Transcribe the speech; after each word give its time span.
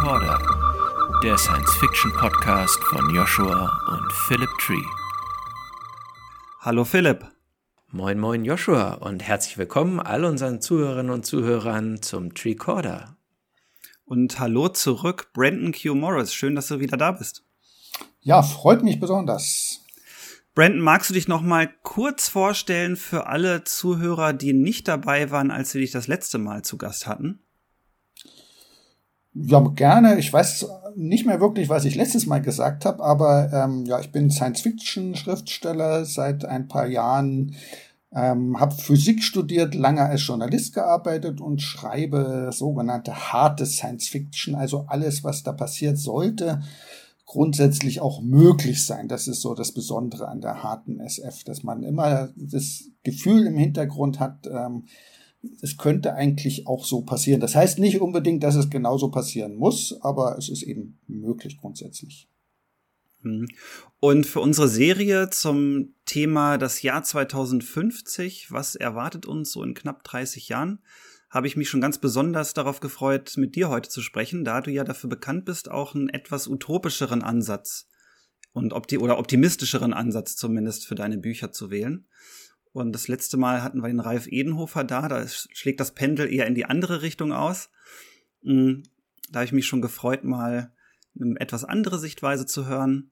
Recorder, 0.00 1.20
der 1.22 1.36
Science-Fiction-Podcast 1.36 2.82
von 2.84 3.14
Joshua 3.14 3.70
und 3.92 4.10
Philip 4.10 4.48
Tree. 4.58 4.82
Hallo 6.60 6.86
Philipp. 6.86 7.26
Moin, 7.88 8.18
moin 8.18 8.46
Joshua 8.46 8.94
und 8.94 9.22
herzlich 9.22 9.58
willkommen 9.58 10.00
all 10.00 10.24
unseren 10.24 10.62
Zuhörerinnen 10.62 11.12
und 11.12 11.26
Zuhörern 11.26 12.00
zum 12.00 12.32
Treecorder. 12.32 13.18
Und 14.06 14.40
hallo 14.40 14.70
zurück, 14.70 15.34
Brandon 15.34 15.74
Q. 15.74 15.94
Morris. 15.94 16.32
Schön, 16.32 16.54
dass 16.54 16.68
du 16.68 16.80
wieder 16.80 16.96
da 16.96 17.12
bist. 17.12 17.44
Ja, 18.20 18.42
freut 18.42 18.82
mich 18.82 19.00
besonders. 19.00 19.84
Brandon, 20.54 20.80
magst 20.80 21.10
du 21.10 21.14
dich 21.14 21.28
noch 21.28 21.42
mal 21.42 21.70
kurz 21.82 22.26
vorstellen 22.30 22.96
für 22.96 23.26
alle 23.26 23.64
Zuhörer, 23.64 24.32
die 24.32 24.54
nicht 24.54 24.88
dabei 24.88 25.30
waren, 25.30 25.50
als 25.50 25.74
wir 25.74 25.82
dich 25.82 25.90
das 25.92 26.08
letzte 26.08 26.38
Mal 26.38 26.62
zu 26.62 26.78
Gast 26.78 27.06
hatten? 27.06 27.42
Ja, 29.32 29.60
gerne. 29.60 30.18
Ich 30.18 30.32
weiß 30.32 30.66
nicht 30.96 31.24
mehr 31.24 31.40
wirklich, 31.40 31.68
was 31.68 31.84
ich 31.84 31.94
letztes 31.94 32.26
Mal 32.26 32.42
gesagt 32.42 32.84
habe, 32.84 33.02
aber 33.02 33.52
ähm, 33.52 33.84
ja, 33.86 34.00
ich 34.00 34.10
bin 34.10 34.30
Science-Fiction-Schriftsteller 34.30 36.04
seit 36.04 36.44
ein 36.44 36.66
paar 36.66 36.86
Jahren, 36.86 37.54
ähm, 38.12 38.58
habe 38.58 38.74
Physik 38.74 39.22
studiert, 39.22 39.76
lange 39.76 40.02
als 40.02 40.26
Journalist 40.26 40.74
gearbeitet 40.74 41.40
und 41.40 41.62
schreibe 41.62 42.50
sogenannte 42.52 43.32
harte 43.32 43.66
Science-Fiction, 43.66 44.56
also 44.56 44.86
alles, 44.88 45.22
was 45.22 45.44
da 45.44 45.52
passiert 45.52 45.96
sollte, 45.96 46.62
grundsätzlich 47.24 48.00
auch 48.00 48.22
möglich 48.22 48.84
sein. 48.84 49.06
Das 49.06 49.28
ist 49.28 49.42
so 49.42 49.54
das 49.54 49.70
Besondere 49.70 50.26
an 50.26 50.40
der 50.40 50.64
harten 50.64 50.98
SF, 50.98 51.44
dass 51.44 51.62
man 51.62 51.84
immer 51.84 52.30
das 52.34 52.90
Gefühl 53.04 53.46
im 53.46 53.56
Hintergrund 53.56 54.18
hat, 54.18 54.48
ähm, 54.48 54.86
es 55.62 55.76
könnte 55.76 56.14
eigentlich 56.14 56.66
auch 56.66 56.84
so 56.84 57.02
passieren. 57.02 57.40
Das 57.40 57.54
heißt 57.54 57.78
nicht 57.78 58.00
unbedingt, 58.00 58.42
dass 58.42 58.56
es 58.56 58.70
genauso 58.70 59.10
passieren 59.10 59.56
muss, 59.56 59.98
aber 60.02 60.36
es 60.38 60.48
ist 60.48 60.62
eben 60.62 60.98
möglich 61.06 61.58
grundsätzlich. 61.58 62.28
Mhm. 63.22 63.48
Und 63.98 64.26
für 64.26 64.40
unsere 64.40 64.68
Serie 64.68 65.30
zum 65.30 65.94
Thema 66.04 66.58
das 66.58 66.82
Jahr 66.82 67.02
2050, 67.02 68.50
was 68.50 68.74
erwartet 68.74 69.26
uns 69.26 69.52
so 69.52 69.62
in 69.62 69.74
knapp 69.74 70.04
30 70.04 70.48
Jahren, 70.48 70.80
habe 71.30 71.46
ich 71.46 71.56
mich 71.56 71.68
schon 71.68 71.80
ganz 71.80 71.98
besonders 71.98 72.54
darauf 72.54 72.80
gefreut, 72.80 73.34
mit 73.36 73.54
dir 73.54 73.68
heute 73.68 73.88
zu 73.88 74.02
sprechen, 74.02 74.44
da 74.44 74.60
du 74.60 74.70
ja 74.70 74.84
dafür 74.84 75.08
bekannt 75.08 75.44
bist, 75.44 75.70
auch 75.70 75.94
einen 75.94 76.08
etwas 76.08 76.48
utopischeren 76.48 77.22
Ansatz 77.22 77.86
und 78.52 78.72
opti 78.72 78.98
oder 78.98 79.18
optimistischeren 79.18 79.92
Ansatz 79.92 80.34
zumindest 80.34 80.86
für 80.86 80.96
deine 80.96 81.18
Bücher 81.18 81.52
zu 81.52 81.70
wählen. 81.70 82.06
Und 82.72 82.92
das 82.92 83.08
letzte 83.08 83.36
Mal 83.36 83.62
hatten 83.62 83.80
wir 83.80 83.88
den 83.88 84.00
Ralf 84.00 84.26
Edenhofer 84.28 84.84
da, 84.84 85.08
da 85.08 85.26
schlägt 85.26 85.80
das 85.80 85.92
Pendel 85.92 86.32
eher 86.32 86.46
in 86.46 86.54
die 86.54 86.66
andere 86.66 87.02
Richtung 87.02 87.32
aus. 87.32 87.70
Mm, 88.42 88.82
da 89.30 89.40
habe 89.40 89.46
ich 89.46 89.52
mich 89.52 89.66
schon 89.66 89.82
gefreut, 89.82 90.24
mal 90.24 90.72
eine 91.18 91.40
etwas 91.40 91.64
andere 91.64 91.98
Sichtweise 91.98 92.46
zu 92.46 92.66
hören. 92.66 93.10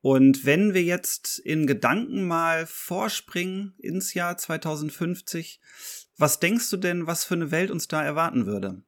Und 0.00 0.44
wenn 0.44 0.74
wir 0.74 0.82
jetzt 0.82 1.38
in 1.38 1.66
Gedanken 1.66 2.26
mal 2.26 2.66
vorspringen 2.66 3.74
ins 3.78 4.14
Jahr 4.14 4.36
2050, 4.36 5.60
was 6.16 6.40
denkst 6.40 6.70
du 6.70 6.76
denn, 6.76 7.06
was 7.06 7.24
für 7.24 7.34
eine 7.34 7.50
Welt 7.50 7.70
uns 7.70 7.88
da 7.88 8.02
erwarten 8.02 8.46
würde? 8.46 8.82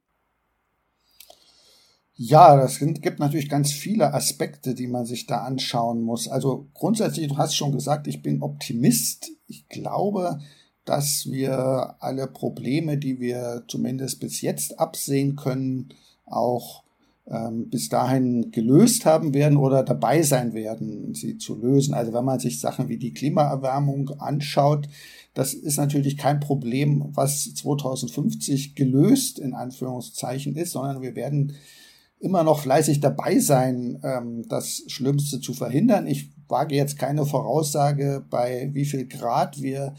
Ja, 2.23 2.55
das 2.55 2.79
gibt 2.79 3.19
natürlich 3.19 3.49
ganz 3.49 3.73
viele 3.73 4.13
Aspekte, 4.13 4.75
die 4.75 4.89
man 4.89 5.07
sich 5.07 5.25
da 5.25 5.39
anschauen 5.39 6.03
muss. 6.03 6.29
Also 6.29 6.69
grundsätzlich, 6.75 7.29
du 7.29 7.39
hast 7.39 7.57
schon 7.57 7.73
gesagt, 7.73 8.07
ich 8.07 8.21
bin 8.21 8.43
Optimist. 8.43 9.31
Ich 9.47 9.67
glaube, 9.71 10.39
dass 10.85 11.31
wir 11.31 11.95
alle 11.99 12.27
Probleme, 12.27 12.99
die 12.99 13.21
wir 13.21 13.65
zumindest 13.69 14.21
bis 14.21 14.43
jetzt 14.43 14.79
absehen 14.79 15.35
können, 15.35 15.95
auch 16.27 16.83
ähm, 17.27 17.71
bis 17.71 17.89
dahin 17.89 18.51
gelöst 18.51 19.07
haben 19.07 19.33
werden 19.33 19.57
oder 19.57 19.83
dabei 19.83 20.21
sein 20.21 20.53
werden, 20.53 21.15
sie 21.15 21.39
zu 21.39 21.59
lösen. 21.59 21.95
Also 21.95 22.13
wenn 22.13 22.27
man 22.27 22.39
sich 22.39 22.61
Sachen 22.61 22.91
wie 22.91 22.99
die 22.99 23.15
Klimaerwärmung 23.15 24.11
anschaut, 24.21 24.91
das 25.33 25.55
ist 25.55 25.79
natürlich 25.79 26.19
kein 26.19 26.39
Problem, 26.39 27.03
was 27.15 27.55
2050 27.55 28.75
gelöst 28.75 29.39
in 29.39 29.55
Anführungszeichen 29.55 30.55
ist, 30.55 30.73
sondern 30.73 31.01
wir 31.01 31.15
werden 31.15 31.55
immer 32.21 32.45
noch 32.45 32.61
fleißig 32.61 33.01
dabei 33.01 33.39
sein, 33.39 33.99
ähm, 34.05 34.47
das 34.49 34.85
Schlimmste 34.87 35.41
zu 35.41 35.55
verhindern. 35.55 36.07
Ich 36.07 36.31
wage 36.49 36.77
jetzt 36.77 36.99
keine 36.99 37.27
Voraussage, 37.27 38.25
bei 38.29 38.71
wie 38.73 38.85
viel 38.85 39.07
Grad 39.07 39.61
wir 39.63 39.95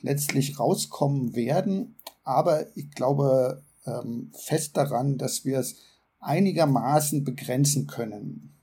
letztlich 0.00 0.58
rauskommen 0.58 1.36
werden, 1.36 1.96
aber 2.24 2.76
ich 2.76 2.90
glaube 2.90 3.62
ähm, 3.86 4.32
fest 4.34 4.76
daran, 4.76 5.18
dass 5.18 5.44
wir 5.44 5.58
es 5.58 5.76
einigermaßen 6.20 7.24
begrenzen 7.24 7.86
können. 7.86 8.54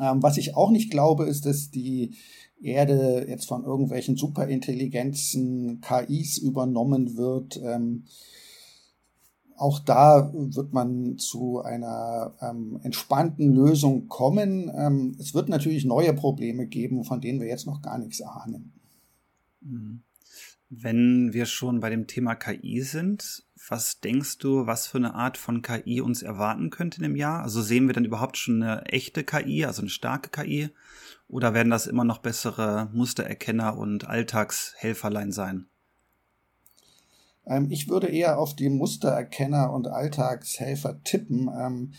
Ähm, 0.00 0.22
was 0.22 0.36
ich 0.36 0.54
auch 0.54 0.70
nicht 0.70 0.90
glaube, 0.90 1.24
ist, 1.24 1.46
dass 1.46 1.70
die 1.70 2.14
Erde 2.62 3.26
jetzt 3.28 3.46
von 3.46 3.64
irgendwelchen 3.64 4.16
Superintelligenzen, 4.16 5.80
KIs 5.80 6.38
übernommen 6.38 7.16
wird. 7.16 7.60
Ähm, 7.64 8.04
auch 9.60 9.78
da 9.78 10.32
wird 10.32 10.72
man 10.72 11.18
zu 11.18 11.60
einer 11.60 12.34
ähm, 12.40 12.80
entspannten 12.82 13.52
Lösung 13.52 14.08
kommen. 14.08 14.72
Ähm, 14.74 15.14
es 15.18 15.34
wird 15.34 15.50
natürlich 15.50 15.84
neue 15.84 16.14
Probleme 16.14 16.66
geben, 16.66 17.04
von 17.04 17.20
denen 17.20 17.40
wir 17.40 17.48
jetzt 17.48 17.66
noch 17.66 17.82
gar 17.82 17.98
nichts 17.98 18.22
ahnen. 18.22 18.72
Mhm. 19.60 20.02
Wenn 20.70 21.34
wir 21.34 21.44
schon 21.44 21.80
bei 21.80 21.90
dem 21.90 22.06
Thema 22.06 22.36
KI 22.36 22.80
sind, 22.80 23.44
was 23.68 24.00
denkst 24.00 24.38
du, 24.38 24.66
was 24.66 24.86
für 24.86 24.98
eine 24.98 25.14
Art 25.14 25.36
von 25.36 25.60
KI 25.60 26.00
uns 26.00 26.22
erwarten 26.22 26.70
könnte 26.70 27.04
im 27.04 27.16
Jahr? 27.16 27.42
Also 27.42 27.60
sehen 27.60 27.86
wir 27.86 27.92
dann 27.92 28.06
überhaupt 28.06 28.38
schon 28.38 28.62
eine 28.62 28.86
echte 28.86 29.24
KI, 29.24 29.66
also 29.66 29.82
eine 29.82 29.90
starke 29.90 30.30
KI? 30.30 30.70
Oder 31.28 31.52
werden 31.52 31.70
das 31.70 31.86
immer 31.86 32.04
noch 32.04 32.18
bessere 32.18 32.88
Mustererkenner 32.94 33.76
und 33.76 34.06
Alltagshelferlein 34.06 35.32
sein? 35.32 35.66
Ähm, 37.50 37.70
ich 37.70 37.88
würde 37.88 38.06
eher 38.06 38.38
auf 38.38 38.54
die 38.54 38.70
Mustererkenner 38.70 39.72
und 39.72 39.88
Alltagshelfer 39.88 41.02
tippen. 41.02 41.50
Ähm, 41.54 41.92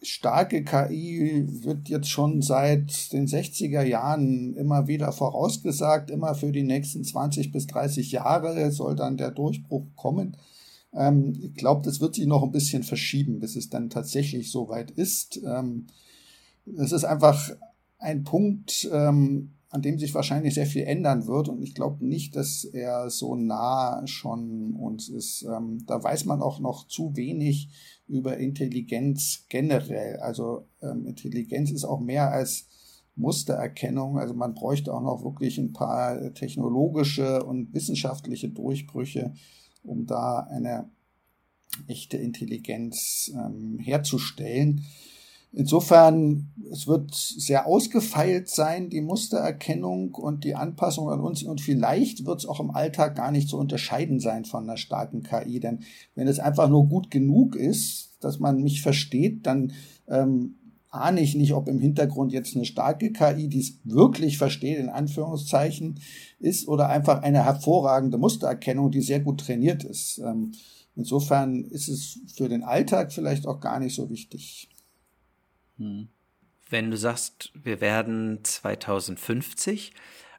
starke 0.00 0.64
KI 0.64 1.44
wird 1.64 1.88
jetzt 1.88 2.08
schon 2.08 2.40
seit 2.40 3.12
den 3.12 3.26
60er 3.26 3.82
Jahren 3.82 4.54
immer 4.54 4.86
wieder 4.86 5.12
vorausgesagt, 5.12 6.10
immer 6.10 6.34
für 6.34 6.52
die 6.52 6.62
nächsten 6.62 7.04
20 7.04 7.52
bis 7.52 7.66
30 7.66 8.12
Jahre 8.12 8.70
soll 8.70 8.96
dann 8.96 9.16
der 9.16 9.30
Durchbruch 9.30 9.86
kommen. 9.96 10.36
Ähm, 10.92 11.32
ich 11.42 11.54
glaube, 11.54 11.82
das 11.82 12.00
wird 12.00 12.14
sich 12.14 12.26
noch 12.26 12.42
ein 12.42 12.52
bisschen 12.52 12.84
verschieben, 12.84 13.40
bis 13.40 13.56
es 13.56 13.70
dann 13.70 13.90
tatsächlich 13.90 14.50
soweit 14.50 14.90
ist. 14.92 15.40
es 16.76 16.92
ist 16.92 17.04
einfach 17.04 17.50
ein 17.98 18.24
Punkt, 18.24 18.88
an 19.74 19.82
dem 19.82 19.98
sich 19.98 20.14
wahrscheinlich 20.14 20.54
sehr 20.54 20.66
viel 20.66 20.84
ändern 20.84 21.26
wird. 21.26 21.48
Und 21.48 21.60
ich 21.60 21.74
glaube 21.74 22.06
nicht, 22.06 22.36
dass 22.36 22.62
er 22.62 23.10
so 23.10 23.34
nah 23.34 24.06
schon 24.06 24.76
uns 24.76 25.08
ist. 25.08 25.42
Ähm, 25.42 25.84
da 25.84 26.00
weiß 26.00 26.26
man 26.26 26.42
auch 26.42 26.60
noch 26.60 26.86
zu 26.86 27.16
wenig 27.16 27.70
über 28.06 28.36
Intelligenz 28.36 29.46
generell. 29.48 30.18
Also 30.18 30.68
ähm, 30.80 31.08
Intelligenz 31.08 31.72
ist 31.72 31.84
auch 31.84 31.98
mehr 31.98 32.30
als 32.30 32.68
Mustererkennung. 33.16 34.16
Also 34.16 34.32
man 34.32 34.54
bräuchte 34.54 34.94
auch 34.94 35.02
noch 35.02 35.24
wirklich 35.24 35.58
ein 35.58 35.72
paar 35.72 36.32
technologische 36.34 37.42
und 37.42 37.74
wissenschaftliche 37.74 38.50
Durchbrüche, 38.50 39.34
um 39.82 40.06
da 40.06 40.38
eine 40.38 40.88
echte 41.88 42.16
Intelligenz 42.16 43.32
ähm, 43.34 43.80
herzustellen. 43.80 44.84
Insofern, 45.56 46.52
es 46.72 46.88
wird 46.88 47.14
sehr 47.14 47.66
ausgefeilt 47.66 48.48
sein, 48.48 48.90
die 48.90 49.00
Mustererkennung 49.00 50.12
und 50.14 50.42
die 50.42 50.56
Anpassung 50.56 51.10
an 51.10 51.20
uns. 51.20 51.44
Und 51.44 51.60
vielleicht 51.60 52.26
wird 52.26 52.40
es 52.40 52.46
auch 52.46 52.58
im 52.58 52.72
Alltag 52.72 53.14
gar 53.14 53.30
nicht 53.30 53.48
zu 53.48 53.56
unterscheiden 53.56 54.18
sein 54.18 54.44
von 54.44 54.64
einer 54.64 54.76
starken 54.76 55.22
KI. 55.22 55.60
Denn 55.60 55.80
wenn 56.16 56.26
es 56.26 56.40
einfach 56.40 56.68
nur 56.68 56.88
gut 56.88 57.08
genug 57.10 57.54
ist, 57.54 58.16
dass 58.18 58.40
man 58.40 58.62
mich 58.62 58.82
versteht, 58.82 59.46
dann 59.46 59.72
ähm, 60.08 60.56
ahne 60.90 61.20
ich 61.20 61.36
nicht, 61.36 61.52
ob 61.52 61.68
im 61.68 61.78
Hintergrund 61.78 62.32
jetzt 62.32 62.56
eine 62.56 62.64
starke 62.64 63.12
KI, 63.12 63.46
die 63.48 63.60
es 63.60 63.78
wirklich 63.84 64.38
versteht, 64.38 64.78
in 64.78 64.88
Anführungszeichen, 64.88 66.00
ist 66.40 66.66
oder 66.66 66.88
einfach 66.88 67.22
eine 67.22 67.44
hervorragende 67.44 68.18
Mustererkennung, 68.18 68.90
die 68.90 69.02
sehr 69.02 69.20
gut 69.20 69.40
trainiert 69.40 69.84
ist. 69.84 70.18
Ähm, 70.18 70.50
insofern 70.96 71.62
ist 71.62 71.88
es 71.88 72.18
für 72.34 72.48
den 72.48 72.64
Alltag 72.64 73.12
vielleicht 73.12 73.46
auch 73.46 73.60
gar 73.60 73.78
nicht 73.78 73.94
so 73.94 74.10
wichtig. 74.10 74.68
Wenn 75.76 76.90
du 76.90 76.96
sagst, 76.96 77.50
wir 77.54 77.80
werden 77.80 78.44
2050 78.44 79.92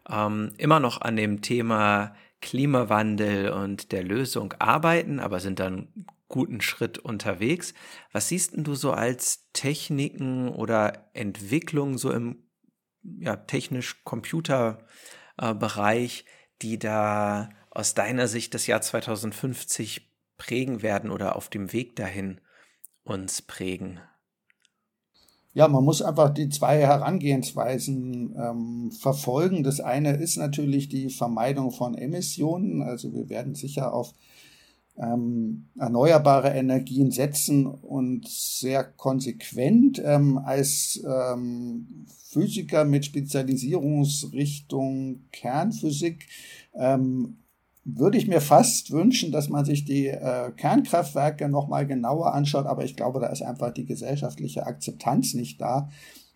ähm, 0.10 0.54
immer 0.58 0.80
noch 0.80 1.02
an 1.02 1.16
dem 1.16 1.42
Thema 1.42 2.16
Klimawandel 2.42 3.52
und 3.52 3.92
der 3.92 4.04
Lösung 4.04 4.54
arbeiten, 4.60 5.20
aber 5.20 5.40
sind 5.40 5.60
dann 5.60 6.06
guten 6.28 6.62
Schritt 6.62 7.00
unterwegs. 7.00 7.74
Was 8.12 8.28
siehst 8.30 8.54
du 8.56 8.76
so 8.76 8.92
als 8.92 9.50
Techniken 9.54 10.50
oder 10.50 11.10
Entwicklungen 11.14 11.98
so 11.98 12.12
im 12.12 12.44
ja, 13.04 13.36
technisch-Computer-Bereich, 13.36 16.22
äh, 16.22 16.24
die 16.62 16.78
da 16.80 17.50
aus 17.70 17.94
deiner 17.94 18.28
Sicht 18.28 18.54
das 18.54 18.68
Jahr 18.68 18.81
2050 18.81 20.12
prägen 20.38 20.81
werden 20.81 21.12
oder 21.12 21.36
auf 21.36 21.50
dem 21.50 21.74
Weg 21.74 21.96
dahin 21.96 22.42
uns 23.04 23.42
prägen? 23.42 24.00
Ja, 25.56 25.68
man 25.69 25.86
muss 25.86 26.02
einfach 26.02 26.31
die 26.31 26.50
zwei 26.50 26.81
Herangehensweisen 26.81 28.36
ähm, 28.38 28.92
verfolgen. 28.92 29.63
Das 29.63 29.80
eine 29.80 30.18
ist 30.18 30.36
natürlich 30.36 30.90
die 30.90 31.10
Vermeidung 31.10 31.72
von 31.72 31.96
Emissionen. 31.96 32.81
Also 32.81 33.13
wir 33.13 33.30
werden 33.30 33.56
sicher 33.56 33.94
auf 33.94 34.13
ähm, 34.98 35.69
erneuerbare 35.80 36.50
Energien 36.50 37.10
setzen 37.10 37.68
und 37.68 38.28
sehr 38.28 38.84
konsequent 38.84 40.02
ähm, 40.04 40.40
als 40.40 41.02
ähm, 41.07 42.06
Physiker 42.31 42.84
mit 42.84 43.06
Spezialisierungsrichtung 43.06 45.22
Kernphysik 45.31 46.28
ähm, 46.74 47.38
würde 47.86 48.18
ich 48.18 48.28
mir 48.28 48.42
fast 48.42 48.92
wünschen, 48.92 49.32
dass 49.32 49.48
man 49.48 49.64
sich 49.64 49.86
die 49.86 50.08
äh, 50.08 50.52
Kernkraftwerke 50.52 51.48
nochmal 51.48 51.86
genauer 51.86 52.34
anschaut, 52.34 52.66
aber 52.66 52.84
ich 52.84 52.96
glaube, 52.96 53.20
da 53.20 53.28
ist 53.28 53.44
einfach 53.44 53.72
die 53.72 53.86
gesellschaftliche 53.86 54.66
Akzeptanz 54.66 55.36
nicht 55.36 55.62
da. 55.62 55.90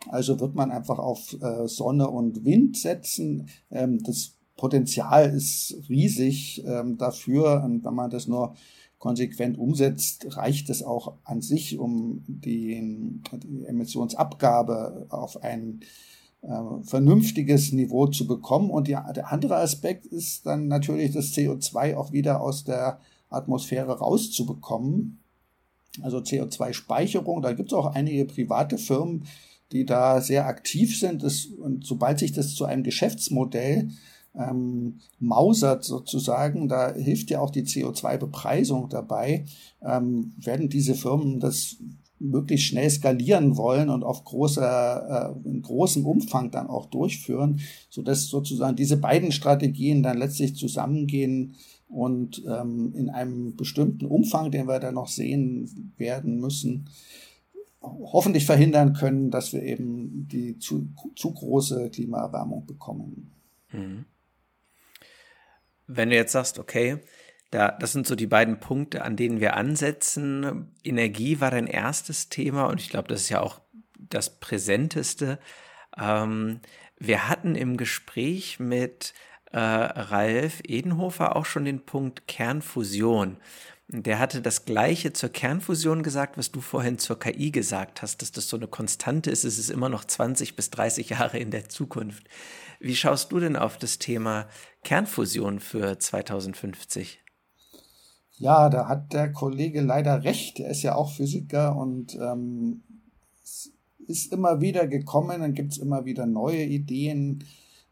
Also 0.07 0.40
wird 0.40 0.56
man 0.56 0.72
einfach 0.72 1.00
auf 1.00 1.36
äh, 1.42 1.68
Sonne 1.68 2.10
und 2.10 2.46
Wind 2.46 2.78
setzen. 2.78 3.50
Ähm, 3.72 4.01
das 4.04 4.36
Potenzial 4.56 5.30
ist 5.30 5.75
riesig 5.90 6.63
ähm, 6.66 6.98
dafür 6.98 7.63
und 7.66 7.84
wenn 7.84 7.95
man 7.95 8.12
das 8.12 8.28
nur 8.28 8.54
konsequent 9.00 9.57
umsetzt, 9.57 10.38
reicht 10.38 10.69
es 10.69 10.84
auch 10.84 11.16
an 11.24 11.42
sich, 11.42 11.80
um 11.80 12.24
die, 12.28 13.22
die 13.34 13.66
Emissionsabgabe 13.66 15.07
auf 15.10 15.42
ein 15.42 15.80
äh, 16.41 16.83
vernünftiges 16.83 17.74
Niveau 17.74 18.07
zu 18.07 18.25
bekommen. 18.27 18.69
Und 18.69 18.88
die, 18.88 18.97
der 19.15 19.31
andere 19.31 19.57
Aspekt 19.57 20.06
ist 20.06 20.45
dann 20.45 20.68
natürlich 20.68 21.12
das 21.12 21.33
CO2 21.33 21.95
auch 21.95 22.12
wieder 22.12 22.41
aus 22.41 22.63
der 22.63 23.00
Atmosphäre 23.30 24.00
rauszubekommen. 24.00 25.19
Also 26.01 26.19
CO2-Speicherung, 26.19 27.41
da 27.41 27.53
gibt 27.53 27.71
es 27.71 27.74
auch 27.74 27.94
einige 27.94 28.25
private 28.25 28.77
Firmen, 28.77 29.25
die 29.71 29.86
da 29.86 30.21
sehr 30.21 30.47
aktiv 30.47 30.97
sind. 30.97 31.24
Das, 31.24 31.45
und 31.45 31.86
sobald 31.86 32.19
sich 32.19 32.31
das 32.31 32.56
zu 32.56 32.65
einem 32.65 32.83
Geschäftsmodell 32.83 33.89
ähm, 34.35 35.00
mausert 35.19 35.83
sozusagen, 35.83 36.68
da 36.68 36.94
hilft 36.94 37.30
ja 37.30 37.39
auch 37.39 37.50
die 37.50 37.63
CO2-Bepreisung 37.63 38.89
dabei, 38.89 39.45
ähm, 39.81 40.33
werden 40.38 40.69
diese 40.69 40.95
Firmen 40.95 41.39
das 41.39 41.77
möglichst 42.19 42.68
schnell 42.68 42.89
skalieren 42.89 43.57
wollen 43.57 43.89
und 43.89 44.04
auf 44.04 44.24
großer, 44.24 45.36
äh, 45.44 45.50
in 45.50 45.62
großem 45.62 46.06
Umfang 46.06 46.51
dann 46.51 46.68
auch 46.68 46.88
durchführen, 46.88 47.62
so 47.89 48.01
dass 48.01 48.27
sozusagen 48.27 48.75
diese 48.75 48.98
beiden 48.98 49.31
Strategien 49.31 50.04
dann 50.04 50.18
letztlich 50.18 50.56
zusammengehen 50.56 51.56
und 51.88 52.44
ähm, 52.48 52.94
in 52.95 53.10
einem 53.10 53.56
bestimmten 53.56 54.06
Umfang, 54.06 54.51
den 54.51 54.68
wir 54.68 54.80
dann 54.80 54.95
noch 54.95 55.07
sehen 55.07 55.94
werden 55.98 56.39
müssen, 56.39 56.89
hoffentlich 57.81 58.45
verhindern 58.45 58.94
können, 58.94 59.31
dass 59.31 59.54
wir 59.54 59.63
eben 59.63 60.27
die 60.27 60.60
zu, 60.60 60.89
zu 61.16 61.33
große 61.33 61.89
Klimaerwärmung 61.89 62.66
bekommen. 62.66 63.31
Mhm. 63.71 64.06
Wenn 65.88 66.10
du 66.10 66.16
jetzt 66.16 66.33
sagst, 66.33 66.60
okay, 66.60 67.00
da, 67.51 67.69
das 67.72 67.94
sind 67.94 68.06
so 68.06 68.16
die 68.16 68.28
beiden 68.28 68.60
Punkte, 68.60 69.04
an 69.04 69.16
denen 69.16 69.40
wir 69.40 69.56
ansetzen. 69.56 70.72
Energie 70.84 71.42
war 71.42 71.51
dein 71.51 71.68
erstes 71.68 72.30
Thema 72.30 72.66
und 72.66 72.80
ich 72.80 72.90
glaube, 72.90 73.07
das 73.07 73.22
ist 73.22 73.30
ja 73.30 73.42
auch 73.42 73.62
das 73.98 74.40
präsenteste. 74.40 75.40
Ähm, 75.98 76.60
wir 77.00 77.28
hatten 77.28 77.56
im 77.56 77.78
Gespräch 77.78 78.60
mit 78.60 79.13
äh, 79.51 79.57
Ralf 79.57 80.62
Edenhofer 80.63 81.36
auch 81.36 81.46
schon 81.46 81.66
den 81.66 81.86
Punkt 81.86 82.28
Kernfusion. 82.28 83.38
Der 83.88 84.19
hatte 84.19 84.44
das 84.44 84.66
Gleiche 84.66 85.13
zur 85.13 85.30
Kernfusion 85.30 86.04
gesagt, 86.04 86.38
was 86.38 86.52
du 86.52 86.62
vorhin 86.62 87.00
zur 87.00 87.19
KI 87.19 87.50
gesagt 87.50 88.04
hast, 88.04 88.22
dass 88.22 88.31
das 88.31 88.48
so 88.48 88.57
eine 88.57 88.68
Konstante 88.68 89.31
ist. 89.31 89.44
Es 89.44 89.57
ist 89.57 89.72
immer 89.72 89.90
noch 89.90 90.06
20 90.06 90.56
bis 90.56 90.69
30 90.69 91.10
Jahre 91.10 91.40
in 91.40 91.50
der 91.50 91.69
Zukunft. 91.69 92.25
Wie 92.80 92.95
schaust 92.95 93.31
du 93.31 93.40
denn 93.40 93.56
auf 93.56 93.80
das 93.80 93.98
Thema 93.98 94.48
Kernfusion 94.84 95.60
für 95.60 95.98
2050? 95.98 97.24
Ja, 98.39 98.69
da 98.69 98.88
hat 98.88 99.12
der 99.12 99.33
Kollege 99.33 99.81
leider 99.81 100.24
recht. 100.24 100.62
Er 100.62 100.69
ist 100.71 100.81
ja 100.81 100.95
auch 100.95 101.12
Physiker 101.12 101.75
und 101.75 102.15
ähm, 102.15 102.83
es 103.44 103.74
ist 104.07 104.31
immer 104.31 104.62
wieder 104.62 104.88
gekommen, 104.88 105.41
dann 105.41 105.53
gibt 105.53 105.74
es 105.74 105.77
immer 105.77 106.06
wieder 106.06 106.25
neue 106.25 106.63
Ideen, 106.63 107.44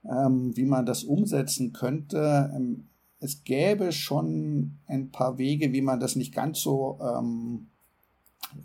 ähm, 0.10 0.56
wie 0.56 0.66
man 0.66 0.86
das 0.86 1.04
umsetzen 1.04 1.74
könnte. 1.74 2.52
Ähm, 2.56 2.88
es 3.20 3.44
gäbe 3.44 3.92
schon 3.92 4.78
ein 4.88 5.12
paar 5.12 5.38
Wege, 5.38 5.74
wie 5.74 5.82
man 5.82 6.00
das 6.00 6.16
nicht 6.16 6.34
ganz 6.34 6.62
so 6.62 6.98
ähm, 7.02 7.68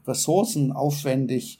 ressourcenaufwendig 0.06 1.58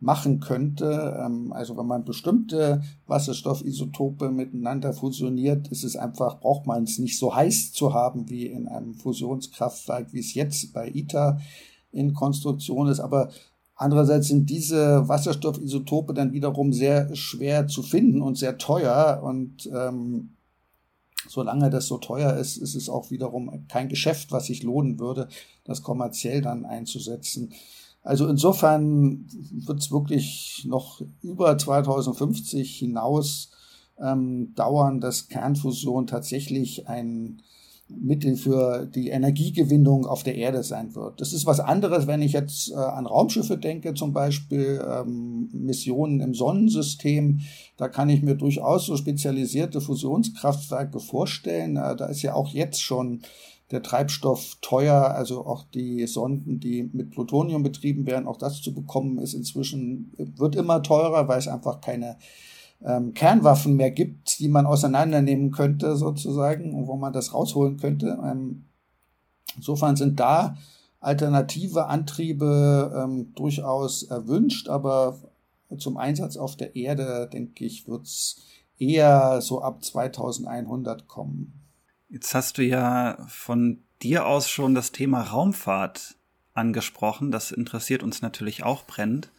machen 0.00 0.40
könnte. 0.40 1.18
Ähm, 1.24 1.52
also 1.52 1.76
wenn 1.76 1.86
man 1.86 2.04
bestimmte 2.04 2.82
Wasserstoffisotope 3.06 4.30
miteinander 4.30 4.92
fusioniert, 4.92 5.68
ist 5.68 5.84
es 5.84 5.96
einfach, 5.96 6.40
braucht 6.40 6.66
man 6.66 6.84
es 6.84 6.98
nicht 6.98 7.18
so 7.18 7.34
heiß 7.34 7.72
zu 7.72 7.94
haben 7.94 8.28
wie 8.28 8.46
in 8.46 8.68
einem 8.68 8.94
Fusionskraftwerk, 8.94 10.12
wie 10.12 10.20
es 10.20 10.34
jetzt 10.34 10.72
bei 10.72 10.88
ITER 10.88 11.40
in 11.90 12.14
Konstruktion 12.14 12.88
ist. 12.88 13.00
Aber 13.00 13.30
andererseits 13.74 14.28
sind 14.28 14.48
diese 14.50 15.08
Wasserstoffisotope 15.08 16.14
dann 16.14 16.32
wiederum 16.32 16.72
sehr 16.72 17.14
schwer 17.16 17.66
zu 17.66 17.82
finden 17.82 18.22
und 18.22 18.36
sehr 18.36 18.58
teuer 18.58 19.20
und 19.24 19.68
ähm, 19.74 20.30
solange 21.26 21.70
das 21.70 21.86
so 21.86 21.98
teuer 21.98 22.36
ist, 22.36 22.56
ist 22.56 22.76
es 22.76 22.88
auch 22.88 23.10
wiederum 23.10 23.66
kein 23.68 23.88
Geschäft, 23.88 24.30
was 24.30 24.46
sich 24.46 24.62
lohnen 24.62 24.98
würde, 25.00 25.28
das 25.64 25.82
kommerziell 25.82 26.40
dann 26.40 26.64
einzusetzen. 26.64 27.52
Also 28.08 28.26
insofern 28.26 29.26
wird 29.52 29.80
es 29.80 29.92
wirklich 29.92 30.64
noch 30.66 31.02
über 31.20 31.58
2050 31.58 32.78
hinaus 32.78 33.50
ähm, 34.02 34.54
dauern, 34.54 34.98
dass 35.02 35.28
Kernfusion 35.28 36.06
tatsächlich 36.06 36.88
ein 36.88 37.42
Mittel 37.86 38.36
für 38.36 38.86
die 38.86 39.10
Energiegewinnung 39.10 40.06
auf 40.06 40.22
der 40.22 40.36
Erde 40.36 40.62
sein 40.62 40.94
wird. 40.94 41.20
Das 41.20 41.34
ist 41.34 41.44
was 41.44 41.60
anderes, 41.60 42.06
wenn 42.06 42.22
ich 42.22 42.32
jetzt 42.32 42.70
äh, 42.70 42.76
an 42.76 43.04
Raumschiffe 43.04 43.58
denke, 43.58 43.92
zum 43.92 44.14
Beispiel 44.14 44.82
ähm, 44.90 45.50
Missionen 45.52 46.20
im 46.20 46.32
Sonnensystem. 46.32 47.40
Da 47.76 47.88
kann 47.88 48.08
ich 48.08 48.22
mir 48.22 48.36
durchaus 48.36 48.86
so 48.86 48.96
spezialisierte 48.96 49.82
Fusionskraftwerke 49.82 50.98
vorstellen. 50.98 51.76
Äh, 51.76 51.94
da 51.94 52.06
ist 52.06 52.22
ja 52.22 52.32
auch 52.32 52.48
jetzt 52.48 52.80
schon 52.80 53.20
der 53.70 53.82
Treibstoff 53.82 54.56
teuer, 54.62 55.10
also 55.10 55.44
auch 55.44 55.64
die 55.74 56.06
Sonden, 56.06 56.58
die 56.58 56.88
mit 56.92 57.10
Plutonium 57.10 57.62
betrieben 57.62 58.06
werden, 58.06 58.26
auch 58.26 58.38
das 58.38 58.62
zu 58.62 58.74
bekommen, 58.74 59.18
ist 59.18 59.34
inzwischen, 59.34 60.12
wird 60.16 60.56
immer 60.56 60.82
teurer, 60.82 61.28
weil 61.28 61.38
es 61.38 61.48
einfach 61.48 61.80
keine 61.80 62.16
ähm, 62.82 63.12
Kernwaffen 63.12 63.76
mehr 63.76 63.90
gibt, 63.90 64.38
die 64.38 64.48
man 64.48 64.66
auseinandernehmen 64.66 65.50
könnte, 65.50 65.96
sozusagen, 65.96 66.74
und 66.74 66.86
wo 66.86 66.96
man 66.96 67.12
das 67.12 67.34
rausholen 67.34 67.76
könnte. 67.76 68.18
Ähm, 68.24 68.64
insofern 69.56 69.96
sind 69.96 70.18
da 70.18 70.56
alternative 71.00 71.86
Antriebe 71.86 72.92
ähm, 72.96 73.32
durchaus 73.34 74.02
erwünscht, 74.02 74.68
aber 74.68 75.18
zum 75.76 75.98
Einsatz 75.98 76.36
auf 76.36 76.56
der 76.56 76.74
Erde, 76.74 77.28
denke 77.30 77.64
ich, 77.64 77.86
wird 77.86 78.06
es 78.06 78.42
eher 78.78 79.40
so 79.42 79.60
ab 79.60 79.84
2100 79.84 81.06
kommen. 81.06 81.57
Jetzt 82.10 82.34
hast 82.34 82.56
du 82.56 82.62
ja 82.62 83.18
von 83.28 83.82
dir 84.00 84.26
aus 84.26 84.48
schon 84.48 84.74
das 84.74 84.92
Thema 84.92 85.20
Raumfahrt 85.20 86.16
angesprochen. 86.54 87.30
Das 87.30 87.52
interessiert 87.52 88.02
uns 88.02 88.22
natürlich 88.22 88.62
auch 88.62 88.86
brennend. 88.86 89.30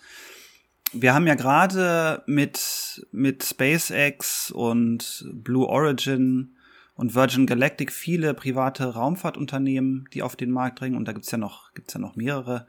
Wir 0.94 1.14
haben 1.14 1.26
ja 1.26 1.36
gerade 1.36 2.24
mit, 2.28 3.08
mit 3.12 3.44
SpaceX 3.44 4.52
und 4.52 5.28
Blue 5.34 5.68
Origin 5.68 6.56
und 6.94 7.16
Virgin 7.16 7.48
Galactic 7.48 7.92
viele 7.92 8.34
private 8.36 8.94
Raumfahrtunternehmen, 8.94 10.08
die 10.14 10.22
auf 10.22 10.36
den 10.36 10.52
Markt 10.52 10.80
dringen. 10.80 10.96
Und 10.96 11.08
da 11.08 11.14
gibt's 11.14 11.32
ja 11.32 11.38
noch, 11.40 11.74
gibt's 11.74 11.94
ja 11.94 12.00
noch 12.00 12.16
mehrere. 12.16 12.68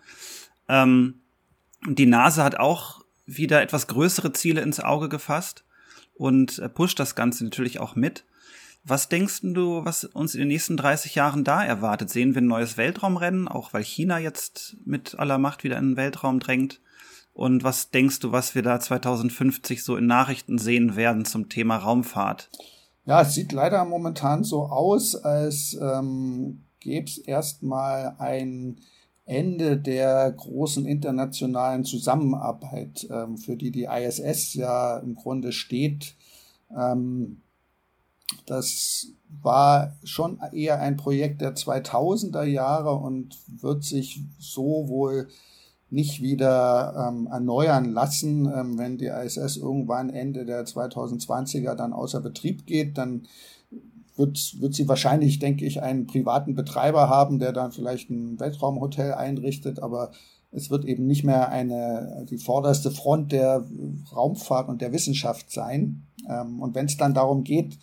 Ähm, 0.68 1.20
die 1.86 2.06
NASA 2.06 2.44
hat 2.44 2.56
auch 2.56 3.04
wieder 3.26 3.60
etwas 3.60 3.86
größere 3.86 4.32
Ziele 4.32 4.62
ins 4.62 4.80
Auge 4.80 5.08
gefasst 5.08 5.64
und 6.14 6.62
pusht 6.74 6.98
das 6.98 7.14
Ganze 7.14 7.44
natürlich 7.44 7.80
auch 7.80 7.96
mit. 7.96 8.24
Was 8.82 9.08
denkst 9.08 9.40
du, 9.42 9.84
was 9.84 10.04
uns 10.04 10.34
in 10.34 10.40
den 10.40 10.48
nächsten 10.48 10.76
30 10.76 11.14
Jahren 11.14 11.44
da 11.44 11.62
erwartet? 11.62 12.10
Sehen 12.10 12.34
wir 12.34 12.40
ein 12.40 12.46
neues 12.46 12.76
Weltraumrennen, 12.76 13.46
auch 13.46 13.72
weil 13.72 13.84
China 13.84 14.18
jetzt 14.18 14.76
mit 14.84 15.18
aller 15.18 15.38
Macht 15.38 15.64
wieder 15.64 15.78
in 15.78 15.90
den 15.90 15.96
Weltraum 15.96 16.40
drängt? 16.40 16.80
Und 17.32 17.62
was 17.62 17.90
denkst 17.90 18.20
du, 18.20 18.32
was 18.32 18.54
wir 18.54 18.62
da 18.62 18.80
2050 18.80 19.84
so 19.84 19.96
in 19.96 20.06
Nachrichten 20.06 20.58
sehen 20.58 20.96
werden 20.96 21.24
zum 21.24 21.48
Thema 21.48 21.76
Raumfahrt? 21.76 22.50
Ja, 23.04 23.22
es 23.22 23.34
sieht 23.34 23.52
leider 23.52 23.84
momentan 23.84 24.44
so 24.44 24.64
aus, 24.64 25.14
als 25.14 25.78
ähm, 25.80 26.64
gäbe 26.80 27.06
es 27.06 27.18
erstmal 27.18 28.16
ein 28.18 28.80
Ende 29.24 29.78
der 29.78 30.32
großen 30.32 30.86
internationalen 30.86 31.84
Zusammenarbeit, 31.84 33.06
ähm, 33.10 33.36
für 33.38 33.56
die 33.56 33.70
die 33.70 33.84
ISS 33.84 34.54
ja 34.54 34.98
im 34.98 35.14
Grunde 35.14 35.52
steht. 35.52 36.16
Ähm, 36.76 37.42
das 38.46 39.08
war 39.42 39.96
schon 40.02 40.40
eher 40.52 40.80
ein 40.80 40.96
Projekt 40.96 41.40
der 41.40 41.54
2000er 41.54 42.44
Jahre 42.44 42.94
und 42.94 43.38
wird 43.60 43.84
sich 43.84 44.22
so 44.38 44.88
wohl 44.88 45.28
nicht 45.88 46.22
wieder 46.22 47.08
ähm, 47.08 47.26
erneuern 47.26 47.92
lassen. 47.92 48.46
Ähm, 48.46 48.78
wenn 48.78 48.98
die 48.98 49.06
ISS 49.06 49.56
irgendwann 49.56 50.10
Ende 50.10 50.44
der 50.46 50.64
2020er 50.64 51.74
dann 51.74 51.92
außer 51.92 52.20
Betrieb 52.20 52.66
geht, 52.66 52.96
dann 52.98 53.26
wird, 54.16 54.60
wird 54.60 54.74
sie 54.74 54.88
wahrscheinlich, 54.88 55.38
denke 55.38 55.64
ich, 55.64 55.82
einen 55.82 56.06
privaten 56.06 56.54
Betreiber 56.54 57.08
haben, 57.08 57.38
der 57.38 57.52
dann 57.52 57.72
vielleicht 57.72 58.10
ein 58.10 58.38
Weltraumhotel 58.38 59.14
einrichtet, 59.14 59.80
aber 59.80 60.12
es 60.52 60.70
wird 60.70 60.84
eben 60.84 61.06
nicht 61.06 61.24
mehr 61.24 61.48
eine, 61.48 62.26
die 62.28 62.38
vorderste 62.38 62.90
Front 62.90 63.32
der 63.32 63.64
Raumfahrt 64.14 64.68
und 64.68 64.80
der 64.80 64.92
Wissenschaft 64.92 65.50
sein. 65.50 66.06
Ähm, 66.28 66.60
und 66.60 66.74
wenn 66.74 66.86
es 66.86 66.96
dann 66.96 67.14
darum 67.14 67.44
geht, 67.44 67.78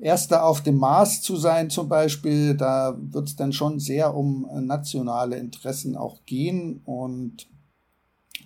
Erster 0.00 0.46
auf 0.46 0.62
dem 0.62 0.76
Mars 0.76 1.20
zu 1.20 1.36
sein 1.36 1.68
zum 1.68 1.88
Beispiel, 1.88 2.54
da 2.54 2.96
wird 2.98 3.28
es 3.28 3.36
dann 3.36 3.52
schon 3.52 3.78
sehr 3.78 4.14
um 4.16 4.48
nationale 4.66 5.36
Interessen 5.36 5.96
auch 5.96 6.24
gehen 6.24 6.80
und 6.84 7.48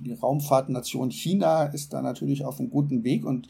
die 0.01 0.13
Raumfahrtnation 0.13 1.11
China 1.11 1.65
ist 1.65 1.93
da 1.93 2.03
natürlich 2.03 2.45
auf 2.45 2.59
einem 2.59 2.71
guten 2.71 3.05
Weg 3.05 3.25
und 3.25 3.47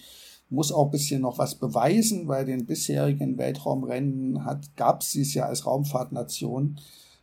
muss 0.50 0.72
auch 0.72 0.86
ein 0.86 0.90
bisschen 0.90 1.22
noch 1.22 1.38
was 1.38 1.54
beweisen, 1.54 2.28
weil 2.28 2.44
den 2.44 2.66
bisherigen 2.66 3.38
Weltraumrennen 3.38 4.38
gab 4.76 5.00
es 5.00 5.12
dies 5.12 5.34
ja 5.34 5.46
als 5.46 5.66
Raumfahrtnation 5.66 6.78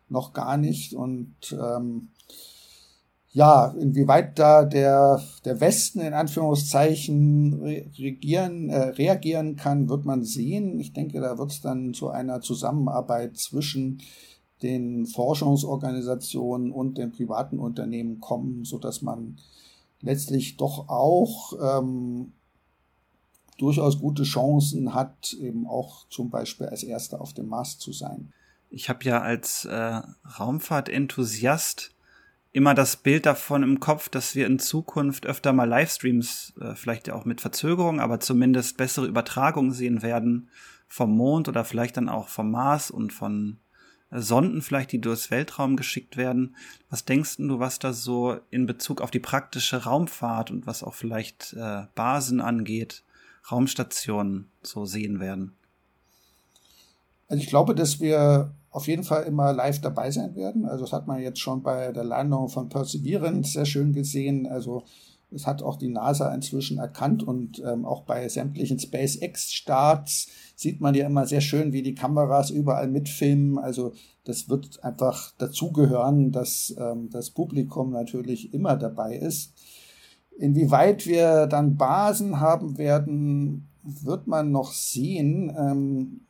noch 0.09 0.33
gar 0.33 0.57
nicht 0.57 0.93
und 0.93 1.35
ähm, 1.53 2.09
ja, 3.33 3.73
inwieweit 3.79 4.37
da 4.37 4.65
der, 4.65 5.21
der 5.45 5.61
Westen 5.61 6.01
in 6.01 6.13
Anführungszeichen 6.13 7.61
regieren, 7.97 8.69
äh, 8.69 8.89
reagieren 8.89 9.55
kann, 9.55 9.87
wird 9.87 10.05
man 10.05 10.23
sehen. 10.23 10.79
Ich 10.79 10.91
denke, 10.91 11.21
da 11.21 11.37
wird 11.37 11.51
es 11.51 11.61
dann 11.61 11.93
zu 11.93 12.09
einer 12.09 12.41
Zusammenarbeit 12.41 13.37
zwischen 13.37 14.01
den 14.61 15.05
Forschungsorganisationen 15.05 16.71
und 16.71 16.97
den 16.97 17.11
privaten 17.11 17.57
Unternehmen 17.57 18.19
kommen, 18.19 18.65
so 18.65 18.77
dass 18.77 19.01
man 19.01 19.37
letztlich 20.01 20.57
doch 20.57 20.89
auch 20.89 21.53
ähm, 21.79 22.33
durchaus 23.57 23.99
gute 23.99 24.23
Chancen 24.23 24.93
hat, 24.93 25.33
eben 25.39 25.67
auch 25.67 26.07
zum 26.09 26.29
Beispiel 26.29 26.67
als 26.67 26.83
Erster 26.83 27.21
auf 27.21 27.33
dem 27.33 27.47
Mars 27.47 27.79
zu 27.79 27.93
sein. 27.93 28.33
Ich 28.69 28.89
habe 28.89 29.03
ja 29.05 29.21
als 29.21 29.65
äh, 29.65 30.01
Raumfahrtenthusiast 30.39 31.91
immer 32.51 32.73
das 32.73 32.97
Bild 32.97 33.25
davon 33.25 33.63
im 33.63 33.79
Kopf, 33.79 34.09
dass 34.09 34.35
wir 34.35 34.45
in 34.45 34.59
Zukunft 34.59 35.25
öfter 35.25 35.53
mal 35.53 35.67
Livestreams, 35.67 36.53
äh, 36.59 36.75
vielleicht 36.75 37.09
auch 37.09 37.25
mit 37.25 37.41
Verzögerung, 37.41 37.99
aber 37.99 38.19
zumindest 38.19 38.77
bessere 38.77 39.07
Übertragungen 39.07 39.71
sehen 39.71 40.01
werden 40.01 40.49
vom 40.87 41.15
Mond 41.15 41.47
oder 41.47 41.63
vielleicht 41.63 41.97
dann 41.97 42.09
auch 42.09 42.27
vom 42.27 42.51
Mars 42.51 42.91
und 42.91 43.13
von 43.13 43.59
äh, 44.09 44.19
Sonden 44.19 44.61
vielleicht, 44.61 44.91
die 44.91 44.99
durchs 44.99 45.31
Weltraum 45.31 45.77
geschickt 45.77 46.17
werden. 46.17 46.55
Was 46.89 47.05
denkst 47.05 47.37
du, 47.37 47.59
was 47.59 47.79
da 47.79 47.93
so 47.93 48.37
in 48.49 48.65
Bezug 48.65 48.99
auf 48.99 49.11
die 49.11 49.19
praktische 49.19 49.83
Raumfahrt 49.83 50.51
und 50.51 50.67
was 50.67 50.83
auch 50.83 50.93
vielleicht 50.93 51.53
äh, 51.53 51.83
Basen 51.95 52.41
angeht, 52.41 53.03
Raumstationen 53.49 54.51
so 54.61 54.85
sehen 54.85 55.21
werden? 55.21 55.55
Also 57.31 57.43
ich 57.43 57.49
glaube, 57.49 57.73
dass 57.73 58.01
wir 58.01 58.51
auf 58.71 58.89
jeden 58.89 59.05
Fall 59.05 59.23
immer 59.23 59.53
live 59.53 59.79
dabei 59.79 60.11
sein 60.11 60.35
werden. 60.35 60.65
Also 60.65 60.83
das 60.83 60.91
hat 60.91 61.07
man 61.07 61.21
jetzt 61.21 61.39
schon 61.39 61.63
bei 61.63 61.93
der 61.93 62.03
Landung 62.03 62.49
von 62.49 62.67
Perseverance 62.67 63.53
sehr 63.53 63.63
schön 63.63 63.93
gesehen. 63.93 64.47
Also 64.47 64.83
das 65.29 65.47
hat 65.47 65.63
auch 65.63 65.77
die 65.77 65.87
NASA 65.87 66.33
inzwischen 66.35 66.77
erkannt 66.77 67.23
und 67.23 67.63
ähm, 67.65 67.85
auch 67.85 68.01
bei 68.01 68.27
sämtlichen 68.27 68.79
SpaceX-Starts 68.79 70.27
sieht 70.57 70.81
man 70.81 70.93
ja 70.93 71.05
immer 71.05 71.25
sehr 71.25 71.39
schön, 71.39 71.71
wie 71.71 71.83
die 71.83 71.95
Kameras 71.95 72.49
überall 72.49 72.89
mitfilmen. 72.89 73.57
Also 73.57 73.93
das 74.25 74.49
wird 74.49 74.83
einfach 74.83 75.31
dazugehören, 75.37 76.33
dass 76.33 76.75
ähm, 76.77 77.09
das 77.11 77.29
Publikum 77.29 77.91
natürlich 77.91 78.53
immer 78.53 78.75
dabei 78.75 79.15
ist. 79.15 79.53
Inwieweit 80.37 81.07
wir 81.07 81.47
dann 81.47 81.77
Basen 81.77 82.41
haben 82.41 82.77
werden, 82.77 83.69
wird 83.83 84.27
man 84.27 84.51
noch 84.51 84.73
sehen. 84.73 85.55
Ähm, 85.57 86.27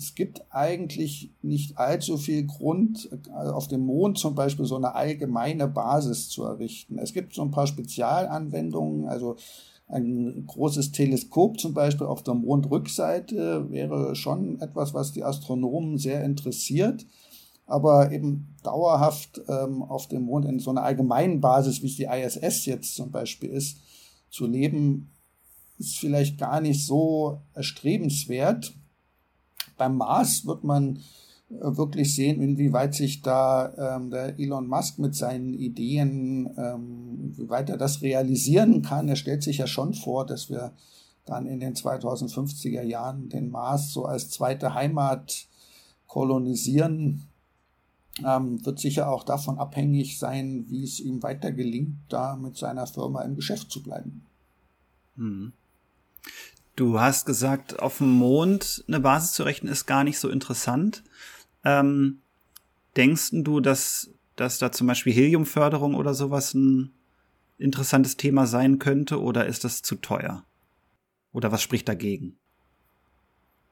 es 0.00 0.14
gibt 0.14 0.42
eigentlich 0.48 1.30
nicht 1.42 1.76
allzu 1.76 2.16
viel 2.16 2.46
Grund, 2.46 3.10
also 3.34 3.52
auf 3.52 3.68
dem 3.68 3.84
Mond 3.84 4.16
zum 4.16 4.34
Beispiel 4.34 4.64
so 4.64 4.76
eine 4.76 4.94
allgemeine 4.94 5.68
Basis 5.68 6.30
zu 6.30 6.44
errichten. 6.44 6.98
Es 6.98 7.12
gibt 7.12 7.34
so 7.34 7.42
ein 7.42 7.50
paar 7.50 7.66
Spezialanwendungen, 7.66 9.08
also 9.08 9.36
ein 9.88 10.44
großes 10.46 10.92
Teleskop 10.92 11.60
zum 11.60 11.74
Beispiel 11.74 12.06
auf 12.06 12.22
der 12.22 12.32
Mondrückseite 12.32 13.70
wäre 13.70 14.16
schon 14.16 14.58
etwas, 14.62 14.94
was 14.94 15.12
die 15.12 15.22
Astronomen 15.22 15.98
sehr 15.98 16.24
interessiert. 16.24 17.04
Aber 17.66 18.10
eben 18.10 18.56
dauerhaft 18.62 19.42
ähm, 19.48 19.82
auf 19.82 20.08
dem 20.08 20.22
Mond 20.22 20.46
in 20.46 20.60
so 20.60 20.70
einer 20.70 20.82
allgemeinen 20.82 21.42
Basis, 21.42 21.82
wie 21.82 21.88
es 21.88 21.96
die 21.96 22.04
ISS 22.04 22.64
jetzt 22.64 22.94
zum 22.94 23.10
Beispiel 23.10 23.50
ist, 23.50 23.78
zu 24.30 24.46
leben, 24.46 25.10
ist 25.78 25.98
vielleicht 25.98 26.38
gar 26.38 26.62
nicht 26.62 26.86
so 26.86 27.42
erstrebenswert 27.52 28.74
beim 29.80 29.96
Mars 29.96 30.44
wird 30.44 30.62
man 30.62 30.96
äh, 31.48 31.76
wirklich 31.76 32.14
sehen, 32.14 32.42
inwieweit 32.42 32.94
sich 32.94 33.22
da 33.22 33.96
ähm, 33.96 34.10
der 34.10 34.38
Elon 34.38 34.68
Musk 34.68 34.98
mit 34.98 35.14
seinen 35.14 35.54
Ideen, 35.54 36.50
ähm, 36.58 37.32
wie 37.34 37.48
weit 37.48 37.70
er 37.70 37.78
das 37.78 38.02
realisieren 38.02 38.82
kann. 38.82 39.08
Er 39.08 39.16
stellt 39.16 39.42
sich 39.42 39.56
ja 39.56 39.66
schon 39.66 39.94
vor, 39.94 40.26
dass 40.26 40.50
wir 40.50 40.72
dann 41.24 41.46
in 41.46 41.60
den 41.60 41.74
2050er 41.74 42.82
Jahren 42.82 43.30
den 43.30 43.50
Mars 43.50 43.90
so 43.90 44.04
als 44.04 44.28
zweite 44.28 44.74
Heimat 44.74 45.46
kolonisieren. 46.06 47.22
Ähm, 48.22 48.64
wird 48.66 48.80
sicher 48.80 49.10
auch 49.10 49.24
davon 49.24 49.58
abhängig 49.58 50.18
sein, 50.18 50.66
wie 50.68 50.84
es 50.84 51.00
ihm 51.00 51.22
weiter 51.22 51.52
gelingt, 51.52 51.96
da 52.10 52.36
mit 52.36 52.58
seiner 52.58 52.86
Firma 52.86 53.22
im 53.22 53.34
Geschäft 53.34 53.70
zu 53.70 53.82
bleiben. 53.82 54.26
Hm. 55.16 55.54
Du 56.76 56.98
hast 57.00 57.26
gesagt, 57.26 57.80
auf 57.80 57.98
dem 57.98 58.10
Mond 58.10 58.84
eine 58.88 59.00
Basis 59.00 59.32
zu 59.32 59.42
rechnen 59.42 59.70
ist 59.70 59.86
gar 59.86 60.04
nicht 60.04 60.18
so 60.18 60.28
interessant. 60.28 61.02
Ähm, 61.64 62.20
denkst 62.96 63.30
du, 63.32 63.60
dass, 63.60 64.10
dass 64.36 64.58
da 64.58 64.72
zum 64.72 64.86
Beispiel 64.86 65.12
Heliumförderung 65.12 65.94
oder 65.94 66.14
sowas 66.14 66.54
ein 66.54 66.92
interessantes 67.58 68.16
Thema 68.16 68.46
sein 68.46 68.78
könnte 68.78 69.20
oder 69.20 69.46
ist 69.46 69.64
das 69.64 69.82
zu 69.82 69.96
teuer? 69.96 70.44
Oder 71.32 71.52
was 71.52 71.62
spricht 71.62 71.88
dagegen? 71.88 72.38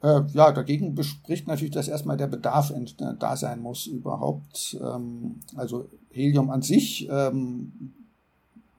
Äh, 0.00 0.21
ja, 0.33 0.52
dagegen 0.52 1.02
spricht 1.02 1.49
natürlich, 1.49 1.73
dass 1.73 1.88
erstmal 1.88 2.17
der 2.17 2.28
Bedarf 2.28 2.71
äh, 2.71 2.85
da 3.19 3.37
sein 3.37 3.61
muss 3.61 3.87
überhaupt. 3.87 4.76
Ähm, 4.81 5.40
also 5.57 5.90
Helium 6.11 6.50
an 6.50 6.62
sich 6.62 7.09
ähm, 7.11 7.95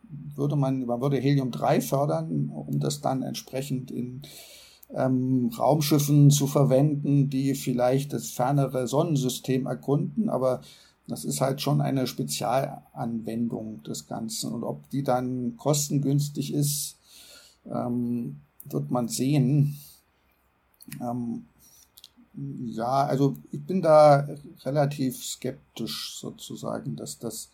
würde 0.09 0.55
man, 0.55 0.85
man 0.85 1.01
würde 1.01 1.17
Helium-3 1.17 1.81
fördern, 1.81 2.49
um 2.49 2.79
das 2.79 3.01
dann 3.01 3.21
entsprechend 3.21 3.91
in 3.91 4.21
ähm, 4.93 5.51
Raumschiffen 5.57 6.31
zu 6.31 6.47
verwenden, 6.47 7.29
die 7.29 7.53
vielleicht 7.55 8.13
das 8.13 8.31
fernere 8.31 8.87
Sonnensystem 8.87 9.67
erkunden, 9.67 10.29
aber 10.29 10.61
das 11.07 11.25
ist 11.25 11.41
halt 11.41 11.61
schon 11.61 11.81
eine 11.81 12.05
Spezialanwendung 12.05 13.81
des 13.83 14.07
Ganzen. 14.07 14.53
Und 14.53 14.63
ob 14.63 14.89
die 14.91 15.03
dann 15.03 15.57
kostengünstig 15.57 16.53
ist, 16.53 16.97
ähm, 17.65 18.41
wird 18.65 18.91
man 18.91 19.07
sehen. 19.07 19.77
Ähm, 21.01 21.45
ja, 22.67 23.05
also 23.05 23.35
ich 23.51 23.63
bin 23.65 23.81
da 23.81 24.27
relativ 24.63 25.23
skeptisch 25.23 26.17
sozusagen, 26.19 26.95
dass 26.95 27.17
das 27.17 27.49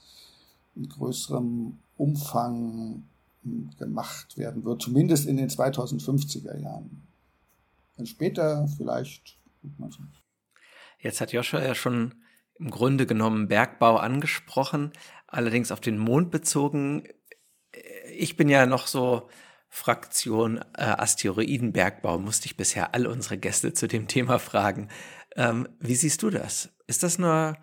in 0.76 0.90
größerem 0.90 1.78
Umfang 1.98 3.04
hm, 3.44 3.70
gemacht 3.78 4.38
werden 4.38 4.64
wird, 4.66 4.82
zumindest 4.82 5.26
in 5.28 5.38
den 5.38 5.50
2050er 5.50 6.60
Jahren. 6.60 7.04
Dann 7.98 8.06
später 8.06 8.68
vielleicht. 8.78 9.38
Jetzt 11.00 11.22
hat 11.22 11.32
Joshua 11.32 11.62
ja 11.62 11.76
schon 11.76 12.16
im 12.56 12.70
Grunde 12.70 13.06
genommen 13.06 13.48
Bergbau 13.48 13.98
angesprochen, 13.98 14.92
allerdings 15.28 15.72
auf 15.72 15.82
den 15.82 15.98
Mond 15.98 16.32
bezogen. 16.32 17.04
Ich 18.14 18.38
bin 18.38 18.50
ja 18.50 18.66
noch 18.66 18.88
so 18.88 19.28
Fraktion 19.70 20.60
äh, 20.78 20.84
Asteroidenbergbau, 20.84 22.18
musste 22.20 22.46
ich 22.46 22.56
bisher 22.56 22.94
all 22.94 23.08
unsere 23.08 23.38
Gäste 23.38 23.74
zu 23.74 23.88
dem 23.88 24.08
Thema 24.08 24.40
fragen. 24.40 24.90
Ähm, 25.36 25.68
wie 25.80 25.96
siehst 25.96 26.24
du 26.24 26.30
das? 26.30 26.70
Ist 26.88 27.04
das 27.04 27.18
nur 27.18 27.58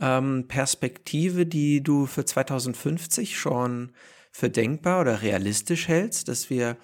ähm, 0.00 0.46
Perspektive, 0.48 1.46
die 1.46 1.82
du 1.82 2.06
für 2.06 2.24
2050 2.24 3.38
schon 3.38 3.92
für 4.32 4.50
denkbar 4.50 5.00
oder 5.00 5.22
realistisch 5.22 5.88
hältst, 5.88 6.28
dass 6.28 6.50
wir 6.50 6.76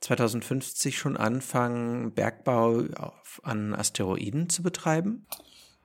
2050 0.00 0.96
schon 0.96 1.16
anfangen, 1.16 2.12
Bergbau 2.12 2.84
auf, 2.96 3.40
an 3.42 3.74
Asteroiden 3.74 4.48
zu 4.48 4.62
betreiben? 4.62 5.26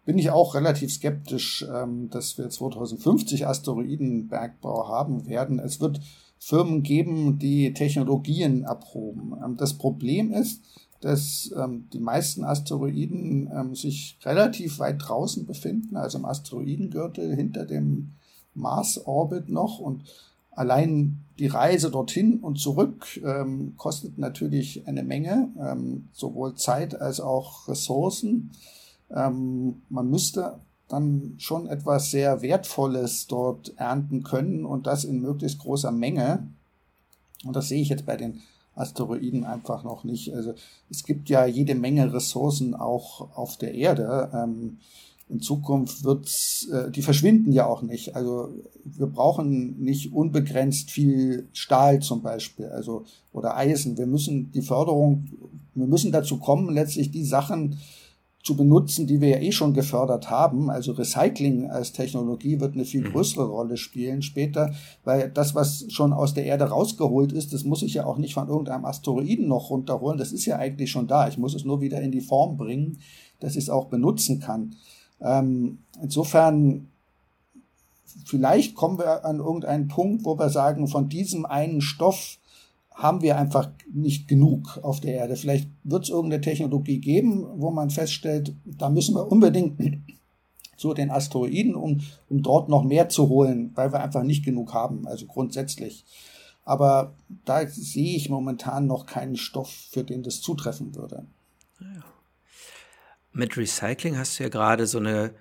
Bin 0.06 0.20
ich 0.20 0.30
auch 0.30 0.54
relativ 0.56 0.92
skeptisch, 0.92 1.66
ähm, 1.74 2.10
dass 2.10 2.38
wir 2.38 2.50
2050 2.50 3.48
Asteroidenbergbau 3.48 4.88
haben 4.88 5.28
werden. 5.28 5.60
Es 5.60 5.82
wird 5.82 6.00
Firmen 6.38 6.84
geben, 6.84 7.40
die 7.40 7.74
Technologien 7.74 8.66
abproben. 8.66 9.34
Ähm, 9.44 9.58
das 9.58 9.78
Problem 9.78 10.32
ist, 10.32 10.64
dass 11.02 11.54
ähm, 11.56 11.88
die 11.94 12.00
meisten 12.00 12.44
Asteroiden 12.44 13.50
ähm, 13.54 13.76
sich 13.76 14.18
relativ 14.24 14.80
weit 14.80 14.98
draußen 15.00 15.46
befinden, 15.46 15.98
also 15.98 16.18
im 16.18 16.26
Asteroidengürtel 16.26 17.36
hinter 17.36 17.66
dem 17.66 18.12
Mars-Orbit 18.54 19.50
noch 19.50 19.80
und 19.80 20.04
allein 20.52 21.20
die 21.38 21.48
Reise 21.48 21.92
dorthin 21.92 22.40
und 22.40 22.60
zurück 22.60 23.20
ähm, 23.24 23.74
kostet 23.78 24.18
natürlich 24.18 24.88
eine 24.88 25.04
Menge, 25.04 25.50
ähm, 25.60 26.08
sowohl 26.14 26.56
Zeit 26.56 27.00
als 27.00 27.20
auch 27.20 27.68
Ressourcen. 27.68 28.52
Ähm, 29.12 29.82
man 29.90 30.10
müsste 30.10 30.60
dann 30.88 31.36
schon 31.38 31.68
etwas 31.68 32.12
sehr 32.12 32.42
Wertvolles 32.42 33.28
dort 33.28 33.74
ernten 33.78 34.24
können 34.24 34.66
und 34.66 34.88
das 34.88 35.04
in 35.04 35.20
möglichst 35.20 35.60
großer 35.60 35.92
Menge. 35.92 36.48
Und 37.44 37.56
das 37.56 37.68
sehe 37.68 37.82
ich 37.82 37.90
jetzt 37.90 38.06
bei 38.06 38.16
den 38.16 38.42
Asteroiden 38.76 39.46
einfach 39.46 39.84
noch 39.84 40.04
nicht. 40.04 40.34
Also 40.34 40.54
es 40.90 41.04
gibt 41.04 41.30
ja 41.30 41.46
jede 41.46 41.76
Menge 41.76 42.14
Ressourcen 42.14 42.76
auch 42.76 43.36
auf 43.36 43.58
der 43.58 43.74
Erde. 43.74 44.30
Ähm, 44.34 44.78
in 45.28 45.42
Zukunft 45.42 46.04
wird's, 46.04 46.68
äh, 46.72 46.92
die 46.92 47.02
verschwinden 47.02 47.52
ja 47.52 47.66
auch 47.66 47.82
nicht. 47.82 48.16
Also 48.16 48.50
wir 48.84 49.08
brauchen 49.08 49.82
nicht 49.84 50.14
unbegrenzt 50.14 50.92
viel 50.92 51.48
Stahl 51.52 52.00
zum 52.02 52.22
Beispiel, 52.22 52.68
also 52.68 53.06
oder 53.34 53.58
Eisen. 53.58 53.98
Wir 53.98 54.06
müssen 54.06 54.52
die 54.52 54.62
Förderung, 54.62 55.28
wir 55.74 55.88
müssen 55.88 56.12
dazu 56.12 56.38
kommen, 56.38 56.74
letztlich 56.74 57.12
die 57.12 57.26
Sachen 57.26 57.80
zu 58.46 58.56
benutzen, 58.56 59.08
die 59.08 59.22
wir 59.22 59.30
ja 59.30 59.38
eh 59.40 59.52
schon 59.52 59.74
gefördert 59.74 60.30
haben. 60.30 60.70
Also 60.70 60.92
Recycling 60.92 61.72
als 61.72 61.94
Technologie 61.94 62.60
wird 62.60 62.76
eine 62.76 62.86
viel 62.86 63.02
mhm. 63.02 63.12
größere 63.12 63.44
Rolle 63.44 63.76
spielen 63.76 64.22
später, 64.22 64.76
weil 65.04 65.32
das, 65.32 65.56
was 65.56 65.86
schon 65.90 66.14
aus 66.14 66.36
der 66.36 66.46
Erde 66.46 66.66
rausgeholt 66.66 67.32
ist, 67.32 67.54
das 67.54 67.64
muss 67.64 67.82
ich 67.82 67.96
ja 67.96 68.06
auch 68.06 68.20
nicht 68.20 68.36
von 68.36 68.48
irgendeinem 68.48 68.86
Asteroiden 68.86 69.48
noch 69.48 69.72
runterholen. 69.72 70.20
Das 70.20 70.32
ist 70.32 70.46
ja 70.46 70.58
eigentlich 70.58 70.92
schon 70.92 71.08
da. 71.08 71.28
Ich 71.28 71.40
muss 71.40 71.56
es 71.56 71.66
nur 71.66 71.82
wieder 71.82 72.00
in 72.02 72.12
die 72.12 72.22
Form 72.22 72.56
bringen, 72.56 73.00
dass 73.40 73.56
ich 73.56 73.64
es 73.64 73.70
auch 73.72 73.86
benutzen 73.86 74.40
kann. 74.40 74.76
Ähm, 75.22 75.80
insofern, 76.00 76.90
vielleicht 78.26 78.76
kommen 78.76 79.00
wir 79.00 79.26
an 79.26 79.40
irgendeinen 79.40 79.88
Punkt, 79.88 80.24
wo 80.24 80.38
wir 80.38 80.50
sagen, 80.50 80.88
von 80.88 81.10
diesem 81.10 81.48
einen 81.48 81.82
Stoff 81.82 82.38
haben 82.96 83.22
wir 83.22 83.38
einfach 83.38 83.70
nicht 83.94 84.28
genug 84.28 84.80
auf 84.82 85.02
der 85.02 85.16
Erde. 85.16 85.36
Vielleicht 85.36 85.70
wird 85.84 86.06
es 86.06 86.10
irgendeine 86.10 86.42
Technologie 86.42 87.00
geben, 87.00 87.46
wo 87.58 87.70
man 87.70 87.90
feststellt, 87.90 88.56
da 88.64 88.90
müssen 88.90 89.16
wir 89.16 89.30
unbedingt 89.30 89.80
zu 90.78 90.94
den 90.94 91.12
Asteroiden, 91.12 91.76
um, 91.76 92.02
um 92.30 92.42
dort 92.42 92.70
noch 92.70 92.84
mehr 92.84 93.10
zu 93.10 93.28
holen, 93.30 93.72
weil 93.76 93.92
wir 93.92 94.02
einfach 94.02 94.24
nicht 94.24 94.46
genug 94.46 94.74
haben, 94.74 95.08
also 95.08 95.26
grundsätzlich. 95.26 96.06
Aber 96.64 97.14
da 97.44 97.68
sehe 97.68 98.16
ich 98.16 98.30
momentan 98.30 98.88
noch 98.88 99.06
keinen 99.06 99.36
Stoff, 99.36 99.70
für 99.92 100.04
den 100.04 100.24
das 100.24 100.42
zutreffen 100.42 100.96
würde. 100.96 101.26
Ja. 101.80 102.04
Mit 103.34 103.58
Recycling 103.58 104.18
hast 104.18 104.40
du 104.40 104.44
ja 104.44 104.50
gerade 104.50 104.88
so 104.88 104.98
eine 104.98 105.32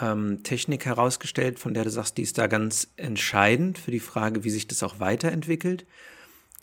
ähm, 0.00 0.42
Technik 0.42 0.86
herausgestellt, 0.86 1.58
von 1.58 1.74
der 1.74 1.84
du 1.84 1.90
sagst, 1.90 2.16
die 2.16 2.22
ist 2.22 2.38
da 2.38 2.46
ganz 2.46 2.88
entscheidend 2.96 3.78
für 3.78 3.90
die 3.90 4.00
Frage, 4.00 4.42
wie 4.42 4.50
sich 4.50 4.66
das 4.66 4.82
auch 4.82 4.98
weiterentwickelt. 5.00 5.84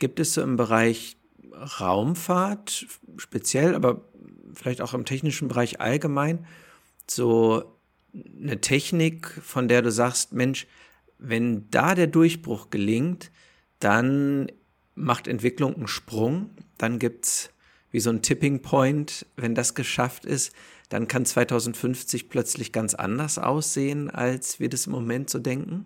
Gibt 0.01 0.19
es 0.19 0.33
so 0.33 0.41
im 0.41 0.57
Bereich 0.57 1.15
Raumfahrt 1.53 2.87
speziell, 3.17 3.75
aber 3.75 4.01
vielleicht 4.51 4.81
auch 4.81 4.95
im 4.95 5.05
technischen 5.05 5.47
Bereich 5.47 5.79
allgemein 5.79 6.47
so 7.05 7.77
eine 8.41 8.59
Technik, 8.59 9.27
von 9.27 9.67
der 9.67 9.83
du 9.83 9.91
sagst, 9.91 10.33
Mensch, 10.33 10.65
wenn 11.19 11.69
da 11.69 11.93
der 11.93 12.07
Durchbruch 12.07 12.71
gelingt, 12.71 13.29
dann 13.77 14.51
macht 14.95 15.27
Entwicklung 15.27 15.75
einen 15.75 15.87
Sprung, 15.87 16.49
dann 16.79 16.97
gibt 16.97 17.25
es 17.25 17.51
wie 17.91 17.99
so 17.99 18.09
ein 18.09 18.23
Tipping 18.23 18.63
Point, 18.63 19.27
wenn 19.35 19.53
das 19.53 19.75
geschafft 19.75 20.25
ist, 20.25 20.51
dann 20.89 21.07
kann 21.07 21.25
2050 21.25 22.27
plötzlich 22.27 22.71
ganz 22.71 22.95
anders 22.95 23.37
aussehen, 23.37 24.09
als 24.09 24.59
wir 24.59 24.67
das 24.67 24.87
im 24.87 24.93
Moment 24.93 25.29
so 25.29 25.37
denken? 25.37 25.85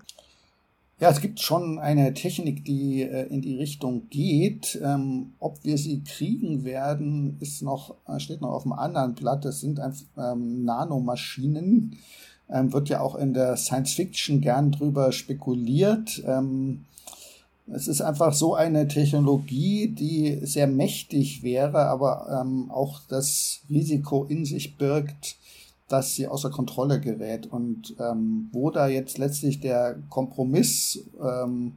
Ja, 0.98 1.10
es 1.10 1.20
gibt 1.20 1.42
schon 1.42 1.78
eine 1.78 2.14
Technik, 2.14 2.64
die 2.64 3.02
äh, 3.02 3.28
in 3.28 3.42
die 3.42 3.58
Richtung 3.58 4.08
geht. 4.10 4.80
Ähm, 4.82 5.34
ob 5.40 5.62
wir 5.66 5.78
sie 5.78 6.02
kriegen 6.04 6.64
werden, 6.64 7.36
ist 7.42 7.62
noch, 7.62 7.96
äh, 8.08 8.18
steht 8.22 8.40
noch 8.40 8.54
auf 8.54 8.64
dem 8.64 8.72
anderen 8.72 9.14
Blatt. 9.14 9.44
Das 9.44 9.60
sind 9.60 9.82
einfach 9.82 10.06
ähm, 10.18 10.64
Nanomaschinen. 10.64 11.98
Ähm, 12.50 12.72
wird 12.72 12.88
ja 12.88 13.02
auch 13.02 13.16
in 13.16 13.34
der 13.34 13.58
Science 13.58 13.94
Fiction 13.94 14.40
gern 14.40 14.72
drüber 14.72 15.12
spekuliert. 15.12 16.24
Ähm, 16.26 16.86
es 17.68 17.90
ist 17.90 18.02
einfach 18.02 18.34
so 18.34 18.56
eine 18.56 18.88
Technologie, 18.88 19.90
die 19.90 20.46
sehr 20.46 20.68
mächtig 20.68 21.44
wäre, 21.44 21.88
aber 21.88 22.42
ähm, 22.42 22.72
auch 22.72 23.02
das 23.10 23.64
Risiko 23.70 24.24
in 24.24 24.46
sich 24.46 24.78
birgt, 24.78 25.36
dass 25.88 26.16
sie 26.16 26.28
außer 26.28 26.50
Kontrolle 26.50 27.00
gerät. 27.00 27.48
Und 27.48 27.96
ähm, 28.00 28.50
wo 28.52 28.72
da 28.72 28.88
jetzt 28.88 29.18
letztlich 29.18 29.60
der 29.60 29.98
Kompromiss 30.10 31.06
ähm, 31.22 31.74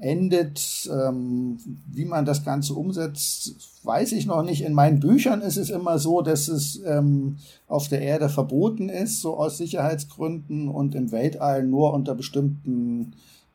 endet, 0.00 0.88
ähm, 0.92 1.58
wie 1.90 2.04
man 2.04 2.24
das 2.24 2.44
Ganze 2.44 2.74
umsetzt, 2.74 3.56
weiß 3.82 4.12
ich 4.12 4.26
noch 4.26 4.42
nicht. 4.42 4.62
In 4.62 4.72
meinen 4.72 5.00
Büchern 5.00 5.40
ist 5.40 5.56
es 5.56 5.70
immer 5.70 5.98
so, 5.98 6.22
dass 6.22 6.48
es 6.48 6.80
ähm, 6.84 7.38
auf 7.66 7.88
der 7.88 8.02
Erde 8.02 8.28
verboten 8.28 8.88
ist, 8.88 9.20
so 9.20 9.36
aus 9.36 9.58
Sicherheitsgründen 9.58 10.68
und 10.68 10.94
im 10.94 11.10
Weltall 11.10 11.64
nur 11.64 11.92
unter 11.92 12.14
bestimmten 12.14 13.14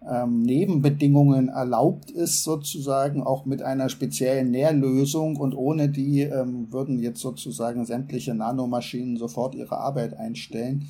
ähm, 0.10 0.42
Nebenbedingungen 0.42 1.50
erlaubt 1.50 2.12
ist, 2.12 2.44
sozusagen 2.44 3.24
auch 3.24 3.46
mit 3.46 3.62
einer 3.62 3.90
speziellen 3.90 4.52
Nährlösung 4.52 5.38
und 5.38 5.54
ohne 5.54 5.90
die 5.90 6.22
ähm, 6.22 6.72
würden 6.72 7.00
jetzt 7.00 7.22
sozusagen 7.22 7.86
sämtliche 7.86 8.34
Nanomaschinen 8.34 9.18
sofort 9.18 9.56
ihre 9.56 9.78
Arbeit 9.78 10.18
einstellen. 10.18 10.90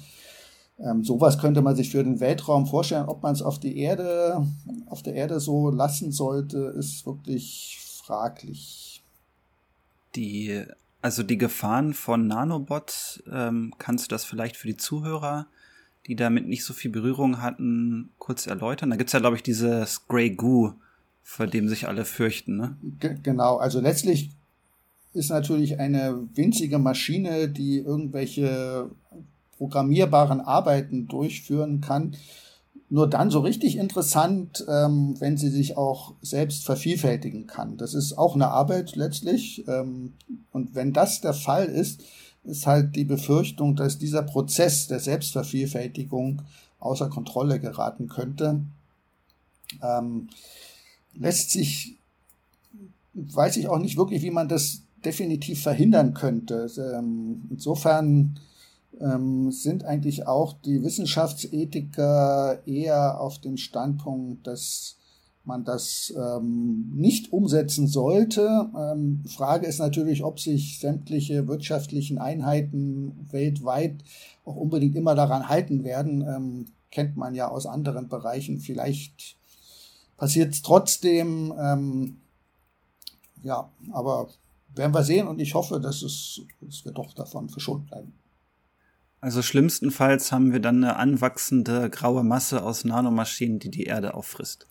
Ähm, 0.80 1.04
sowas 1.04 1.38
könnte 1.38 1.62
man 1.62 1.76
sich 1.76 1.92
für 1.92 2.04
den 2.04 2.20
Weltraum 2.20 2.66
vorstellen. 2.66 3.08
Ob 3.08 3.24
man 3.24 3.34
es 3.34 3.42
auf 3.42 3.60
die 3.60 3.78
Erde, 3.78 4.46
auf 4.88 5.04
der 5.04 5.14
Erde 5.14 5.40
so 5.40 5.70
lassen 5.70 6.12
sollte, 6.12 6.74
ist 6.78 7.06
wirklich 7.06 7.80
fraglich. 8.04 9.04
Die, 10.16 10.64
also 11.02 11.24
die 11.24 11.38
Gefahren 11.38 11.94
von 11.94 12.28
Nanobots, 12.28 13.24
ähm, 13.32 13.74
kannst 13.78 14.06
du 14.06 14.10
das 14.10 14.26
vielleicht 14.26 14.58
für 14.58 14.68
die 14.68 14.78
Zuhörer 14.78 15.48
die 16.08 16.16
damit 16.16 16.48
nicht 16.48 16.66
so 16.66 16.74
viel 16.74 16.92
Berührung 16.92 17.42
hatten, 17.42 18.10
kurz 18.18 18.48
erläutern? 18.48 18.90
Da 18.90 18.96
gibt's 18.96 19.14
ja, 19.14 19.20
glaube 19.20 19.36
ich, 19.36 19.44
dieses 19.44 20.08
Grey 20.08 20.32
Goo, 20.32 20.74
vor 21.22 21.48
dem 21.48 21.70
sich 21.70 21.88
alle 21.88 22.06
fürchten. 22.06 22.58
Ne? 22.58 22.78
G 23.00 23.16
genau, 23.24 23.58
also 23.58 23.80
letztlich 23.80 24.32
ist 25.14 25.30
natürlich 25.30 25.80
eine 25.80 26.28
winzige 26.34 26.80
Maschine, 26.80 27.48
die 27.48 27.78
irgendwelche 27.78 28.90
programmierbaren 29.58 30.42
Arbeiten 30.42 31.08
durchführen 31.08 31.82
kann, 31.82 32.16
nur 32.90 33.10
dann 33.10 33.32
so 33.32 33.40
richtig 33.40 33.78
interessant, 33.78 34.66
ähm, 34.68 35.16
wenn 35.20 35.38
sie 35.38 35.50
sich 35.50 35.78
auch 35.78 36.14
selbst 36.22 36.66
vervielfältigen 36.66 37.48
kann. 37.48 37.78
Das 37.78 37.94
ist 37.94 38.18
auch 38.18 38.36
eine 38.36 38.50
Arbeit 38.50 38.96
letztlich. 38.96 39.64
Ähm, 39.68 40.14
und 40.52 40.76
wenn 40.76 40.94
das 40.94 41.22
der 41.22 41.34
Fall 41.34 41.66
ist, 41.66 42.04
ist 42.44 42.68
halt 42.68 42.96
die 42.96 43.06
Befürchtung, 43.06 43.76
dass 43.76 43.98
dieser 43.98 44.24
Prozess 44.24 44.88
der 44.88 45.00
Selbstvervielfältigung 45.00 46.42
außer 46.80 47.10
Kontrolle 47.10 47.60
geraten 47.60 48.08
könnte. 48.08 48.62
Ähm, 49.82 50.30
lässt 51.14 51.52
sich, 51.52 51.96
weiß 53.14 53.58
ich 53.58 53.68
auch 53.70 53.80
nicht 53.80 53.98
wirklich, 53.98 54.22
wie 54.22 54.32
man 54.32 54.50
das 54.50 54.82
definitiv 55.06 55.62
verhindern 55.62 56.14
könnte. 56.14 56.70
Ähm, 56.78 57.44
insofern 57.50 58.40
ähm, 59.00 59.52
sind 59.52 59.86
eigentlich 59.86 60.28
auch 60.28 60.54
die 60.66 60.84
Wissenschaftsethiker 60.84 62.62
eher 62.66 63.20
auf 63.20 63.40
dem 63.40 63.58
Standpunkt, 63.58 64.46
dass 64.48 64.98
man 65.46 65.66
das 65.66 66.14
ähm, 66.18 66.92
nicht 66.96 67.34
umsetzen 67.34 67.88
sollte. 67.88 68.70
Ähm, 68.78 69.24
Frage 69.28 69.68
ist 69.68 69.80
natürlich, 69.80 70.24
ob 70.24 70.40
sich 70.40 70.80
sämtliche 70.80 71.48
wirtschaftlichen 71.48 72.18
Einheiten 72.18 73.28
weltweit 73.32 74.04
auch 74.46 74.56
unbedingt 74.56 74.96
immer 74.96 75.16
daran 75.16 75.50
halten 75.50 75.84
werden. 75.84 76.22
Ähm, 76.22 76.66
kennt 76.92 77.18
man 77.18 77.36
ja 77.36 77.48
aus 77.48 77.66
anderen 77.66 78.08
Bereichen. 78.08 78.60
Vielleicht 78.60 79.36
passiert 80.18 80.54
es 80.54 80.62
trotzdem. 80.62 81.54
Ähm, 81.60 82.18
ja, 83.42 83.70
aber 83.92 84.30
werden 84.76 84.94
wir 84.94 85.04
sehen 85.04 85.28
und 85.28 85.40
ich 85.40 85.54
hoffe, 85.54 85.80
dass, 85.80 86.02
es, 86.02 86.42
dass 86.62 86.86
wir 86.86 86.92
doch 86.94 87.14
davon 87.14 87.50
verschont 87.50 87.88
bleiben. 87.88 88.14
Also 89.20 89.42
schlimmstenfalls 89.42 90.32
haben 90.32 90.52
wir 90.52 90.60
dann 90.60 90.84
eine 90.84 90.98
anwachsende 90.98 91.90
graue 91.90 92.24
Masse 92.24 92.64
aus 92.64 92.84
Nanomaschinen, 92.84 93.60
die 93.60 93.72
die 93.72 93.84
Erde 93.84 94.16
auffrisst. 94.16 94.68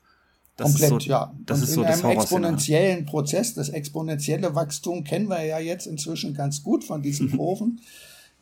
Das 0.57 0.79
Komplett, 0.79 1.03
so, 1.03 1.09
ja. 1.09 1.35
Das 1.47 1.59
und 1.59 1.65
ist 1.65 1.73
so 1.75 1.83
in 1.83 1.89
einem 1.89 2.11
exponentiellen 2.11 3.07
Prozess, 3.07 3.55
das 3.55 3.71
exponentielle 3.71 4.55
Wachstum 4.55 5.03
kennen 5.03 5.29
wir 5.29 5.45
ja 5.45 5.59
jetzt 5.59 5.87
inzwischen 5.87 6.35
ganz 6.35 6.63
gut 6.63 6.85
von 6.85 7.03
diesen 7.03 7.31
Kurven. 7.37 7.81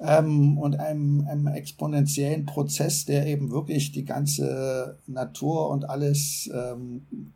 ähm, 0.00 0.58
und 0.58 0.80
einem, 0.80 1.26
einem 1.28 1.46
exponentiellen 1.46 2.46
Prozess, 2.46 3.04
der 3.04 3.26
eben 3.26 3.50
wirklich 3.50 3.92
die 3.92 4.04
ganze 4.04 4.98
Natur 5.06 5.68
und 5.70 5.88
alles 5.88 6.50
ähm, 6.52 7.32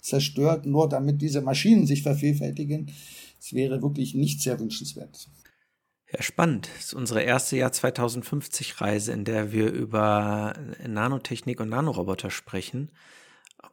zerstört, 0.00 0.66
nur 0.66 0.88
damit 0.88 1.20
diese 1.20 1.40
Maschinen 1.40 1.86
sich 1.86 2.02
vervielfältigen. 2.02 2.90
Es 3.38 3.52
wäre 3.52 3.82
wirklich 3.82 4.14
nicht 4.14 4.40
sehr 4.40 4.58
wünschenswert. 4.58 5.28
Ja, 6.12 6.22
spannend. 6.22 6.68
Das 6.76 6.86
ist 6.86 6.94
unsere 6.94 7.22
erste 7.22 7.56
Jahr 7.56 7.72
2050 7.72 8.80
Reise, 8.80 9.12
in 9.12 9.24
der 9.24 9.52
wir 9.52 9.70
über 9.70 10.54
Nanotechnik 10.86 11.60
und 11.60 11.68
Nanoroboter 11.68 12.30
sprechen, 12.30 12.92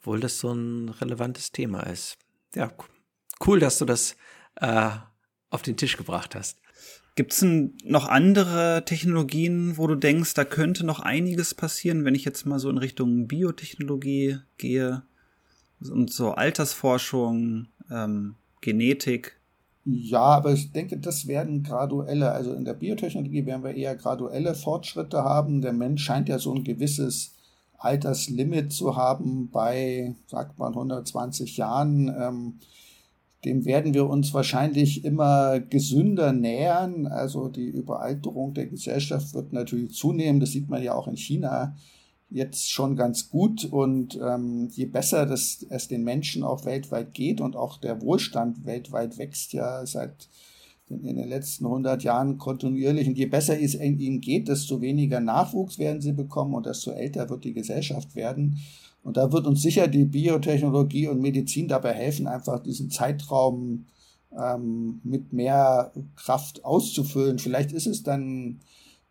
obwohl 0.03 0.19
das 0.19 0.39
so 0.39 0.51
ein 0.51 0.89
relevantes 0.89 1.53
Thema 1.53 1.83
ist. 1.83 2.17
Ja, 2.53 2.69
cool, 3.47 3.61
dass 3.61 3.77
du 3.77 3.85
das 3.85 4.17
äh, 4.55 4.89
auf 5.49 5.61
den 5.61 5.77
Tisch 5.77 5.95
gebracht 5.95 6.35
hast. 6.35 6.59
Gibt 7.15 7.31
es 7.31 7.45
noch 7.85 8.09
andere 8.09 8.83
Technologien, 8.85 9.77
wo 9.77 9.87
du 9.87 9.95
denkst, 9.95 10.33
da 10.33 10.43
könnte 10.43 10.85
noch 10.85 10.99
einiges 10.99 11.53
passieren, 11.53 12.03
wenn 12.03 12.15
ich 12.15 12.25
jetzt 12.25 12.45
mal 12.45 12.59
so 12.59 12.69
in 12.69 12.79
Richtung 12.79 13.27
Biotechnologie 13.27 14.39
gehe 14.57 15.03
und 15.79 16.11
so 16.11 16.31
Altersforschung, 16.31 17.67
ähm, 17.89 18.35
Genetik? 18.59 19.39
Ja, 19.85 20.21
aber 20.21 20.51
ich 20.51 20.71
denke, 20.73 20.97
das 20.97 21.27
werden 21.27 21.63
graduelle, 21.63 22.31
also 22.31 22.53
in 22.53 22.65
der 22.65 22.73
Biotechnologie 22.73 23.45
werden 23.45 23.63
wir 23.63 23.75
eher 23.75 23.95
graduelle 23.95 24.53
Fortschritte 24.53 25.23
haben. 25.23 25.61
Der 25.61 25.73
Mensch 25.73 26.03
scheint 26.03 26.27
ja 26.27 26.39
so 26.39 26.53
ein 26.53 26.63
gewisses 26.63 27.32
Alterslimit 27.83 28.71
zu 28.71 28.95
haben 28.95 29.49
bei, 29.51 30.15
sagt 30.27 30.57
man, 30.57 30.73
120 30.73 31.57
Jahren. 31.57 32.07
Ähm, 32.07 32.59
dem 33.45 33.65
werden 33.65 33.93
wir 33.93 34.09
uns 34.09 34.33
wahrscheinlich 34.33 35.03
immer 35.03 35.59
gesünder 35.59 36.31
nähern. 36.31 37.07
Also 37.07 37.49
die 37.49 37.67
Überalterung 37.67 38.53
der 38.53 38.67
Gesellschaft 38.67 39.33
wird 39.33 39.51
natürlich 39.51 39.93
zunehmen. 39.93 40.39
Das 40.39 40.51
sieht 40.51 40.69
man 40.69 40.81
ja 40.81 40.93
auch 40.93 41.07
in 41.07 41.17
China 41.17 41.75
jetzt 42.29 42.71
schon 42.71 42.95
ganz 42.95 43.29
gut. 43.29 43.65
Und 43.65 44.17
ähm, 44.23 44.69
je 44.71 44.85
besser 44.85 45.25
das, 45.25 45.65
es 45.69 45.87
den 45.87 46.03
Menschen 46.03 46.43
auch 46.43 46.65
weltweit 46.65 47.13
geht 47.13 47.41
und 47.41 47.55
auch 47.55 47.77
der 47.77 48.01
Wohlstand 48.01 48.65
weltweit 48.65 49.17
wächst 49.17 49.51
ja 49.51 49.85
seit 49.85 50.29
in 50.89 51.15
den 51.15 51.29
letzten 51.29 51.65
100 51.65 52.03
Jahren 52.03 52.37
kontinuierlich. 52.37 53.07
Und 53.07 53.17
je 53.17 53.25
besser 53.25 53.59
es 53.59 53.75
ihnen 53.75 54.21
geht, 54.21 54.47
desto 54.47 54.81
weniger 54.81 55.19
Nachwuchs 55.19 55.79
werden 55.79 56.01
sie 56.01 56.13
bekommen 56.13 56.53
und 56.53 56.65
desto 56.65 56.91
älter 56.91 57.29
wird 57.29 57.43
die 57.43 57.53
Gesellschaft 57.53 58.15
werden. 58.15 58.59
Und 59.03 59.17
da 59.17 59.31
wird 59.31 59.47
uns 59.47 59.61
sicher 59.61 59.87
die 59.87 60.05
Biotechnologie 60.05 61.07
und 61.07 61.21
Medizin 61.21 61.67
dabei 61.67 61.93
helfen, 61.93 62.27
einfach 62.27 62.59
diesen 62.59 62.89
Zeitraum 62.89 63.85
ähm, 64.37 65.01
mit 65.03 65.33
mehr 65.33 65.91
Kraft 66.15 66.63
auszufüllen. 66.63 67.39
Vielleicht 67.39 67.71
ist 67.71 67.87
es 67.87 68.03
dann 68.03 68.59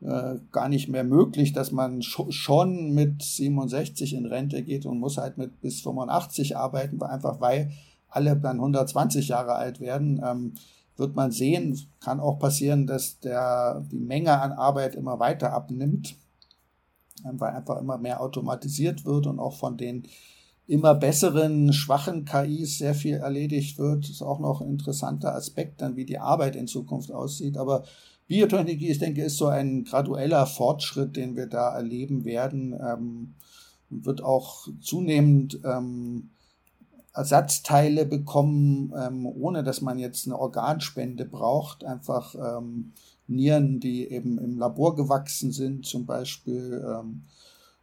äh, 0.00 0.37
gar 0.50 0.68
nicht 0.68 0.88
mehr 0.88 1.04
möglich, 1.04 1.52
dass 1.52 1.72
man 1.72 2.02
schon 2.02 2.92
mit 2.92 3.22
67 3.22 4.14
in 4.14 4.26
Rente 4.26 4.62
geht 4.62 4.87
und 4.87 4.98
muss 4.98 5.18
halt 5.18 5.38
mit 5.38 5.61
bis 5.61 5.82
85 5.82 6.56
arbeiten, 6.56 7.02
einfach 7.02 7.40
weil 7.40 7.70
alle 8.08 8.37
dann 8.37 8.56
120 8.56 9.28
Jahre 9.28 9.54
alt 9.54 9.80
werden. 9.80 10.20
Ähm, 10.24 10.54
wird 11.03 11.15
man 11.15 11.31
sehen, 11.31 11.79
kann 12.01 12.21
auch 12.21 12.38
passieren, 12.38 12.87
dass 12.87 13.21
der, 13.21 13.85
die 13.91 13.99
Menge 13.99 14.41
an 14.41 14.53
Arbeit 14.53 14.95
immer 14.95 15.19
weiter 15.19 15.53
abnimmt, 15.53 16.17
weil 17.25 17.55
einfach 17.55 17.79
immer 17.81 17.99
mehr 17.99 18.23
automatisiert 18.23 19.05
wird 19.05 19.27
und 19.27 19.38
auch 19.38 19.57
von 19.57 19.77
den 19.77 20.05
immer 20.67 20.95
besseren, 20.95 21.73
schwachen 21.73 22.25
KIs 22.25 22.79
sehr 22.79 22.95
viel 22.95 23.17
erledigt 23.17 23.79
wird. 23.79 24.05
Das 24.05 24.11
ist 24.11 24.23
auch 24.23 24.38
noch 24.38 24.61
ein 24.62 24.71
interessanter 24.71 25.35
Aspekt, 25.35 25.83
dann 25.83 25.97
wie 25.97 26.07
die 26.07 26.19
Arbeit 26.19 26.57
in 26.57 26.67
Zukunft 26.67 27.12
aussieht. 27.12 27.59
Aber 27.59 27.85
Biotechnologie, 28.29 28.91
ich 28.91 28.99
denke, 28.99 29.23
ist 29.25 29.37
so 29.37 29.49
ein 29.49 29.85
gradueller 29.85 30.47
Fortschritt, 30.47 31.17
den 31.17 31.37
wir 31.37 31.47
da 31.47 31.75
erleben 31.75 32.25
werden 32.25 32.73
ähm, 32.81 33.35
wird 33.93 34.23
auch 34.23 34.69
zunehmend 34.81 35.61
ähm, 35.65 36.31
Ersatzteile 37.14 38.07
bekommen, 38.07 38.92
ähm, 38.96 39.27
ohne 39.27 39.62
dass 39.62 39.81
man 39.81 39.98
jetzt 39.98 40.27
eine 40.27 40.38
Organspende 40.38 41.25
braucht. 41.25 41.85
Einfach 41.85 42.35
ähm, 42.35 42.92
Nieren, 43.27 43.81
die 43.81 44.09
eben 44.09 44.38
im 44.38 44.59
Labor 44.59 44.96
gewachsen 44.96 45.53
sind, 45.53 45.87
zum 45.87 46.07
Beispiel. 46.07 46.83
Ähm, 46.87 47.25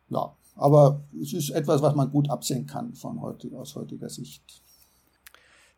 ja, 0.10 0.34
aber 0.56 1.02
es 1.22 1.34
ist 1.34 1.52
etwas, 1.52 1.82
was 1.82 1.96
man 1.96 2.12
gut 2.12 2.30
absehen 2.30 2.66
kann 2.66 2.94
von 2.96 3.22
heute, 3.22 3.56
aus 3.56 3.76
heutiger 3.76 4.10
Sicht. 4.10 4.62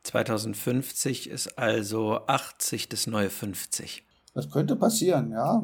2050 0.03 1.29
ist 1.29 1.59
also 1.59 2.25
80 2.25 2.89
das 2.89 3.05
neue 3.05 3.29
50. 3.29 4.03
Das 4.33 4.49
könnte 4.49 4.75
passieren, 4.75 5.31
ja. 5.31 5.61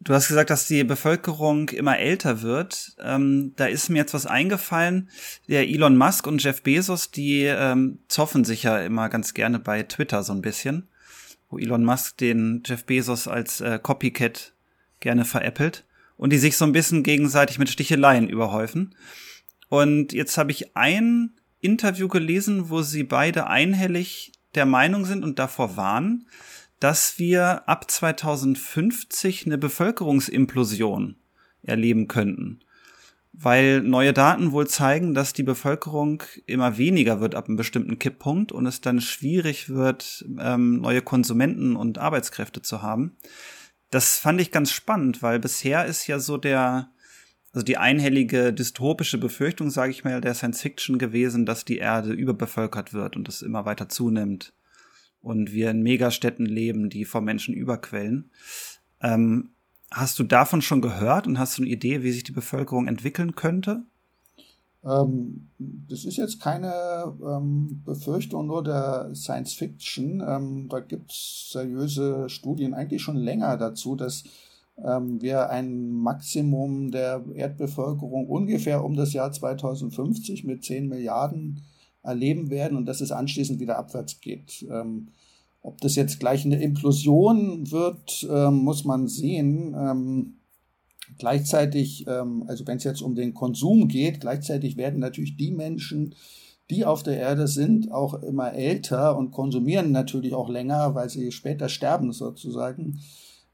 Du 0.00 0.14
hast 0.14 0.28
gesagt, 0.28 0.50
dass 0.50 0.66
die 0.66 0.84
Bevölkerung 0.84 1.70
immer 1.70 1.98
älter 1.98 2.42
wird. 2.42 2.96
Ähm, 3.02 3.54
da 3.56 3.66
ist 3.66 3.88
mir 3.88 3.98
jetzt 3.98 4.14
was 4.14 4.26
eingefallen. 4.26 5.10
Der 5.48 5.68
Elon 5.68 5.96
Musk 5.96 6.26
und 6.26 6.42
Jeff 6.42 6.62
Bezos, 6.62 7.10
die 7.10 7.42
ähm, 7.42 7.98
zoffen 8.08 8.44
sich 8.44 8.62
ja 8.62 8.78
immer 8.78 9.08
ganz 9.08 9.34
gerne 9.34 9.58
bei 9.58 9.82
Twitter 9.82 10.22
so 10.22 10.32
ein 10.32 10.42
bisschen, 10.42 10.86
wo 11.50 11.58
Elon 11.58 11.84
Musk 11.84 12.18
den 12.18 12.62
Jeff 12.64 12.84
Bezos 12.84 13.26
als 13.26 13.60
äh, 13.60 13.78
Copycat 13.82 14.52
gerne 15.00 15.24
veräppelt 15.24 15.84
und 16.16 16.30
die 16.32 16.38
sich 16.38 16.56
so 16.56 16.64
ein 16.64 16.72
bisschen 16.72 17.02
gegenseitig 17.02 17.58
mit 17.58 17.68
Sticheleien 17.68 18.28
überhäufen. 18.28 18.94
Und 19.68 20.12
jetzt 20.12 20.38
habe 20.38 20.52
ich 20.52 20.76
ein 20.76 21.32
Interview 21.60 22.08
gelesen, 22.08 22.70
wo 22.70 22.82
sie 22.82 23.02
beide 23.02 23.48
einhellig 23.48 24.32
der 24.54 24.66
Meinung 24.66 25.04
sind 25.04 25.24
und 25.24 25.38
davor 25.38 25.76
warnen, 25.76 26.26
dass 26.80 27.18
wir 27.18 27.68
ab 27.68 27.90
2050 27.90 29.46
eine 29.46 29.58
Bevölkerungsimplosion 29.58 31.16
erleben 31.62 32.08
könnten. 32.08 32.60
Weil 33.32 33.82
neue 33.82 34.14
Daten 34.14 34.52
wohl 34.52 34.66
zeigen, 34.66 35.12
dass 35.12 35.34
die 35.34 35.42
Bevölkerung 35.42 36.22
immer 36.46 36.78
weniger 36.78 37.20
wird 37.20 37.34
ab 37.34 37.48
einem 37.48 37.56
bestimmten 37.56 37.98
Kipppunkt 37.98 38.50
und 38.50 38.66
es 38.66 38.80
dann 38.80 39.00
schwierig 39.00 39.68
wird, 39.68 40.24
ähm, 40.38 40.80
neue 40.80 41.02
Konsumenten 41.02 41.76
und 41.76 41.98
Arbeitskräfte 41.98 42.62
zu 42.62 42.80
haben. 42.80 43.16
Das 43.90 44.16
fand 44.16 44.40
ich 44.40 44.52
ganz 44.52 44.72
spannend, 44.72 45.22
weil 45.22 45.38
bisher 45.38 45.84
ist 45.84 46.06
ja 46.06 46.18
so 46.18 46.38
der, 46.38 46.90
also 47.52 47.62
die 47.62 47.76
einhellige 47.76 48.54
dystopische 48.54 49.18
Befürchtung, 49.18 49.70
sage 49.70 49.90
ich 49.90 50.02
mal, 50.02 50.20
der 50.22 50.34
Science 50.34 50.62
Fiction 50.62 50.98
gewesen, 50.98 51.44
dass 51.44 51.66
die 51.66 51.76
Erde 51.76 52.12
überbevölkert 52.12 52.94
wird 52.94 53.16
und 53.16 53.28
es 53.28 53.42
immer 53.42 53.66
weiter 53.66 53.88
zunimmt 53.90 54.54
und 55.26 55.52
wir 55.52 55.70
in 55.72 55.82
Megastädten 55.82 56.46
leben, 56.46 56.88
die 56.88 57.04
vor 57.04 57.20
Menschen 57.20 57.52
überquellen. 57.52 58.30
Ähm, 59.02 59.50
hast 59.90 60.20
du 60.20 60.22
davon 60.22 60.62
schon 60.62 60.80
gehört 60.80 61.26
und 61.26 61.38
hast 61.38 61.58
du 61.58 61.62
eine 61.62 61.70
Idee, 61.70 62.04
wie 62.04 62.12
sich 62.12 62.22
die 62.22 62.32
Bevölkerung 62.32 62.86
entwickeln 62.86 63.34
könnte? 63.34 63.82
Ähm, 64.84 65.48
das 65.58 66.04
ist 66.04 66.16
jetzt 66.16 66.40
keine 66.40 66.72
ähm, 67.20 67.82
Befürchtung 67.84 68.46
nur 68.46 68.62
der 68.62 69.10
Science 69.14 69.54
Fiction. 69.54 70.22
Ähm, 70.24 70.68
da 70.68 70.78
gibt 70.78 71.10
es 71.10 71.48
seriöse 71.50 72.28
Studien 72.28 72.72
eigentlich 72.72 73.02
schon 73.02 73.16
länger 73.16 73.56
dazu, 73.56 73.96
dass 73.96 74.22
ähm, 74.78 75.20
wir 75.20 75.50
ein 75.50 75.90
Maximum 75.90 76.92
der 76.92 77.24
Erdbevölkerung 77.34 78.28
ungefähr 78.28 78.84
um 78.84 78.94
das 78.94 79.12
Jahr 79.12 79.32
2050 79.32 80.44
mit 80.44 80.64
10 80.64 80.88
Milliarden 80.88 81.62
erleben 82.06 82.50
werden 82.50 82.76
und 82.76 82.86
dass 82.86 83.00
es 83.00 83.12
anschließend 83.12 83.60
wieder 83.60 83.78
abwärts 83.78 84.20
geht. 84.20 84.64
Ähm, 84.70 85.08
ob 85.62 85.80
das 85.80 85.96
jetzt 85.96 86.20
gleich 86.20 86.44
eine 86.44 86.62
Implosion 86.62 87.70
wird, 87.72 88.26
ähm, 88.30 88.58
muss 88.58 88.84
man 88.84 89.08
sehen. 89.08 89.74
Ähm, 89.76 90.34
gleichzeitig, 91.18 92.06
ähm, 92.06 92.44
also 92.46 92.66
wenn 92.66 92.76
es 92.76 92.84
jetzt 92.84 93.02
um 93.02 93.14
den 93.16 93.34
Konsum 93.34 93.88
geht, 93.88 94.20
gleichzeitig 94.20 94.76
werden 94.76 95.00
natürlich 95.00 95.36
die 95.36 95.50
Menschen, 95.50 96.14
die 96.70 96.84
auf 96.84 97.02
der 97.02 97.18
Erde 97.18 97.48
sind, 97.48 97.92
auch 97.92 98.22
immer 98.22 98.52
älter 98.52 99.16
und 99.16 99.30
konsumieren 99.30 99.92
natürlich 99.92 100.34
auch 100.34 100.48
länger, 100.48 100.94
weil 100.94 101.10
sie 101.10 101.32
später 101.32 101.68
sterben 101.68 102.12
sozusagen. 102.12 103.00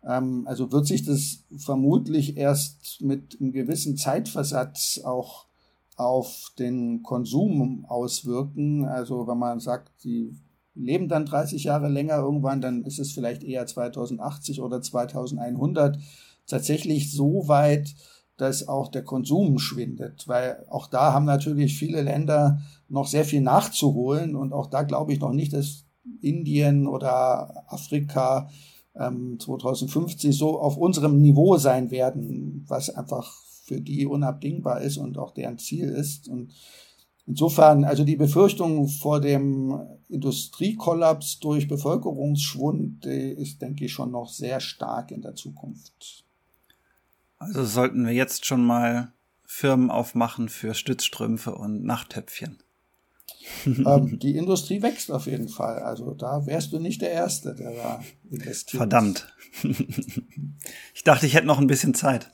Ähm, 0.05 0.47
also 0.47 0.73
wird 0.73 0.87
sich 0.87 1.05
das 1.05 1.45
vermutlich 1.57 2.37
erst 2.37 3.01
mit 3.01 3.39
einem 3.41 3.53
gewissen 3.53 3.97
Zeitversatz 3.97 5.01
auch 5.05 5.47
auf 5.97 6.53
den 6.59 7.03
Konsum 7.03 7.85
auswirken. 7.87 8.85
Also 8.85 9.27
wenn 9.27 9.39
man 9.39 9.61
sagt, 9.61 10.05
die 10.05 10.37
leben 10.75 11.09
dann 11.09 11.27
30 11.27 11.65
Jahre 11.65 11.89
länger 11.89 12.17
irgendwann, 12.17 12.61
dann 12.61 12.85
ist 12.85 12.99
es 12.99 13.13
vielleicht 13.13 13.43
eher 13.43 13.67
2080 13.67 14.61
oder 14.61 14.81
2100 14.81 15.99
tatsächlich 16.47 17.13
so 17.13 17.47
weit, 17.47 17.95
dass 18.37 18.67
auch 18.67 18.89
der 18.89 19.05
Konsum 19.05 19.59
schwindet, 19.59 20.27
weil 20.27 20.65
auch 20.69 20.87
da 20.87 21.13
haben 21.13 21.27
natürlich 21.27 21.79
viele 21.79 22.03
Länder 22.03 22.61
noch 22.89 23.07
sehr 23.07 23.25
viel 23.25 23.43
nachzuholen 23.43 24.35
und 24.35 24.53
auch 24.53 24.69
da 24.69 24.83
glaube 24.83 25.13
ich 25.13 25.21
noch 25.21 25.33
nicht, 25.33 25.53
dass 25.53 25.85
Indien 26.21 26.87
oder 26.87 27.71
Afrika 27.71 28.49
ähm, 28.97 29.39
2050 29.39 30.37
so 30.37 30.59
auf 30.59 30.77
unserem 30.77 31.21
Niveau 31.21 31.57
sein 31.59 31.91
werden, 31.91 32.65
was 32.67 32.91
einfach 32.91 33.33
für 33.73 33.81
die 33.81 34.07
unabdingbar 34.07 34.83
ist 34.83 34.99
und 34.99 35.17
auch 35.17 35.33
deren 35.33 35.59
Ziel 35.59 35.89
ist. 35.89 36.29
Und 36.29 36.53
insofern, 37.27 37.85
also 37.85 38.05
die 38.05 38.17
Befürchtung 38.17 38.87
vor 38.89 39.21
dem 39.21 39.81
Industriekollaps 40.09 41.39
durch 41.41 41.69
Bevölkerungsschwund 41.69 43.07
ist, 43.07 43.63
denke 43.63 43.87
ich, 43.87 43.93
schon 43.93 44.11
noch 44.11 44.29
sehr 44.29 44.61
stark 44.61 45.11
in 45.11 45.23
der 45.23 45.35
Zukunft. 45.35 46.25
Also 47.39 47.65
sollten 47.65 48.05
wir 48.07 48.13
jetzt 48.13 48.45
schon 48.45 48.65
mal 48.65 49.13
Firmen 49.47 49.91
aufmachen 49.91 50.49
für 50.49 50.75
Stützstrümpfe 50.75 51.55
und 51.55 51.83
Nachttöpfchen. 51.83 52.59
Ähm, 53.67 54.19
die 54.19 54.37
Industrie 54.37 54.83
wächst 54.83 55.11
auf 55.11 55.27
jeden 55.27 55.49
Fall. 55.49 55.79
Also 55.81 56.15
da 56.15 56.47
wärst 56.47 56.73
du 56.73 56.79
nicht 56.79 57.03
der 57.03 57.13
Erste, 57.13 57.55
der 57.55 57.73
da 57.73 58.01
investiert. 58.31 58.79
Verdammt. 58.79 59.33
ich 60.95 61.05
dachte, 61.05 61.27
ich 61.27 61.35
hätte 61.35 61.47
noch 61.47 61.59
ein 61.59 61.67
bisschen 61.67 61.95
Zeit. 61.95 62.31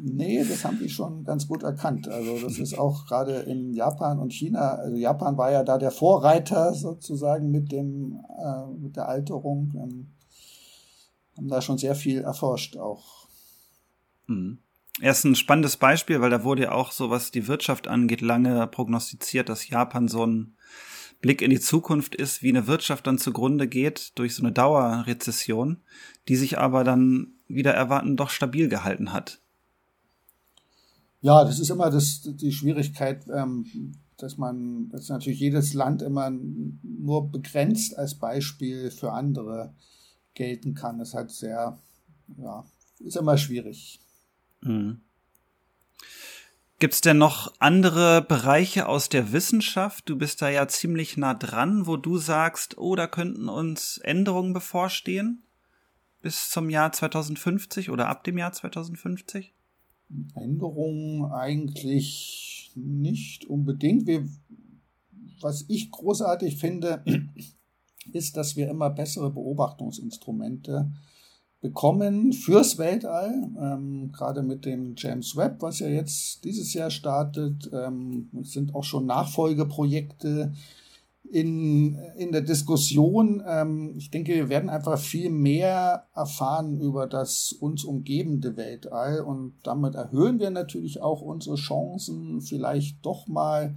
nee, 0.00 0.44
das 0.44 0.64
haben 0.64 0.78
die 0.78 0.88
schon 0.88 1.24
ganz 1.24 1.46
gut 1.46 1.62
erkannt. 1.62 2.08
Also 2.08 2.38
das 2.38 2.58
ist 2.58 2.78
auch 2.78 3.06
gerade 3.06 3.40
in 3.40 3.72
Japan 3.74 4.18
und 4.18 4.32
China. 4.32 4.76
Also 4.76 4.96
Japan 4.96 5.36
war 5.36 5.50
ja 5.50 5.62
da 5.62 5.78
der 5.78 5.90
Vorreiter 5.90 6.74
sozusagen 6.74 7.50
mit 7.50 7.70
dem 7.72 8.20
äh, 8.38 8.66
mit 8.80 8.96
der 8.96 9.08
Alterung. 9.08 9.72
Ähm, 9.74 10.12
haben 11.36 11.48
da 11.48 11.62
schon 11.62 11.78
sehr 11.78 11.94
viel 11.94 12.20
erforscht 12.22 12.76
auch. 12.76 13.28
Mhm. 14.26 14.58
Er 15.00 15.12
ist 15.12 15.24
ein 15.24 15.36
spannendes 15.36 15.76
Beispiel, 15.76 16.20
weil 16.20 16.30
da 16.30 16.42
wurde 16.42 16.62
ja 16.64 16.72
auch 16.72 16.90
so, 16.90 17.10
was 17.10 17.30
die 17.30 17.46
Wirtschaft 17.46 17.86
angeht, 17.86 18.20
lange 18.20 18.66
prognostiziert, 18.66 19.48
dass 19.48 19.68
Japan 19.68 20.08
so 20.08 20.26
ein 20.26 20.56
Blick 21.20 21.42
in 21.42 21.50
die 21.50 21.60
Zukunft 21.60 22.14
ist, 22.14 22.42
wie 22.42 22.48
eine 22.48 22.66
Wirtschaft 22.66 23.06
dann 23.06 23.18
zugrunde 23.18 23.68
geht 23.68 24.18
durch 24.18 24.34
so 24.34 24.42
eine 24.42 24.52
Dauerrezession, 24.52 25.78
die 26.28 26.36
sich 26.36 26.58
aber 26.58 26.84
dann 26.84 27.32
wieder 27.48 27.74
erwarten 27.74 28.16
doch 28.16 28.30
stabil 28.30 28.68
gehalten 28.68 29.12
hat. 29.12 29.40
Ja, 31.20 31.44
das 31.44 31.58
ist 31.58 31.70
immer 31.70 31.90
das, 31.90 32.22
die 32.22 32.52
Schwierigkeit, 32.52 33.24
ähm, 33.32 33.66
dass 34.16 34.36
man, 34.36 34.88
dass 34.90 35.08
natürlich 35.08 35.40
jedes 35.40 35.74
Land 35.74 36.02
immer 36.02 36.30
nur 36.30 37.30
begrenzt 37.30 37.96
als 37.98 38.14
Beispiel 38.16 38.90
für 38.90 39.12
andere 39.12 39.74
gelten 40.34 40.74
kann. 40.74 40.98
Das 40.98 41.08
ist 41.08 41.14
halt 41.14 41.30
sehr, 41.30 41.78
ja, 42.36 42.64
ist 43.00 43.16
immer 43.16 43.36
schwierig. 43.36 44.00
Mhm. 44.60 45.00
Gibt 46.80 46.94
es 46.94 47.00
denn 47.00 47.18
noch 47.18 47.52
andere 47.58 48.22
Bereiche 48.22 48.86
aus 48.86 49.08
der 49.08 49.32
Wissenschaft? 49.32 50.08
Du 50.08 50.16
bist 50.16 50.40
da 50.42 50.48
ja 50.48 50.68
ziemlich 50.68 51.16
nah 51.16 51.34
dran, 51.34 51.88
wo 51.88 51.96
du 51.96 52.18
sagst, 52.18 52.78
oh, 52.78 52.94
da 52.94 53.08
könnten 53.08 53.48
uns 53.48 53.98
Änderungen 53.98 54.52
bevorstehen 54.52 55.42
bis 56.22 56.50
zum 56.50 56.70
Jahr 56.70 56.92
2050 56.92 57.90
oder 57.90 58.08
ab 58.08 58.22
dem 58.22 58.38
Jahr 58.38 58.52
2050? 58.52 59.54
Änderungen 60.34 61.30
eigentlich 61.32 62.72
nicht 62.76 63.44
unbedingt. 63.46 64.06
Wir, 64.06 64.28
was 65.40 65.64
ich 65.68 65.90
großartig 65.90 66.58
finde, 66.58 67.04
ist, 68.12 68.36
dass 68.36 68.56
wir 68.56 68.68
immer 68.68 68.90
bessere 68.90 69.30
Beobachtungsinstrumente 69.30 70.90
bekommen 71.60 72.32
fürs 72.32 72.78
Weltall, 72.78 73.50
ähm, 73.60 74.12
gerade 74.12 74.42
mit 74.42 74.64
dem 74.64 74.94
James 74.96 75.36
Webb, 75.36 75.56
was 75.60 75.80
ja 75.80 75.88
jetzt 75.88 76.44
dieses 76.44 76.72
Jahr 76.72 76.90
startet. 76.90 77.68
Ähm, 77.72 78.28
sind 78.42 78.74
auch 78.74 78.84
schon 78.84 79.06
Nachfolgeprojekte 79.06 80.52
in, 81.30 81.96
in 82.16 82.32
der 82.32 82.42
Diskussion. 82.42 83.42
Ähm, 83.46 83.94
ich 83.96 84.10
denke, 84.10 84.34
wir 84.34 84.48
werden 84.48 84.70
einfach 84.70 84.98
viel 84.98 85.30
mehr 85.30 86.06
erfahren 86.14 86.80
über 86.80 87.06
das 87.06 87.52
uns 87.52 87.84
umgebende 87.84 88.56
Weltall 88.56 89.20
und 89.20 89.54
damit 89.62 89.94
erhöhen 89.94 90.38
wir 90.38 90.50
natürlich 90.50 91.02
auch 91.02 91.20
unsere 91.22 91.56
Chancen, 91.56 92.40
vielleicht 92.40 93.04
doch 93.04 93.26
mal 93.26 93.76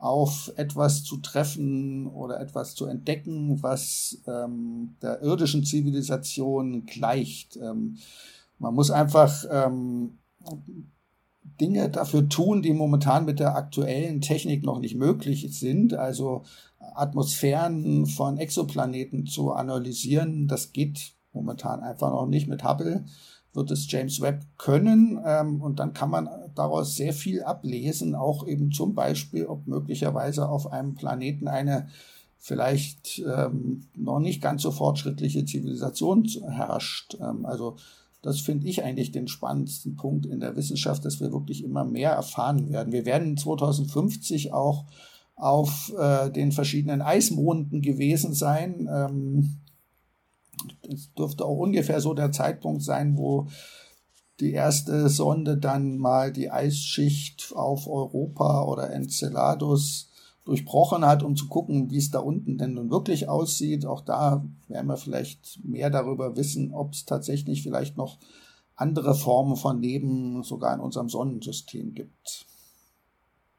auf 0.00 0.50
etwas 0.56 1.04
zu 1.04 1.18
treffen 1.18 2.06
oder 2.06 2.40
etwas 2.40 2.74
zu 2.74 2.86
entdecken, 2.86 3.62
was 3.62 4.18
ähm, 4.26 4.96
der 5.02 5.20
irdischen 5.20 5.62
Zivilisation 5.64 6.86
gleicht. 6.86 7.58
Ähm, 7.58 7.98
man 8.58 8.74
muss 8.74 8.90
einfach 8.90 9.44
ähm, 9.50 10.18
Dinge 11.60 11.90
dafür 11.90 12.30
tun, 12.30 12.62
die 12.62 12.72
momentan 12.72 13.26
mit 13.26 13.40
der 13.40 13.56
aktuellen 13.56 14.22
Technik 14.22 14.64
noch 14.64 14.80
nicht 14.80 14.96
möglich 14.96 15.46
sind. 15.58 15.92
Also 15.92 16.44
Atmosphären 16.78 18.06
von 18.06 18.38
Exoplaneten 18.38 19.26
zu 19.26 19.52
analysieren, 19.52 20.48
das 20.48 20.72
geht 20.72 21.12
momentan 21.34 21.80
einfach 21.80 22.10
noch 22.10 22.26
nicht 22.26 22.48
mit 22.48 22.64
Hubble 22.64 23.04
wird 23.52 23.70
es 23.70 23.90
James 23.90 24.20
Webb 24.20 24.44
können 24.58 25.20
ähm, 25.24 25.60
und 25.60 25.80
dann 25.80 25.92
kann 25.92 26.10
man 26.10 26.28
daraus 26.54 26.96
sehr 26.96 27.12
viel 27.12 27.42
ablesen, 27.42 28.14
auch 28.14 28.46
eben 28.46 28.72
zum 28.72 28.94
Beispiel, 28.94 29.46
ob 29.46 29.66
möglicherweise 29.66 30.48
auf 30.48 30.72
einem 30.72 30.94
Planeten 30.94 31.48
eine 31.48 31.88
vielleicht 32.38 33.22
ähm, 33.26 33.82
noch 33.94 34.18
nicht 34.18 34.40
ganz 34.40 34.62
so 34.62 34.70
fortschrittliche 34.70 35.44
Zivilisation 35.44 36.24
herrscht. 36.24 37.16
Ähm, 37.20 37.44
also 37.44 37.76
das 38.22 38.40
finde 38.40 38.66
ich 38.66 38.82
eigentlich 38.82 39.12
den 39.12 39.28
spannendsten 39.28 39.96
Punkt 39.96 40.26
in 40.26 40.40
der 40.40 40.56
Wissenschaft, 40.56 41.04
dass 41.04 41.20
wir 41.20 41.32
wirklich 41.32 41.64
immer 41.64 41.84
mehr 41.84 42.12
erfahren 42.12 42.70
werden. 42.70 42.92
Wir 42.92 43.04
werden 43.04 43.36
2050 43.36 44.52
auch 44.52 44.84
auf 45.36 45.92
äh, 45.98 46.30
den 46.30 46.52
verschiedenen 46.52 47.02
Eismonden 47.02 47.80
gewesen 47.80 48.34
sein. 48.34 48.88
Ähm, 48.92 49.60
es 50.92 51.12
dürfte 51.14 51.44
auch 51.44 51.56
ungefähr 51.56 52.00
so 52.00 52.12
der 52.12 52.32
Zeitpunkt 52.32 52.82
sein, 52.82 53.16
wo 53.16 53.48
die 54.40 54.52
erste 54.52 55.08
Sonde 55.08 55.56
dann 55.56 55.98
mal 55.98 56.32
die 56.32 56.50
Eisschicht 56.50 57.52
auf 57.54 57.86
Europa 57.86 58.64
oder 58.64 58.90
Enceladus 58.90 60.10
durchbrochen 60.44 61.04
hat, 61.04 61.22
um 61.22 61.36
zu 61.36 61.48
gucken, 61.48 61.90
wie 61.90 61.98
es 61.98 62.10
da 62.10 62.18
unten 62.18 62.58
denn 62.58 62.74
nun 62.74 62.90
wirklich 62.90 63.28
aussieht. 63.28 63.84
Auch 63.86 64.00
da 64.00 64.44
werden 64.68 64.86
wir 64.86 64.96
vielleicht 64.96 65.60
mehr 65.64 65.90
darüber 65.90 66.36
wissen, 66.36 66.72
ob 66.72 66.94
es 66.94 67.04
tatsächlich 67.04 67.62
vielleicht 67.62 67.96
noch 67.96 68.18
andere 68.74 69.14
Formen 69.14 69.56
von 69.56 69.82
Leben 69.82 70.42
sogar 70.42 70.74
in 70.74 70.80
unserem 70.80 71.08
Sonnensystem 71.08 71.94
gibt. 71.94 72.46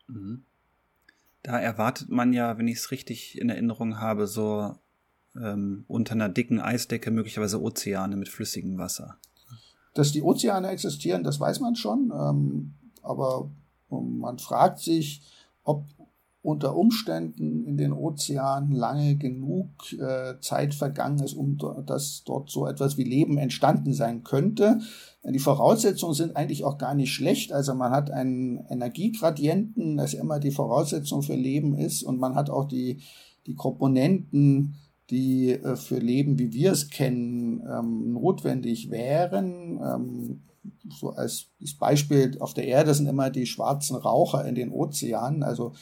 Mhm. 0.08 0.44
Da 1.44 1.60
erwartet 1.60 2.10
man 2.10 2.34
ja, 2.34 2.58
wenn 2.58 2.67
ich 2.67 2.78
es 2.78 2.91
richtig 2.91 3.39
in 3.39 3.50
Erinnerung 3.50 4.00
habe, 4.00 4.28
so 4.28 4.76
ähm, 5.36 5.86
unter 5.88 6.13
einer 6.13 6.30
dicken 6.30 6.60
Eisdecke 6.60 7.12
möglicherweise 7.12 7.62
Ozeane 7.62 8.15
mit 8.15 8.30
flüssigem 8.30 8.78
Wasser. 8.78 9.17
Dass 9.93 10.12
die 10.12 10.23
Ozeane 10.23 10.69
existieren, 10.69 11.23
das 11.23 11.39
weiß 11.39 11.60
man 11.60 11.75
schon, 11.75 12.12
ähm, 12.15 12.73
aber 13.01 13.49
man 13.89 14.39
fragt 14.39 14.80
sich, 14.80 15.21
ob 15.63 15.86
unter 16.43 16.75
Umständen 16.75 17.65
in 17.65 17.77
den 17.77 17.93
Ozeanen 17.93 18.71
lange 18.71 19.15
genug 19.15 19.69
äh, 19.93 20.39
Zeit 20.39 20.73
vergangen 20.73 21.19
ist, 21.19 21.34
um 21.34 21.58
dass 21.86 22.23
dort 22.25 22.49
so 22.49 22.65
etwas 22.65 22.97
wie 22.97 23.04
Leben 23.04 23.38
entstanden 23.38 23.93
sein 23.93 24.23
könnte. 24.23 24.80
Die 25.23 25.39
Voraussetzungen 25.39 26.15
sind 26.15 26.36
eigentlich 26.36 26.63
auch 26.63 26.80
gar 26.80 26.95
nicht 26.95 27.13
schlecht. 27.13 27.54
Also 27.54 27.75
man 27.75 27.91
hat 27.91 28.10
einen 28.10 28.65
Energiegradienten, 28.69 29.97
das 29.97 30.15
immer 30.15 30.39
die 30.39 30.51
Voraussetzung 30.51 31.21
für 31.21 31.36
Leben 31.36 31.75
ist, 31.75 32.01
und 32.01 32.19
man 32.19 32.34
hat 32.34 32.49
auch 32.49 32.65
die, 32.65 33.01
die 33.45 33.56
Komponenten 33.56 34.75
die 35.12 35.52
äh, 35.52 35.76
für 35.76 36.00
Leben, 36.00 36.39
wie 36.39 36.54
wir 36.54 36.71
es 36.71 36.89
kennen, 36.89 37.62
ähm, 37.69 38.13
notwendig 38.13 38.89
wären. 38.89 39.80
Ähm, 39.84 40.41
so 40.89 41.10
als 41.10 41.50
Beispiel 41.80 42.38
auf 42.39 42.54
der 42.54 42.65
Erde 42.65 42.93
sind 42.93 43.08
immer 43.08 43.30
die 43.30 43.45
schwarzen 43.45 43.95
Raucher 43.95 44.45
in 44.45 44.56
den 44.56 44.71
Ozeanen, 44.71 45.43
also 45.43 45.74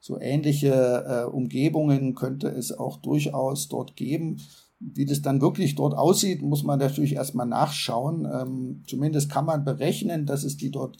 so 0.00 0.20
ähnliche 0.20 1.04
äh, 1.06 1.30
Umgebungen 1.30 2.14
könnte 2.14 2.48
es 2.48 2.72
auch 2.72 2.98
durchaus 2.98 3.68
dort 3.68 3.96
geben. 3.96 4.40
Wie 4.80 5.04
das 5.04 5.22
dann 5.22 5.40
wirklich 5.40 5.74
dort 5.74 5.94
aussieht, 5.94 6.40
muss 6.40 6.62
man 6.62 6.78
natürlich 6.78 7.16
erstmal 7.16 7.46
nachschauen. 7.46 8.24
Ähm, 8.24 8.84
zumindest 8.86 9.28
kann 9.28 9.44
man 9.44 9.64
berechnen, 9.64 10.24
dass 10.24 10.44
es 10.44 10.56
die 10.56 10.70
dort 10.70 10.98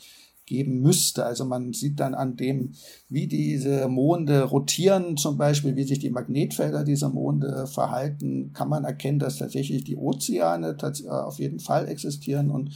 geben 0.49 0.81
müsste. 0.81 1.25
Also 1.25 1.45
man 1.45 1.73
sieht 1.73 2.01
dann 2.01 2.15
an 2.15 2.37
dem, 2.37 2.73
wie 3.09 3.27
diese 3.27 3.87
Monde 3.89 4.43
rotieren, 4.43 5.17
zum 5.17 5.37
Beispiel, 5.37 5.77
wie 5.77 5.85
sich 5.85 5.99
die 5.99 6.11
Magnetfelder 6.11 6.85
dieser 6.85 7.11
Monde 7.11 7.67
verhalten, 7.67 8.53
kann 8.55 8.69
man 8.69 8.85
erkennen, 8.85 9.19
dass 9.19 9.37
tatsächlich 9.37 9.85
die 9.85 9.97
Ozeane 9.97 10.77
äh, 10.81 11.09
auf 11.09 11.39
jeden 11.39 11.61
Fall 11.61 11.87
existieren 11.89 12.51
und 12.51 12.71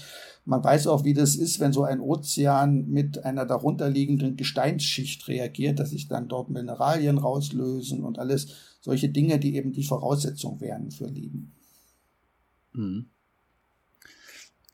man 0.44 0.62
weiß 0.62 0.88
auch, 0.88 1.04
wie 1.04 1.14
das 1.14 1.37
ist, 1.37 1.61
wenn 1.61 1.72
so 1.72 1.85
ein 1.85 2.00
Ozean 2.00 2.88
mit 2.88 3.24
einer 3.24 3.46
darunterliegenden 3.46 4.37
Gesteinsschicht 4.37 5.28
reagiert, 5.28 5.78
dass 5.78 5.90
sich 5.90 6.08
dann 6.08 6.26
dort 6.28 6.50
Mineralien 6.50 7.18
rauslösen 7.18 8.02
und 8.02 8.18
alles 8.18 8.48
solche 8.80 9.08
Dinge, 9.08 9.38
die 9.38 9.54
eben 9.54 9.72
die 9.72 9.85
Voraussetzung 9.85 10.61
wären 10.61 10.90
für 10.90 11.06
Leben. 11.06 11.52
Mhm. 12.72 13.06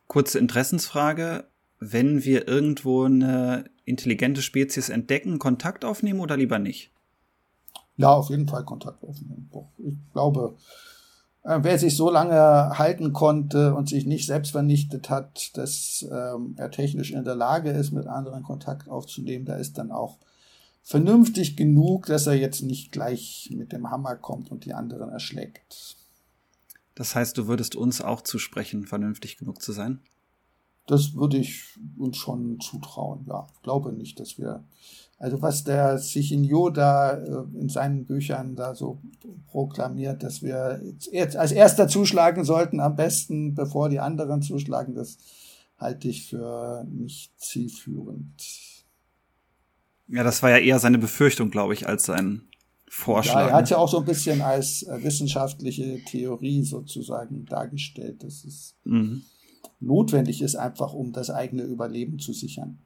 Kurze 0.06 0.38
Interessensfrage 0.38 1.44
wenn 1.80 2.24
wir 2.24 2.48
irgendwo 2.48 3.04
eine 3.04 3.64
intelligente 3.84 4.42
Spezies 4.42 4.88
entdecken, 4.88 5.38
Kontakt 5.38 5.84
aufnehmen 5.84 6.20
oder 6.20 6.36
lieber 6.36 6.58
nicht? 6.58 6.90
Ja, 7.96 8.10
auf 8.12 8.30
jeden 8.30 8.48
Fall 8.48 8.64
Kontakt 8.64 9.02
aufnehmen. 9.02 9.50
Ich 9.78 10.12
glaube, 10.12 10.56
äh, 11.42 11.58
wer 11.62 11.78
sich 11.78 11.96
so 11.96 12.10
lange 12.10 12.78
halten 12.78 13.12
konnte 13.12 13.74
und 13.74 13.88
sich 13.88 14.06
nicht 14.06 14.26
selbst 14.26 14.52
vernichtet 14.52 15.10
hat, 15.10 15.56
dass 15.56 16.06
ähm, 16.10 16.54
er 16.56 16.70
technisch 16.70 17.10
in 17.10 17.24
der 17.24 17.34
Lage 17.34 17.70
ist, 17.70 17.90
mit 17.90 18.06
anderen 18.06 18.42
Kontakt 18.42 18.88
aufzunehmen, 18.88 19.46
da 19.46 19.56
ist 19.56 19.78
dann 19.78 19.90
auch 19.90 20.18
vernünftig 20.82 21.56
genug, 21.56 22.06
dass 22.06 22.26
er 22.26 22.34
jetzt 22.34 22.62
nicht 22.62 22.92
gleich 22.92 23.50
mit 23.54 23.72
dem 23.72 23.90
Hammer 23.90 24.16
kommt 24.16 24.50
und 24.50 24.64
die 24.64 24.74
anderen 24.74 25.10
erschlägt. 25.10 25.96
Das 26.94 27.14
heißt, 27.14 27.36
du 27.38 27.46
würdest 27.46 27.76
uns 27.76 28.00
auch 28.00 28.22
zusprechen, 28.22 28.86
vernünftig 28.86 29.38
genug 29.38 29.62
zu 29.62 29.72
sein? 29.72 30.00
Das 30.88 31.14
würde 31.14 31.36
ich 31.36 31.64
uns 31.98 32.16
schon 32.16 32.58
zutrauen. 32.60 33.24
Ja, 33.28 33.46
glaube 33.62 33.92
nicht, 33.92 34.18
dass 34.18 34.38
wir, 34.38 34.64
also 35.18 35.40
was 35.42 35.62
der 35.62 35.98
Sichinho 35.98 36.70
da 36.70 37.12
äh, 37.12 37.44
in 37.60 37.68
seinen 37.68 38.06
Büchern 38.06 38.56
da 38.56 38.74
so 38.74 39.00
proklamiert, 39.50 40.22
dass 40.22 40.42
wir 40.42 40.80
jetzt 41.12 41.36
als 41.36 41.52
erster 41.52 41.88
zuschlagen 41.88 42.44
sollten, 42.44 42.80
am 42.80 42.96
besten, 42.96 43.54
bevor 43.54 43.90
die 43.90 44.00
anderen 44.00 44.40
zuschlagen, 44.42 44.94
das 44.94 45.18
halte 45.76 46.08
ich 46.08 46.26
für 46.26 46.84
nicht 46.90 47.38
zielführend. 47.38 48.42
Ja, 50.08 50.24
das 50.24 50.42
war 50.42 50.50
ja 50.50 50.58
eher 50.58 50.78
seine 50.78 50.98
Befürchtung, 50.98 51.50
glaube 51.50 51.74
ich, 51.74 51.86
als 51.86 52.04
sein 52.04 52.48
Vorschlag. 52.88 53.34
Ja, 53.34 53.48
er 53.48 53.56
hat 53.56 53.68
ja 53.68 53.76
auch 53.76 53.90
so 53.90 53.98
ein 53.98 54.06
bisschen 54.06 54.40
als 54.40 54.84
äh, 54.84 55.04
wissenschaftliche 55.04 56.02
Theorie 56.04 56.64
sozusagen 56.64 57.44
dargestellt, 57.44 58.24
dass 58.24 58.44
es 58.44 58.74
mhm. 58.84 59.22
Notwendig 59.80 60.42
ist, 60.42 60.56
einfach 60.56 60.92
um 60.92 61.12
das 61.12 61.30
eigene 61.30 61.62
Überleben 61.62 62.18
zu 62.18 62.32
sichern. 62.32 62.78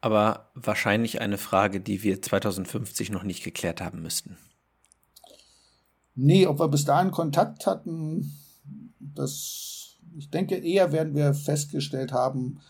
Aber 0.00 0.50
wahrscheinlich 0.54 1.20
eine 1.20 1.38
Frage, 1.38 1.80
die 1.80 2.02
wir 2.02 2.22
2050 2.22 3.10
noch 3.10 3.22
nicht 3.22 3.44
geklärt 3.44 3.80
haben 3.80 4.02
müssten. 4.02 4.38
Nee, 6.14 6.46
ob 6.46 6.58
wir 6.58 6.68
bis 6.68 6.84
dahin 6.84 7.10
Kontakt 7.10 7.66
hatten, 7.66 8.34
das, 8.98 9.96
ich 10.16 10.30
denke, 10.30 10.56
eher 10.56 10.92
werden 10.92 11.14
wir 11.14 11.34
festgestellt 11.34 12.12
haben, 12.12 12.60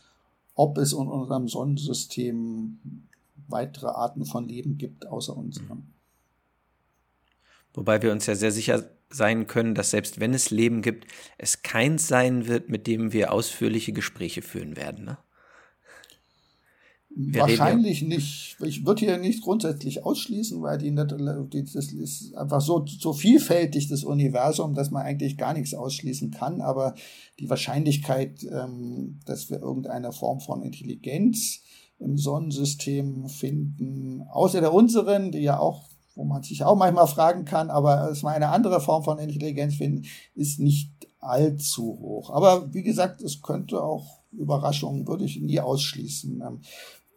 ob 0.55 0.79
es 0.79 0.93
in 0.93 1.07
unserem 1.07 1.49
Sonnensystem 1.49 2.79
weitere 3.49 3.89
Arten 3.89 4.25
von 4.25 4.49
Leben 4.49 4.77
gibt, 4.77 5.07
außer 5.07 5.37
unserem. 5.37 5.93
Wobei 7.75 8.03
wir 8.03 8.13
uns 8.13 8.27
ja 8.27 8.35
sehr 8.35 8.53
sicher 8.53 8.91
sein 9.11 9.47
können, 9.47 9.75
dass 9.75 9.91
selbst 9.91 10.21
wenn 10.21 10.35
es 10.35 10.51
Leben 10.51 10.83
gibt, 10.83 11.07
es 11.37 11.63
keins 11.63 12.09
sein 12.09 12.47
wird, 12.47 12.69
mit 12.69 12.87
dem 12.87 13.13
wir 13.13 13.33
ausführliche 13.33 13.93
Gespräche 13.93 14.43
führen 14.43 14.77
werden. 14.77 15.05
Ne? 15.05 15.19
Wir 17.13 17.43
Wahrscheinlich 17.43 18.03
ja 18.03 18.09
nicht. 18.09 18.57
Ich 18.61 18.87
würde 18.87 19.01
hier 19.01 19.19
nicht 19.19 19.43
grundsätzlich 19.43 20.05
ausschließen, 20.05 20.63
weil 20.63 20.79
die, 20.79 20.95
die, 20.95 21.65
das 21.65 21.93
ist 21.93 22.37
einfach 22.37 22.61
so, 22.61 22.87
so 22.87 23.13
vielfältig, 23.13 23.89
das 23.89 24.05
Universum, 24.05 24.75
dass 24.75 24.93
man 24.93 25.03
eigentlich 25.03 25.37
gar 25.37 25.53
nichts 25.53 25.75
ausschließen 25.75 26.31
kann. 26.31 26.61
Aber 26.61 26.95
die 27.41 27.51
Wahrscheinlichkeit, 27.51 28.45
ähm, 28.45 29.19
dass 29.27 29.51
wir 29.51 29.59
irgendeine 29.59 30.13
Form 30.13 30.41
von 30.41 30.63
Intelligenz 30.63 31.63
im 31.99 32.17
Sonnensystem 32.17 33.29
finden, 33.29 34.23
außer 34.31 34.61
der 34.61 34.73
unseren, 34.73 35.33
die 35.33 35.41
ja 35.41 35.59
auch, 35.59 35.90
wo 36.15 36.25
man 36.25 36.43
sich 36.43 36.65
auch 36.65 36.77
manchmal 36.77 37.07
fragen 37.07 37.45
kann, 37.45 37.71
aber 37.71 38.11
es 38.11 38.23
mal 38.23 38.35
eine 38.35 38.49
andere 38.49 38.81
Form 38.81 39.05
von 39.05 39.19
Intelligenz 39.19 39.75
finden, 39.77 40.07
ist 40.35 40.59
nicht 40.59 40.91
allzu 41.21 41.99
hoch. 42.01 42.31
Aber 42.31 42.73
wie 42.73 42.83
gesagt, 42.83 43.23
es 43.23 43.43
könnte 43.43 43.83
auch 43.83 44.21
Überraschungen, 44.33 45.07
würde 45.07 45.25
ich 45.25 45.41
nie 45.41 45.61
ausschließen. 45.61 46.43
Ähm, 46.47 46.61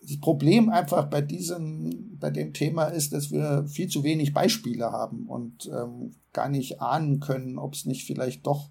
das 0.02 0.20
Problem 0.20 0.70
einfach 0.70 1.10
bei 1.10 1.22
diesem, 1.22 2.18
bei 2.20 2.30
dem 2.30 2.54
Thema 2.54 2.86
ist, 2.86 3.14
dass 3.14 3.32
wir 3.32 3.66
viel 3.68 3.88
zu 3.88 4.04
wenig 4.04 4.34
Beispiele 4.34 4.92
haben 4.92 5.28
und 5.28 5.72
ähm, 5.74 6.16
gar 6.34 6.50
nicht 6.50 6.82
ahnen 6.82 7.20
können, 7.20 7.58
ob 7.58 7.74
es 7.74 7.86
nicht 7.86 8.06
vielleicht 8.06 8.46
doch 8.46 8.70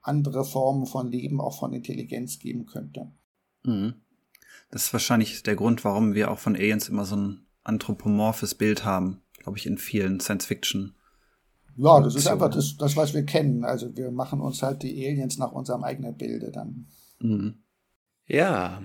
andere 0.00 0.44
Formen 0.44 0.86
von 0.86 1.10
Leben, 1.10 1.40
auch 1.40 1.58
von 1.58 1.74
Intelligenz 1.74 2.38
geben 2.38 2.64
könnte. 2.64 3.10
Mhm. 3.64 3.94
Das 4.70 4.84
ist 4.84 4.92
wahrscheinlich 4.92 5.42
der 5.42 5.56
Grund, 5.56 5.84
warum 5.84 6.14
wir 6.14 6.30
auch 6.30 6.38
von 6.38 6.54
Aliens 6.54 6.88
immer 6.88 7.04
so 7.04 7.16
ein 7.16 7.46
anthropomorphes 7.64 8.54
Bild 8.54 8.84
haben, 8.84 9.20
glaube 9.40 9.58
ich, 9.58 9.66
in 9.66 9.78
vielen 9.78 10.20
Science-Fiction. 10.20 10.94
Ja, 11.76 12.00
das 12.00 12.14
ist 12.14 12.26
einfach 12.26 12.50
das, 12.50 12.76
das, 12.76 12.96
was 12.96 13.14
wir 13.14 13.24
kennen. 13.24 13.64
Also 13.64 13.96
wir 13.96 14.10
machen 14.10 14.40
uns 14.40 14.62
halt 14.62 14.82
die 14.82 15.06
Aliens 15.06 15.38
nach 15.38 15.52
unserem 15.52 15.82
eigenen 15.82 16.16
Bilde 16.16 16.50
dann. 16.50 16.86
Mhm. 17.20 17.62
Ja, 18.26 18.82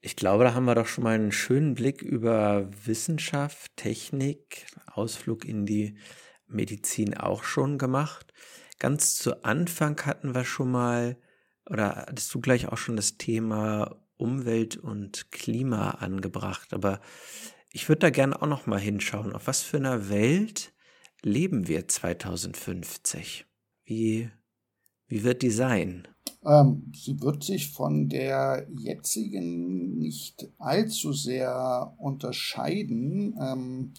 ich 0.00 0.16
glaube, 0.16 0.44
da 0.44 0.54
haben 0.54 0.64
wir 0.64 0.74
doch 0.74 0.86
schon 0.86 1.04
mal 1.04 1.14
einen 1.14 1.32
schönen 1.32 1.74
Blick 1.74 2.02
über 2.02 2.68
Wissenschaft, 2.84 3.76
Technik, 3.76 4.66
Ausflug 4.86 5.44
in 5.44 5.64
die 5.64 5.96
Medizin 6.46 7.16
auch 7.16 7.44
schon 7.44 7.78
gemacht. 7.78 8.32
Ganz 8.78 9.14
zu 9.14 9.44
Anfang 9.44 10.00
hatten 10.04 10.34
wir 10.34 10.44
schon 10.44 10.70
mal, 10.70 11.16
oder 11.70 12.06
hattest 12.08 12.34
du 12.34 12.40
gleich 12.40 12.68
auch 12.68 12.78
schon 12.78 12.96
das 12.96 13.16
Thema 13.16 14.02
Umwelt 14.16 14.76
und 14.76 15.30
Klima 15.30 15.92
angebracht, 15.92 16.74
aber 16.74 17.00
ich 17.72 17.88
würde 17.88 18.00
da 18.00 18.10
gerne 18.10 18.40
auch 18.40 18.46
noch 18.46 18.66
mal 18.66 18.80
hinschauen, 18.80 19.32
auf 19.32 19.46
was 19.46 19.62
für 19.62 19.78
einer 19.78 20.08
Welt 20.10 20.72
leben 21.22 21.68
wir 21.68 21.88
2050? 21.88 23.46
Wie, 23.84 24.30
wie 25.06 25.24
wird 25.24 25.42
die 25.42 25.50
sein? 25.50 26.08
Ähm, 26.44 26.92
sie 26.94 27.20
wird 27.20 27.44
sich 27.44 27.70
von 27.70 28.08
der 28.08 28.66
jetzigen 28.76 29.98
nicht 29.98 30.48
allzu 30.58 31.12
sehr 31.12 31.94
unterscheiden. 31.98 33.36
Ähm, 33.40 33.94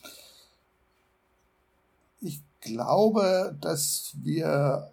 ich 2.19 2.41
glaube, 2.59 3.57
dass 3.61 4.15
wir 4.21 4.91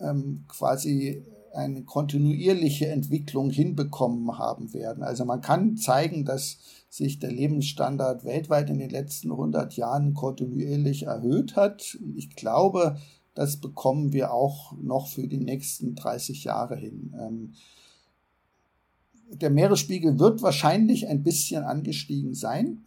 ähm, 0.00 0.44
quasi 0.48 1.24
eine 1.54 1.82
kontinuierliche 1.82 2.88
Entwicklung 2.88 3.50
hinbekommen 3.50 4.38
haben 4.38 4.72
werden. 4.72 5.02
Also 5.02 5.24
man 5.24 5.40
kann 5.40 5.76
zeigen, 5.76 6.24
dass 6.24 6.58
sich 6.88 7.18
der 7.18 7.30
Lebensstandard 7.30 8.24
weltweit 8.24 8.70
in 8.70 8.78
den 8.78 8.90
letzten 8.90 9.30
100 9.30 9.76
Jahren 9.76 10.14
kontinuierlich 10.14 11.04
erhöht 11.04 11.56
hat. 11.56 11.98
Ich 12.16 12.34
glaube, 12.34 12.96
das 13.34 13.58
bekommen 13.58 14.12
wir 14.12 14.32
auch 14.32 14.72
noch 14.82 15.06
für 15.06 15.28
die 15.28 15.38
nächsten 15.38 15.94
30 15.94 16.44
Jahre 16.44 16.76
hin. 16.76 17.14
Ähm, 17.20 17.54
der 19.30 19.50
Meeresspiegel 19.50 20.18
wird 20.18 20.42
wahrscheinlich 20.42 21.06
ein 21.06 21.22
bisschen 21.22 21.62
angestiegen 21.62 22.34
sein, 22.34 22.84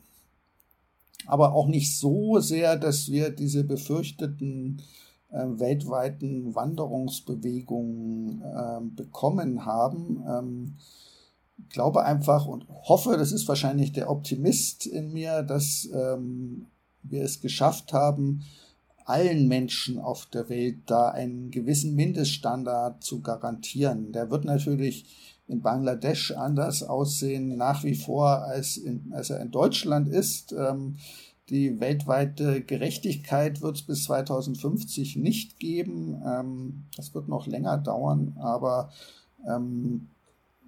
aber 1.26 1.54
auch 1.54 1.67
nicht 1.67 1.97
so 1.97 2.39
sehr, 2.39 2.78
dass 2.78 3.12
wir 3.12 3.30
diese 3.30 3.63
befürchteten 3.63 4.82
weltweiten 5.31 6.53
Wanderungsbewegungen 6.55 8.41
äh, 8.41 8.81
bekommen 8.95 9.65
haben. 9.65 10.23
Ähm, 10.27 10.75
ich 11.57 11.69
glaube 11.69 12.03
einfach 12.03 12.45
und 12.47 12.67
hoffe, 12.69 13.17
das 13.17 13.31
ist 13.31 13.47
wahrscheinlich 13.47 13.93
der 13.93 14.09
Optimist 14.09 14.85
in 14.85 15.13
mir, 15.13 15.43
dass 15.43 15.87
ähm, 15.93 16.67
wir 17.03 17.23
es 17.23 17.39
geschafft 17.39 17.93
haben, 17.93 18.43
allen 19.05 19.47
Menschen 19.47 19.99
auf 19.99 20.25
der 20.27 20.49
Welt 20.49 20.79
da 20.85 21.09
einen 21.09 21.51
gewissen 21.51 21.95
Mindeststandard 21.95 23.03
zu 23.03 23.21
garantieren. 23.21 24.11
Der 24.11 24.29
wird 24.31 24.45
natürlich 24.45 25.05
in 25.47 25.61
Bangladesch 25.61 26.31
anders 26.31 26.83
aussehen, 26.83 27.57
nach 27.57 27.83
wie 27.83 27.95
vor, 27.95 28.43
als, 28.43 28.77
in, 28.77 29.11
als 29.11 29.29
er 29.29 29.41
in 29.41 29.51
Deutschland 29.51 30.07
ist. 30.07 30.53
Ähm, 30.53 30.95
die 31.51 31.81
weltweite 31.81 32.61
Gerechtigkeit 32.61 33.61
wird 33.61 33.75
es 33.75 33.81
bis 33.81 34.05
2050 34.05 35.17
nicht 35.17 35.59
geben. 35.59 36.21
Ähm, 36.25 36.85
das 36.95 37.13
wird 37.13 37.27
noch 37.27 37.45
länger 37.45 37.77
dauern, 37.77 38.37
aber 38.39 38.91
ähm, 39.45 40.07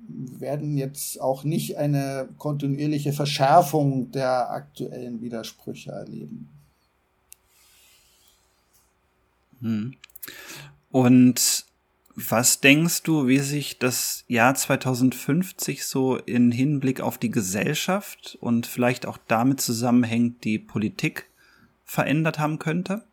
werden 0.07 0.77
jetzt 0.77 1.21
auch 1.21 1.45
nicht 1.45 1.77
eine 1.77 2.27
kontinuierliche 2.37 3.13
Verschärfung 3.13 4.11
der 4.11 4.51
aktuellen 4.51 5.21
Widersprüche 5.21 5.91
erleben. 5.91 6.49
Hm. 9.61 9.93
Und 10.91 11.65
was 12.15 12.59
denkst 12.59 13.03
du, 13.03 13.27
wie 13.27 13.39
sich 13.39 13.79
das 13.79 14.23
Jahr 14.27 14.53
2050 14.53 15.85
so 15.85 16.17
in 16.17 16.51
Hinblick 16.51 17.01
auf 17.01 17.17
die 17.17 17.31
Gesellschaft 17.31 18.37
und 18.39 18.67
vielleicht 18.67 19.05
auch 19.05 19.17
damit 19.27 19.61
zusammenhängt 19.61 20.43
die 20.43 20.59
Politik 20.59 21.27
verändert 21.85 22.39
haben 22.39 22.59
könnte? 22.59 23.03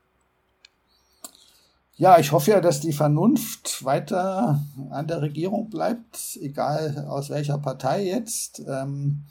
Ja, 1.97 2.19
ich 2.19 2.33
hoffe 2.33 2.53
ja, 2.53 2.61
dass 2.61 2.81
die 2.81 2.95
Vernunft 2.95 3.85
weiter 3.85 4.65
an 4.91 5.07
der 5.07 5.21
Regierung 5.21 5.69
bleibt, 5.69 6.39
egal 6.41 7.07
aus 7.09 7.29
welcher 7.29 7.59
Partei 7.59 8.07
jetzt. 8.07 8.63
Ähm, 8.67 9.25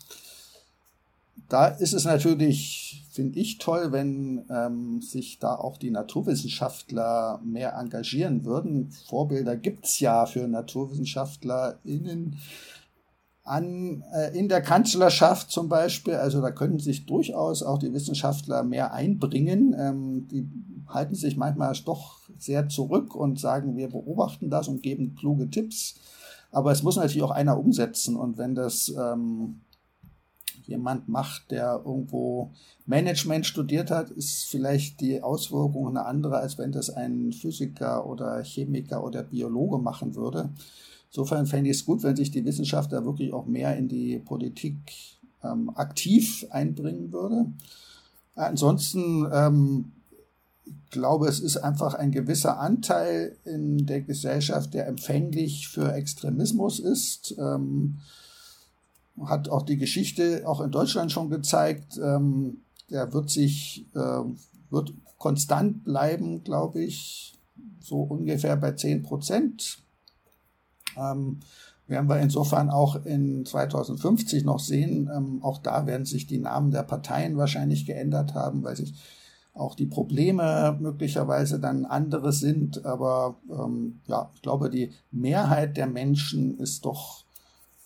da 1.49 1.67
ist 1.67 1.93
es 1.93 2.05
natürlich, 2.05 3.05
finde 3.11 3.39
ich, 3.39 3.57
toll, 3.57 3.91
wenn 3.91 4.45
ähm, 4.49 5.01
sich 5.01 5.39
da 5.39 5.55
auch 5.55 5.77
die 5.77 5.91
Naturwissenschaftler 5.91 7.41
mehr 7.43 7.75
engagieren 7.75 8.45
würden. 8.45 8.91
Vorbilder 9.07 9.57
gibt 9.57 9.85
es 9.85 9.99
ja 9.99 10.25
für 10.25 10.47
NaturwissenschaftlerInnen 10.47 12.37
an, 13.43 14.03
äh, 14.13 14.37
in 14.37 14.47
der 14.47 14.61
Kanzlerschaft 14.61 15.49
zum 15.49 15.69
Beispiel. 15.69 16.13
Also 16.13 16.39
da 16.39 16.51
können 16.51 16.77
sich 16.77 17.07
durchaus 17.07 17.63
auch 17.63 17.79
die 17.79 17.93
Wissenschaftler 17.93 18.63
mehr 18.63 18.93
einbringen. 18.93 19.75
Ähm, 19.77 20.27
die 20.27 20.47
halten 20.87 21.15
sich 21.15 21.35
manchmal 21.35 21.73
doch 21.83 22.19
sehr 22.37 22.69
zurück 22.69 23.15
und 23.15 23.39
sagen, 23.39 23.75
wir 23.75 23.89
beobachten 23.89 24.51
das 24.51 24.67
und 24.67 24.83
geben 24.83 25.15
kluge 25.15 25.49
Tipps. 25.49 25.95
Aber 26.51 26.71
es 26.71 26.83
muss 26.83 26.95
natürlich 26.95 27.23
auch 27.23 27.31
einer 27.31 27.57
umsetzen. 27.57 28.15
Und 28.15 28.37
wenn 28.37 28.53
das 28.53 28.93
ähm, 28.95 29.61
jemand 30.69 31.09
macht, 31.09 31.51
der 31.51 31.81
irgendwo 31.85 32.51
Management 32.85 33.45
studiert 33.45 33.91
hat, 33.91 34.11
ist 34.11 34.45
vielleicht 34.45 35.01
die 35.01 35.21
Auswirkung 35.21 35.87
eine 35.87 36.05
andere, 36.05 36.37
als 36.37 36.57
wenn 36.57 36.71
das 36.71 36.89
ein 36.89 37.33
Physiker 37.33 38.05
oder 38.05 38.43
Chemiker 38.43 39.03
oder 39.03 39.23
Biologe 39.23 39.77
machen 39.77 40.15
würde. 40.15 40.49
Insofern 41.11 41.45
fände 41.45 41.69
ich 41.69 41.77
es 41.77 41.85
gut, 41.85 42.03
wenn 42.03 42.15
sich 42.15 42.31
die 42.31 42.45
Wissenschaft 42.45 42.91
da 42.93 43.03
wirklich 43.03 43.33
auch 43.33 43.45
mehr 43.45 43.75
in 43.77 43.87
die 43.87 44.19
Politik 44.19 44.77
ähm, 45.43 45.71
aktiv 45.75 46.45
einbringen 46.51 47.11
würde. 47.11 47.47
Ansonsten 48.35 49.27
ähm, 49.33 49.91
ich 50.69 50.91
glaube, 50.91 51.27
es 51.27 51.39
ist 51.39 51.57
einfach 51.57 51.93
ein 51.93 52.11
gewisser 52.11 52.59
Anteil 52.59 53.37
in 53.45 53.85
der 53.85 54.01
Gesellschaft, 54.01 54.73
der 54.73 54.87
empfänglich 54.87 55.67
für 55.67 55.93
Extremismus 55.93 56.79
ist. 56.79 57.35
Ähm, 57.37 57.99
hat 59.25 59.49
auch 59.49 59.63
die 59.63 59.77
Geschichte 59.77 60.43
auch 60.45 60.61
in 60.61 60.71
Deutschland 60.71 61.11
schon 61.11 61.29
gezeigt. 61.29 61.99
Ähm, 62.01 62.61
der 62.89 63.13
wird 63.13 63.29
sich, 63.29 63.85
äh, 63.95 64.23
wird 64.69 64.93
konstant 65.17 65.83
bleiben, 65.83 66.43
glaube 66.43 66.81
ich, 66.81 67.37
so 67.79 68.01
ungefähr 68.01 68.55
bei 68.55 68.71
10 68.71 69.03
Prozent. 69.03 69.79
Ähm, 70.97 71.39
werden 71.87 72.07
wir 72.07 72.19
insofern 72.19 72.69
auch 72.69 73.03
in 73.05 73.45
2050 73.45 74.43
noch 74.43 74.59
sehen. 74.59 75.09
Ähm, 75.13 75.39
auch 75.41 75.57
da 75.57 75.87
werden 75.87 76.05
sich 76.05 76.27
die 76.27 76.37
Namen 76.37 76.71
der 76.71 76.83
Parteien 76.83 77.35
wahrscheinlich 77.37 77.85
geändert 77.85 78.35
haben, 78.35 78.63
weil 78.63 78.75
sich 78.75 78.93
auch 79.53 79.75
die 79.75 79.87
Probleme 79.87 80.77
möglicherweise 80.79 81.59
dann 81.59 81.85
andere 81.85 82.31
sind. 82.31 82.85
Aber 82.85 83.37
ähm, 83.49 84.01
ja, 84.07 84.29
ich 84.35 84.41
glaube, 84.41 84.69
die 84.69 84.91
Mehrheit 85.11 85.77
der 85.77 85.87
Menschen 85.87 86.59
ist 86.59 86.85
doch 86.85 87.25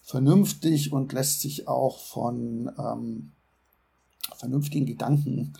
vernünftig 0.04 0.92
und 0.92 1.14
lässt 1.14 1.42
sich 1.42 1.68
auch 1.68 2.00
von 2.00 2.72
ähm, 2.78 3.32
vernünftigen 4.38 4.86
Gedanken 4.86 5.54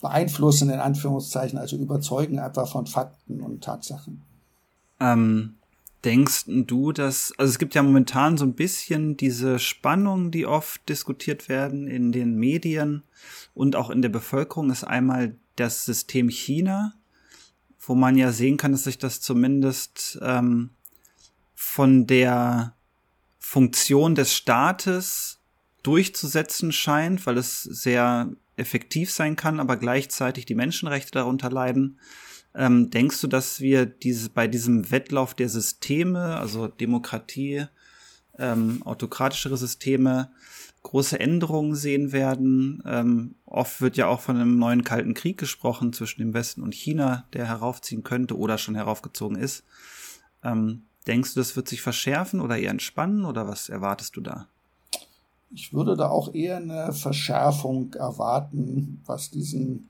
beeinflussen, 0.00 0.70
in 0.70 0.80
Anführungszeichen, 0.80 1.58
also 1.58 1.76
überzeugen 1.76 2.38
einfach 2.38 2.70
von 2.70 2.86
Fakten 2.86 3.40
und 3.40 3.62
Tatsachen. 3.62 4.22
Ähm, 4.98 5.56
denkst 6.04 6.44
du, 6.46 6.92
dass, 6.92 7.32
also 7.36 7.50
es 7.50 7.58
gibt 7.58 7.74
ja 7.74 7.82
momentan 7.82 8.38
so 8.38 8.46
ein 8.46 8.54
bisschen 8.54 9.18
diese 9.18 9.58
Spannung, 9.58 10.30
die 10.30 10.46
oft 10.46 10.88
diskutiert 10.88 11.48
werden 11.50 11.86
in 11.86 12.12
den 12.12 12.36
Medien 12.36 13.02
und 13.54 13.76
auch 13.76 13.90
in 13.90 14.00
der 14.00 14.08
Bevölkerung, 14.08 14.70
ist 14.70 14.84
einmal 14.84 15.36
das 15.56 15.84
System 15.84 16.30
China, 16.30 16.94
wo 17.78 17.94
man 17.94 18.16
ja 18.16 18.32
sehen 18.32 18.56
kann, 18.56 18.72
dass 18.72 18.84
sich 18.84 18.98
das 18.98 19.20
zumindest 19.20 20.18
ähm, 20.22 20.70
von 21.54 22.06
der 22.06 22.74
Funktion 23.40 24.14
des 24.14 24.34
Staates 24.34 25.40
durchzusetzen 25.82 26.70
scheint, 26.70 27.26
weil 27.26 27.38
es 27.38 27.62
sehr 27.62 28.30
effektiv 28.56 29.10
sein 29.10 29.34
kann, 29.34 29.58
aber 29.58 29.76
gleichzeitig 29.76 30.44
die 30.46 30.54
Menschenrechte 30.54 31.10
darunter 31.12 31.50
leiden. 31.50 31.98
Ähm, 32.54 32.90
denkst 32.90 33.20
du, 33.20 33.26
dass 33.26 33.60
wir 33.60 33.86
diese, 33.86 34.28
bei 34.28 34.46
diesem 34.46 34.90
Wettlauf 34.90 35.34
der 35.34 35.48
Systeme, 35.48 36.36
also 36.36 36.68
Demokratie, 36.68 37.66
ähm, 38.38 38.82
autokratischere 38.84 39.56
Systeme, 39.56 40.30
große 40.82 41.18
Änderungen 41.20 41.74
sehen 41.74 42.12
werden. 42.12 42.82
Ähm, 42.86 43.34
oft 43.44 43.80
wird 43.80 43.96
ja 43.96 44.06
auch 44.06 44.20
von 44.20 44.36
einem 44.36 44.58
neuen 44.58 44.84
Kalten 44.84 45.14
Krieg 45.14 45.38
gesprochen 45.38 45.92
zwischen 45.92 46.20
dem 46.20 46.34
Westen 46.34 46.62
und 46.62 46.74
China, 46.74 47.26
der 47.32 47.46
heraufziehen 47.46 48.02
könnte 48.02 48.36
oder 48.36 48.58
schon 48.58 48.74
heraufgezogen 48.74 49.36
ist. 49.36 49.64
Ähm, 50.42 50.84
denkst 51.06 51.34
du, 51.34 51.40
das 51.40 51.56
wird 51.56 51.68
sich 51.68 51.82
verschärfen 51.82 52.40
oder 52.40 52.58
eher 52.58 52.70
entspannen 52.70 53.24
oder 53.24 53.48
was 53.48 53.68
erwartest 53.68 54.16
du 54.16 54.20
da? 54.20 54.46
Ich 55.52 55.72
würde 55.72 55.96
da 55.96 56.08
auch 56.08 56.34
eher 56.34 56.58
eine 56.58 56.92
Verschärfung 56.92 57.92
erwarten, 57.94 59.02
was 59.06 59.30
diesen 59.30 59.88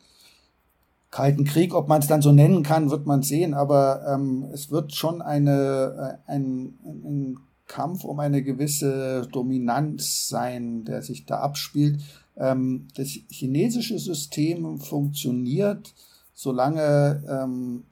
Kalten 1.11 1.45
Krieg, 1.45 1.75
ob 1.75 1.89
man 1.89 2.01
es 2.01 2.07
dann 2.07 2.23
so 2.23 2.31
nennen 2.31 2.63
kann, 2.63 2.91
wird 2.91 3.05
man 3.05 3.23
sehen, 3.23 3.53
aber 3.53 4.07
ähm, 4.07 4.47
es 4.53 4.71
wird 4.71 4.95
schon 4.95 5.21
eine, 5.21 6.19
äh, 6.27 6.31
ein, 6.31 6.79
ein 6.85 7.39
Kampf 7.67 8.05
um 8.05 8.21
eine 8.21 8.43
gewisse 8.43 9.27
Dominanz 9.31 10.29
sein, 10.29 10.85
der 10.85 11.03
sich 11.03 11.27
da 11.27 11.41
abspielt. 11.41 12.01
Ähm, 12.37 12.89
das 12.95 13.09
chinesische 13.29 13.99
System 13.99 14.79
funktioniert, 14.79 15.95
solange 16.33 17.23
ähm, 17.29 17.85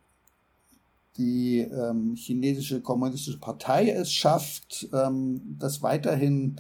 die 1.18 1.58
ähm, 1.58 2.14
chinesische 2.14 2.80
kommunistische 2.80 3.40
Partei 3.40 3.90
es 3.90 4.12
schafft, 4.12 4.88
ähm, 4.92 5.56
dass 5.58 5.82
weiterhin 5.82 6.56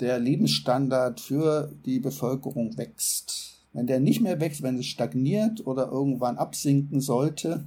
der 0.00 0.18
Lebensstandard 0.18 1.20
für 1.20 1.70
die 1.84 2.00
Bevölkerung 2.00 2.76
wächst. 2.78 3.58
Wenn 3.72 3.86
der 3.86 4.00
nicht 4.00 4.20
mehr 4.20 4.40
wächst, 4.40 4.62
wenn 4.62 4.78
es 4.78 4.86
stagniert 4.86 5.66
oder 5.66 5.88
irgendwann 5.88 6.38
absinken 6.38 7.00
sollte, 7.00 7.66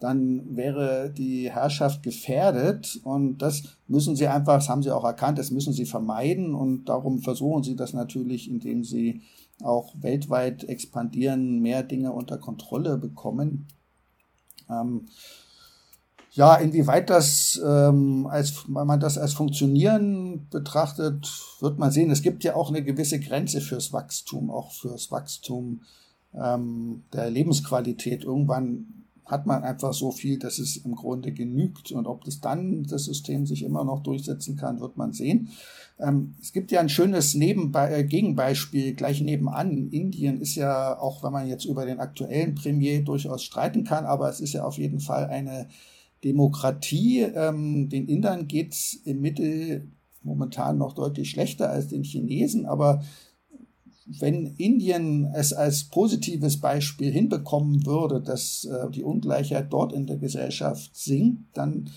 dann 0.00 0.56
wäre 0.56 1.10
die 1.10 1.50
Herrschaft 1.50 2.02
gefährdet 2.02 3.00
und 3.04 3.38
das 3.38 3.62
müssen 3.86 4.16
sie 4.16 4.26
einfach, 4.26 4.56
das 4.56 4.68
haben 4.68 4.82
sie 4.82 4.90
auch 4.90 5.04
erkannt, 5.04 5.38
das 5.38 5.50
müssen 5.50 5.72
sie 5.72 5.86
vermeiden 5.86 6.54
und 6.54 6.86
darum 6.86 7.20
versuchen 7.20 7.62
sie 7.62 7.76
das 7.76 7.92
natürlich, 7.92 8.50
indem 8.50 8.82
sie 8.84 9.22
auch 9.62 9.94
weltweit 10.00 10.64
expandieren, 10.64 11.60
mehr 11.60 11.82
Dinge 11.82 12.12
unter 12.12 12.38
Kontrolle 12.38 12.98
bekommen. 12.98 13.68
Ähm, 14.68 15.06
ja, 16.34 16.56
inwieweit 16.56 17.10
das 17.10 17.60
ähm, 17.64 18.26
als 18.26 18.64
wenn 18.66 18.86
man 18.86 18.98
das 18.98 19.18
als 19.18 19.34
Funktionieren 19.34 20.48
betrachtet, 20.50 21.30
wird 21.60 21.78
man 21.78 21.92
sehen. 21.92 22.10
Es 22.10 22.22
gibt 22.22 22.42
ja 22.42 22.56
auch 22.56 22.70
eine 22.70 22.82
gewisse 22.82 23.20
Grenze 23.20 23.60
fürs 23.60 23.92
Wachstum, 23.92 24.50
auch 24.50 24.72
fürs 24.72 25.12
Wachstum 25.12 25.82
ähm, 26.34 27.04
der 27.12 27.30
Lebensqualität. 27.30 28.24
Irgendwann 28.24 29.04
hat 29.26 29.46
man 29.46 29.62
einfach 29.62 29.94
so 29.94 30.10
viel, 30.10 30.38
dass 30.38 30.58
es 30.58 30.76
im 30.76 30.96
Grunde 30.96 31.32
genügt. 31.32 31.92
Und 31.92 32.06
ob 32.06 32.24
das 32.24 32.40
dann 32.40 32.82
das 32.82 33.04
System 33.04 33.46
sich 33.46 33.62
immer 33.62 33.84
noch 33.84 34.02
durchsetzen 34.02 34.56
kann, 34.56 34.80
wird 34.80 34.96
man 34.96 35.12
sehen. 35.12 35.50
Ähm, 36.00 36.34
es 36.42 36.52
gibt 36.52 36.72
ja 36.72 36.80
ein 36.80 36.88
schönes 36.88 37.34
Nebenbe 37.34 37.88
äh, 37.90 38.02
Gegenbeispiel 38.02 38.94
gleich 38.94 39.20
nebenan. 39.20 39.88
Indien 39.90 40.40
ist 40.40 40.56
ja, 40.56 40.98
auch 40.98 41.22
wenn 41.22 41.32
man 41.32 41.46
jetzt 41.46 41.64
über 41.64 41.86
den 41.86 42.00
aktuellen 42.00 42.56
Premier 42.56 43.02
durchaus 43.02 43.44
streiten 43.44 43.84
kann, 43.84 44.04
aber 44.04 44.28
es 44.28 44.40
ist 44.40 44.52
ja 44.52 44.64
auf 44.64 44.78
jeden 44.78 44.98
Fall 44.98 45.26
eine 45.26 45.68
Demokratie. 46.24 47.20
Ähm, 47.20 47.88
den 47.88 48.08
Indern 48.08 48.48
geht's 48.48 48.94
im 49.04 49.20
Mittel 49.20 49.88
momentan 50.22 50.78
noch 50.78 50.94
deutlich 50.94 51.30
schlechter 51.30 51.70
als 51.70 51.88
den 51.88 52.02
Chinesen, 52.02 52.66
aber 52.66 53.02
wenn 54.06 54.54
Indien 54.56 55.30
es 55.34 55.52
als 55.52 55.84
positives 55.84 56.60
Beispiel 56.60 57.10
hinbekommen 57.10 57.86
würde, 57.86 58.20
dass 58.20 58.64
äh, 58.64 58.90
die 58.90 59.02
Ungleichheit 59.02 59.72
dort 59.72 59.92
in 59.92 60.06
der 60.06 60.18
Gesellschaft 60.18 60.96
sinkt, 60.96 61.56
dann 61.56 61.90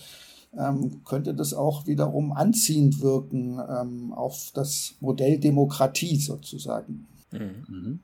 ähm, 0.58 1.02
könnte 1.04 1.34
das 1.34 1.52
auch 1.52 1.86
wiederum 1.86 2.32
anziehend 2.32 3.00
wirken 3.02 3.60
ähm, 3.68 4.12
auf 4.14 4.50
das 4.54 4.94
Modell 5.00 5.38
Demokratie 5.38 6.16
sozusagen. 6.16 7.06
Mhm. 7.30 7.66
mhm. 7.68 8.00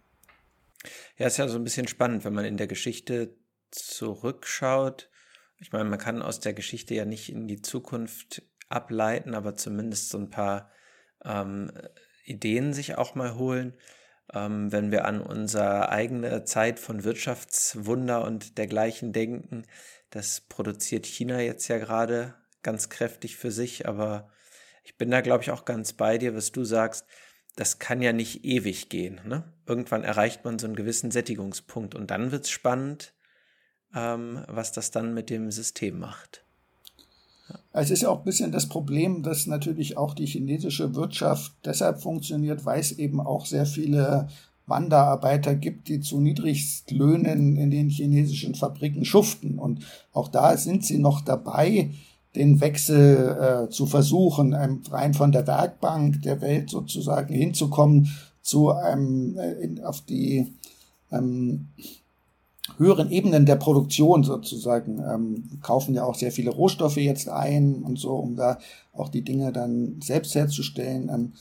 Ja, 1.16 1.28
ist 1.28 1.38
ja 1.38 1.48
so 1.48 1.56
ein 1.56 1.64
bisschen 1.64 1.88
spannend, 1.88 2.26
wenn 2.26 2.34
man 2.34 2.44
in 2.44 2.58
der 2.58 2.66
Geschichte 2.66 3.30
zurückschaut. 3.70 5.08
Ich 5.64 5.72
meine, 5.72 5.88
man 5.88 5.98
kann 5.98 6.20
aus 6.20 6.40
der 6.40 6.52
Geschichte 6.52 6.94
ja 6.94 7.06
nicht 7.06 7.32
in 7.32 7.48
die 7.48 7.62
Zukunft 7.62 8.42
ableiten, 8.68 9.34
aber 9.34 9.54
zumindest 9.54 10.10
so 10.10 10.18
ein 10.18 10.28
paar 10.28 10.70
ähm, 11.24 11.72
Ideen 12.26 12.74
sich 12.74 12.98
auch 12.98 13.14
mal 13.14 13.36
holen. 13.36 13.72
Ähm, 14.34 14.72
wenn 14.72 14.90
wir 14.90 15.06
an 15.06 15.22
unsere 15.22 15.88
eigene 15.88 16.44
Zeit 16.44 16.78
von 16.78 17.02
Wirtschaftswunder 17.02 18.26
und 18.26 18.58
dergleichen 18.58 19.14
denken, 19.14 19.64
das 20.10 20.42
produziert 20.42 21.06
China 21.06 21.40
jetzt 21.40 21.66
ja 21.68 21.78
gerade 21.78 22.34
ganz 22.62 22.90
kräftig 22.90 23.36
für 23.36 23.50
sich, 23.50 23.88
aber 23.88 24.28
ich 24.82 24.98
bin 24.98 25.10
da, 25.10 25.22
glaube 25.22 25.44
ich, 25.44 25.50
auch 25.50 25.64
ganz 25.64 25.94
bei 25.94 26.18
dir, 26.18 26.34
was 26.34 26.52
du 26.52 26.64
sagst. 26.64 27.06
Das 27.56 27.78
kann 27.78 28.02
ja 28.02 28.12
nicht 28.12 28.44
ewig 28.44 28.90
gehen. 28.90 29.18
Ne? 29.24 29.50
Irgendwann 29.64 30.04
erreicht 30.04 30.44
man 30.44 30.58
so 30.58 30.66
einen 30.66 30.76
gewissen 30.76 31.10
Sättigungspunkt 31.10 31.94
und 31.94 32.10
dann 32.10 32.32
wird 32.32 32.44
es 32.44 32.50
spannend, 32.50 33.13
ähm, 33.95 34.40
was 34.49 34.72
das 34.72 34.90
dann 34.90 35.14
mit 35.14 35.30
dem 35.30 35.51
System 35.51 35.99
macht. 35.99 36.45
Es 37.72 37.90
ist 37.90 38.03
ja 38.03 38.09
auch 38.09 38.18
ein 38.18 38.24
bisschen 38.24 38.53
das 38.53 38.68
Problem, 38.68 39.22
dass 39.22 39.47
natürlich 39.47 39.97
auch 39.97 40.14
die 40.14 40.26
chinesische 40.26 40.95
Wirtschaft 40.95 41.53
deshalb 41.64 42.01
funktioniert, 42.01 42.64
weil 42.64 42.80
es 42.80 42.92
eben 42.92 43.20
auch 43.20 43.47
sehr 43.47 43.66
viele 43.66 44.28
Wanderarbeiter 44.66 45.55
gibt, 45.55 45.88
die 45.88 46.01
zu 46.01 46.20
Niedrigstlöhnen 46.20 47.57
in 47.57 47.70
den 47.70 47.90
chinesischen 47.90 48.55
Fabriken 48.55 49.05
schuften. 49.05 49.59
Und 49.59 49.84
auch 50.12 50.28
da 50.28 50.57
sind 50.57 50.84
sie 50.84 50.99
noch 50.99 51.20
dabei, 51.20 51.90
den 52.34 52.61
Wechsel 52.61 53.66
äh, 53.66 53.70
zu 53.70 53.86
versuchen, 53.86 54.55
ähm, 54.59 54.82
rein 54.90 55.14
von 55.14 55.32
der 55.32 55.47
Werkbank 55.47 56.22
der 56.22 56.40
Welt 56.40 56.70
sozusagen 56.70 57.34
hinzukommen 57.34 58.11
zu 58.42 58.70
einem 58.70 59.38
äh, 59.38 59.82
auf 59.82 60.01
die 60.01 60.53
ähm, 61.12 61.68
höheren 62.78 63.10
Ebenen 63.10 63.46
der 63.46 63.56
Produktion 63.56 64.24
sozusagen 64.24 64.98
ähm, 64.98 65.60
kaufen 65.62 65.94
ja 65.94 66.04
auch 66.04 66.14
sehr 66.14 66.32
viele 66.32 66.50
Rohstoffe 66.50 66.96
jetzt 66.96 67.28
ein 67.28 67.82
und 67.82 67.98
so, 67.98 68.16
um 68.16 68.36
da 68.36 68.58
auch 68.92 69.08
die 69.08 69.22
Dinge 69.22 69.52
dann 69.52 70.00
selbst 70.02 70.34
herzustellen. 70.34 71.08
Ähm, 71.08 71.32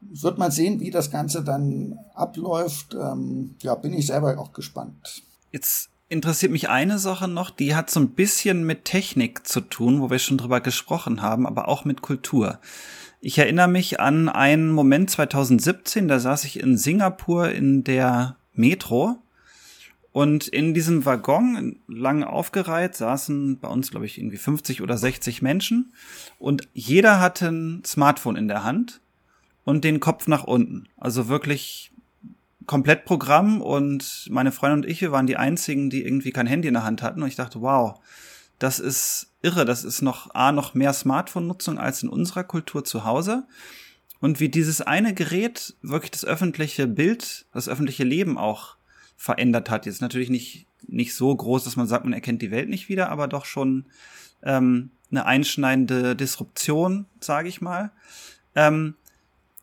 wird 0.00 0.38
man 0.38 0.50
sehen, 0.50 0.80
wie 0.80 0.90
das 0.90 1.10
Ganze 1.10 1.42
dann 1.42 1.98
abläuft. 2.14 2.94
Ähm, 2.94 3.54
ja, 3.62 3.74
bin 3.74 3.92
ich 3.92 4.06
selber 4.06 4.38
auch 4.38 4.52
gespannt. 4.52 5.22
Jetzt 5.52 5.90
interessiert 6.08 6.52
mich 6.52 6.68
eine 6.68 6.98
Sache 6.98 7.28
noch, 7.28 7.50
die 7.50 7.74
hat 7.74 7.90
so 7.90 8.00
ein 8.00 8.10
bisschen 8.10 8.64
mit 8.64 8.84
Technik 8.84 9.46
zu 9.46 9.60
tun, 9.60 10.00
wo 10.00 10.10
wir 10.10 10.18
schon 10.18 10.38
drüber 10.38 10.60
gesprochen 10.60 11.22
haben, 11.22 11.46
aber 11.46 11.68
auch 11.68 11.84
mit 11.84 12.02
Kultur. 12.02 12.60
Ich 13.20 13.38
erinnere 13.38 13.68
mich 13.68 13.98
an 13.98 14.28
einen 14.28 14.70
Moment 14.70 15.10
2017, 15.10 16.06
da 16.06 16.20
saß 16.20 16.44
ich 16.44 16.60
in 16.60 16.76
Singapur 16.76 17.50
in 17.50 17.82
der 17.82 18.36
Metro 18.52 19.16
und 20.16 20.48
in 20.48 20.72
diesem 20.72 21.04
Waggon, 21.04 21.78
lang 21.88 22.24
aufgereiht, 22.24 22.94
saßen 22.94 23.58
bei 23.58 23.68
uns, 23.68 23.90
glaube 23.90 24.06
ich, 24.06 24.16
irgendwie 24.16 24.38
50 24.38 24.80
oder 24.80 24.96
60 24.96 25.42
Menschen 25.42 25.92
und 26.38 26.70
jeder 26.72 27.20
hatte 27.20 27.48
ein 27.48 27.82
Smartphone 27.84 28.36
in 28.36 28.48
der 28.48 28.64
Hand 28.64 29.02
und 29.64 29.84
den 29.84 30.00
Kopf 30.00 30.26
nach 30.26 30.44
unten. 30.44 30.88
Also 30.96 31.28
wirklich 31.28 31.92
komplett 32.64 33.04
Programm 33.04 33.60
und 33.60 34.26
meine 34.30 34.52
Freundin 34.52 34.84
und 34.84 34.90
ich, 34.90 35.02
wir 35.02 35.12
waren 35.12 35.26
die 35.26 35.36
einzigen, 35.36 35.90
die 35.90 36.02
irgendwie 36.02 36.32
kein 36.32 36.46
Handy 36.46 36.68
in 36.68 36.74
der 36.74 36.84
Hand 36.84 37.02
hatten 37.02 37.20
und 37.20 37.28
ich 37.28 37.36
dachte, 37.36 37.60
wow, 37.60 38.00
das 38.58 38.80
ist 38.80 39.34
irre, 39.42 39.66
das 39.66 39.84
ist 39.84 40.00
noch 40.00 40.34
A, 40.34 40.50
noch 40.50 40.72
mehr 40.72 40.94
Smartphone-Nutzung 40.94 41.78
als 41.78 42.02
in 42.02 42.08
unserer 42.08 42.44
Kultur 42.44 42.84
zu 42.84 43.04
Hause. 43.04 43.46
Und 44.20 44.40
wie 44.40 44.48
dieses 44.48 44.80
eine 44.80 45.12
Gerät 45.12 45.76
wirklich 45.82 46.12
das 46.12 46.24
öffentliche 46.24 46.86
Bild, 46.86 47.44
das 47.52 47.68
öffentliche 47.68 48.04
Leben 48.04 48.38
auch 48.38 48.75
verändert 49.16 49.70
hat. 49.70 49.86
Jetzt 49.86 50.02
natürlich 50.02 50.30
nicht, 50.30 50.66
nicht 50.86 51.14
so 51.14 51.34
groß, 51.34 51.64
dass 51.64 51.76
man 51.76 51.86
sagt, 51.86 52.04
man 52.04 52.12
erkennt 52.12 52.42
die 52.42 52.50
Welt 52.50 52.68
nicht 52.68 52.88
wieder, 52.88 53.08
aber 53.08 53.28
doch 53.28 53.44
schon 53.44 53.86
ähm, 54.42 54.90
eine 55.10 55.26
einschneidende 55.26 56.16
Disruption, 56.16 57.06
sage 57.20 57.48
ich 57.48 57.60
mal. 57.60 57.90
Ähm, 58.54 58.94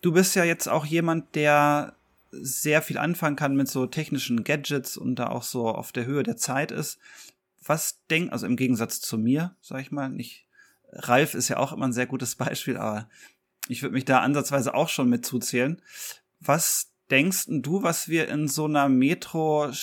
du 0.01 0.11
bist 0.11 0.35
ja 0.35 0.43
jetzt 0.43 0.67
auch 0.67 0.85
jemand, 0.85 1.35
der 1.35 1.95
sehr 2.31 2.81
viel 2.81 2.97
anfangen 2.97 3.35
kann 3.35 3.55
mit 3.55 3.67
so 3.67 3.85
technischen 3.85 4.43
Gadgets 4.43 4.97
und 4.97 5.15
da 5.15 5.27
auch 5.27 5.43
so 5.43 5.67
auf 5.67 5.91
der 5.91 6.05
Höhe 6.05 6.23
der 6.23 6.37
Zeit 6.37 6.71
ist. 6.71 6.99
Was 7.63 7.99
denkt, 8.09 8.33
also 8.33 8.45
im 8.45 8.55
Gegensatz 8.55 9.01
zu 9.01 9.17
mir, 9.17 9.55
sag 9.61 9.81
ich 9.81 9.91
mal, 9.91 10.09
nicht, 10.09 10.47
Ralf 10.91 11.33
ist 11.33 11.49
ja 11.49 11.57
auch 11.57 11.71
immer 11.71 11.87
ein 11.87 11.93
sehr 11.93 12.07
gutes 12.07 12.35
Beispiel, 12.35 12.77
aber 12.77 13.07
ich 13.67 13.81
würde 13.81 13.93
mich 13.93 14.05
da 14.05 14.19
ansatzweise 14.19 14.73
auch 14.73 14.89
schon 14.89 15.09
mit 15.09 15.25
zuzählen. 15.25 15.81
Was 16.39 16.92
denkst 17.11 17.45
du, 17.47 17.83
was 17.83 18.07
wir 18.07 18.27
in 18.29 18.47
so 18.47 18.65
einer 18.65 18.89
Metro-S-Bahn 18.89 19.77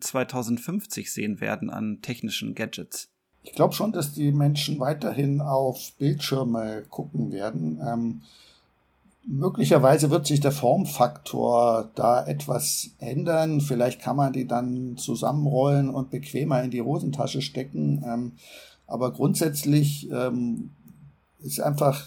2050 0.00 1.12
sehen 1.12 1.40
werden 1.40 1.70
an 1.70 2.00
technischen 2.02 2.54
Gadgets? 2.54 3.10
Ich 3.42 3.52
glaube 3.52 3.74
schon, 3.74 3.92
dass 3.92 4.12
die 4.12 4.32
Menschen 4.32 4.80
weiterhin 4.80 5.40
auf 5.40 5.92
Bildschirme 5.98 6.84
gucken 6.88 7.30
werden. 7.30 7.80
Ähm, 7.86 8.22
Möglicherweise 9.26 10.10
wird 10.10 10.26
sich 10.26 10.40
der 10.40 10.52
Formfaktor 10.52 11.90
da 11.94 12.26
etwas 12.26 12.90
ändern. 12.98 13.62
Vielleicht 13.62 14.02
kann 14.02 14.16
man 14.16 14.34
die 14.34 14.46
dann 14.46 14.98
zusammenrollen 14.98 15.88
und 15.88 16.10
bequemer 16.10 16.62
in 16.62 16.70
die 16.70 16.82
Hosentasche 16.82 17.40
stecken. 17.40 18.04
Ähm, 18.06 18.32
aber 18.86 19.12
grundsätzlich 19.12 20.10
ähm, 20.10 20.72
ist 21.38 21.58
einfach 21.60 22.06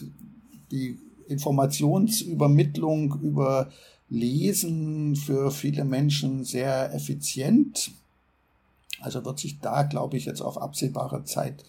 die 0.71 0.99
Informationsübermittlung 1.27 3.19
über 3.21 3.69
Lesen 4.09 5.15
für 5.15 5.51
viele 5.51 5.83
Menschen 5.83 6.43
sehr 6.43 6.93
effizient. 6.93 7.91
Also 9.01 9.25
wird 9.25 9.39
sich 9.39 9.59
da, 9.59 9.83
glaube 9.83 10.17
ich, 10.17 10.25
jetzt 10.25 10.41
auf 10.41 10.59
absehbare 10.59 11.23
Zeit 11.23 11.63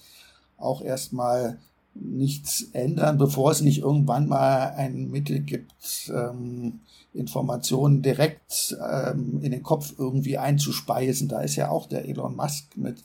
auch 0.56 0.82
erstmal 0.82 1.59
nichts 1.94 2.68
ändern, 2.72 3.18
bevor 3.18 3.50
es 3.50 3.61
nicht 3.61 3.78
irgendwann 3.78 4.28
mal 4.28 4.72
ein 4.76 5.11
Mittel 5.11 5.40
gibt, 5.40 6.12
ähm, 6.14 6.80
Informationen 7.12 8.02
direkt 8.02 8.76
ähm, 8.80 9.40
in 9.42 9.50
den 9.50 9.62
Kopf 9.62 9.94
irgendwie 9.98 10.38
einzuspeisen. 10.38 11.28
Da 11.28 11.40
ist 11.40 11.56
ja 11.56 11.70
auch 11.70 11.86
der 11.86 12.09
Elon 12.09 12.36
Musk 12.36 12.76
mit 12.76 13.02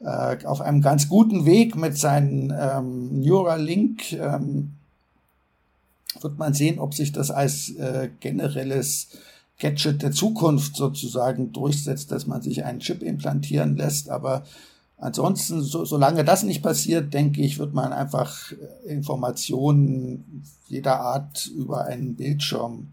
äh, 0.00 0.44
auf 0.46 0.60
einem 0.60 0.80
ganz 0.80 1.08
guten 1.08 1.44
Weg 1.44 1.76
mit 1.76 1.98
seinem 1.98 2.52
ähm, 2.58 3.20
Neuralink. 3.20 4.12
Ähm, 4.12 4.72
wird 6.20 6.38
man 6.38 6.54
sehen, 6.54 6.78
ob 6.78 6.94
sich 6.94 7.12
das 7.12 7.30
als 7.30 7.70
äh, 7.70 8.10
generelles 8.20 9.08
Gadget 9.58 10.02
der 10.02 10.12
Zukunft 10.12 10.76
sozusagen 10.76 11.52
durchsetzt, 11.52 12.10
dass 12.10 12.26
man 12.26 12.42
sich 12.42 12.64
einen 12.64 12.80
Chip 12.80 13.02
implantieren 13.02 13.76
lässt. 13.76 14.10
Aber 14.10 14.44
Ansonsten, 14.96 15.60
so, 15.60 15.84
solange 15.84 16.24
das 16.24 16.44
nicht 16.44 16.62
passiert, 16.62 17.12
denke 17.12 17.42
ich, 17.42 17.58
wird 17.58 17.74
man 17.74 17.92
einfach 17.92 18.52
äh, 18.52 18.92
Informationen 18.92 20.44
jeder 20.68 21.00
Art 21.00 21.46
über 21.46 21.84
einen 21.84 22.14
Bildschirm 22.14 22.92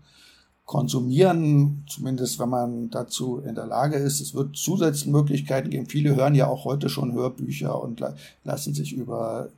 konsumieren, 0.65 1.83
zumindest 1.87 2.39
wenn 2.39 2.49
man 2.49 2.89
dazu 2.89 3.39
in 3.39 3.55
der 3.55 3.65
Lage 3.65 3.97
ist. 3.97 4.19
Es 4.19 4.33
wird 4.33 4.55
zusätzliche 4.55 5.11
Möglichkeiten 5.11 5.69
geben. 5.69 5.85
Viele 5.85 6.15
hören 6.15 6.33
ja 6.33 6.47
auch 6.47 6.65
heute 6.65 6.89
schon 6.89 7.13
Hörbücher 7.13 7.81
und 7.81 8.01
lassen 8.43 8.73
sich 8.73 8.93
über 8.93 9.49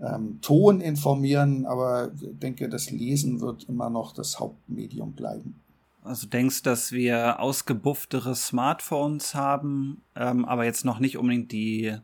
ähm, 0.00 0.38
Ton 0.42 0.80
informieren, 0.80 1.66
aber 1.66 2.12
ich 2.20 2.38
denke, 2.38 2.68
das 2.68 2.90
Lesen 2.90 3.40
wird 3.40 3.68
immer 3.68 3.90
noch 3.90 4.12
das 4.12 4.38
Hauptmedium 4.38 5.12
bleiben. 5.12 5.60
Also 6.02 6.26
denkst, 6.26 6.62
dass 6.62 6.90
wir 6.90 7.38
ausgebufftere 7.38 8.34
Smartphones 8.34 9.34
haben, 9.34 10.02
ähm, 10.16 10.44
aber 10.44 10.64
jetzt 10.64 10.84
noch 10.84 10.98
nicht 10.98 11.16
unbedingt 11.16 11.52
die 11.52 11.96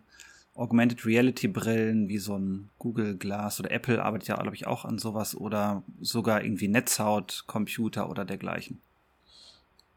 Augmented 0.55 1.07
Reality 1.07 1.49
Brillen 1.49 2.09
wie 2.09 2.19
so 2.19 2.37
ein 2.37 2.69
Google 2.79 3.17
Glass 3.17 3.61
oder 3.61 3.71
Apple 3.71 4.05
arbeitet 4.05 4.29
ja, 4.29 4.37
glaube 4.37 4.57
ich, 4.57 4.67
auch 4.67 4.85
an 4.85 4.99
sowas 4.99 5.37
oder 5.37 5.83
sogar 6.01 6.43
irgendwie 6.43 6.69
Netzhaut, 6.69 7.45
Computer 7.47 8.11
oder 8.11 8.25
dergleichen. 8.25 8.81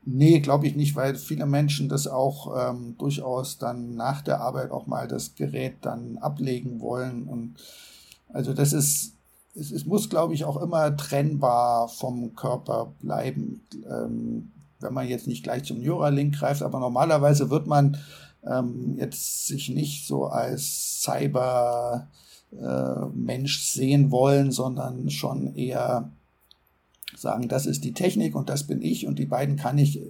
Nee, 0.03 0.39
glaube 0.39 0.65
ich 0.67 0.75
nicht, 0.75 0.95
weil 0.95 1.15
viele 1.15 1.45
Menschen 1.45 1.87
das 1.87 2.07
auch 2.07 2.55
ähm, 2.57 2.95
durchaus 2.97 3.59
dann 3.59 3.95
nach 3.95 4.21
der 4.21 4.41
Arbeit 4.41 4.71
auch 4.71 4.87
mal 4.87 5.07
das 5.07 5.35
Gerät 5.35 5.75
dann 5.81 6.17
ablegen 6.17 6.79
wollen. 6.79 7.27
Und 7.27 7.55
also 8.29 8.53
das 8.53 8.73
ist 8.73 9.13
es, 9.53 9.71
es 9.71 9.85
muss, 9.85 10.09
glaube 10.09 10.33
ich, 10.33 10.45
auch 10.45 10.57
immer 10.61 10.95
trennbar 10.95 11.89
vom 11.89 12.35
Körper 12.35 12.93
bleiben. 12.99 13.61
Ähm, 13.89 14.51
wenn 14.79 14.93
man 14.93 15.07
jetzt 15.07 15.27
nicht 15.27 15.43
gleich 15.43 15.63
zum 15.63 15.81
Neuralink 15.81 16.35
greift, 16.35 16.63
aber 16.63 16.79
normalerweise 16.79 17.49
wird 17.49 17.67
man 17.67 17.97
ähm, 18.49 18.95
jetzt 18.97 19.47
sich 19.47 19.69
nicht 19.69 20.07
so 20.07 20.25
als 20.25 21.01
Cyber 21.01 22.07
äh, 22.51 23.05
Mensch 23.13 23.63
sehen 23.63 24.09
wollen, 24.09 24.51
sondern 24.51 25.09
schon 25.09 25.55
eher 25.55 26.09
sagen, 27.15 27.47
das 27.47 27.65
ist 27.65 27.83
die 27.83 27.93
Technik 27.93 28.35
und 28.35 28.49
das 28.49 28.65
bin 28.67 28.81
ich 28.81 29.07
und 29.07 29.19
die 29.19 29.25
beiden 29.25 29.55
kann 29.55 29.77
ich 29.77 30.01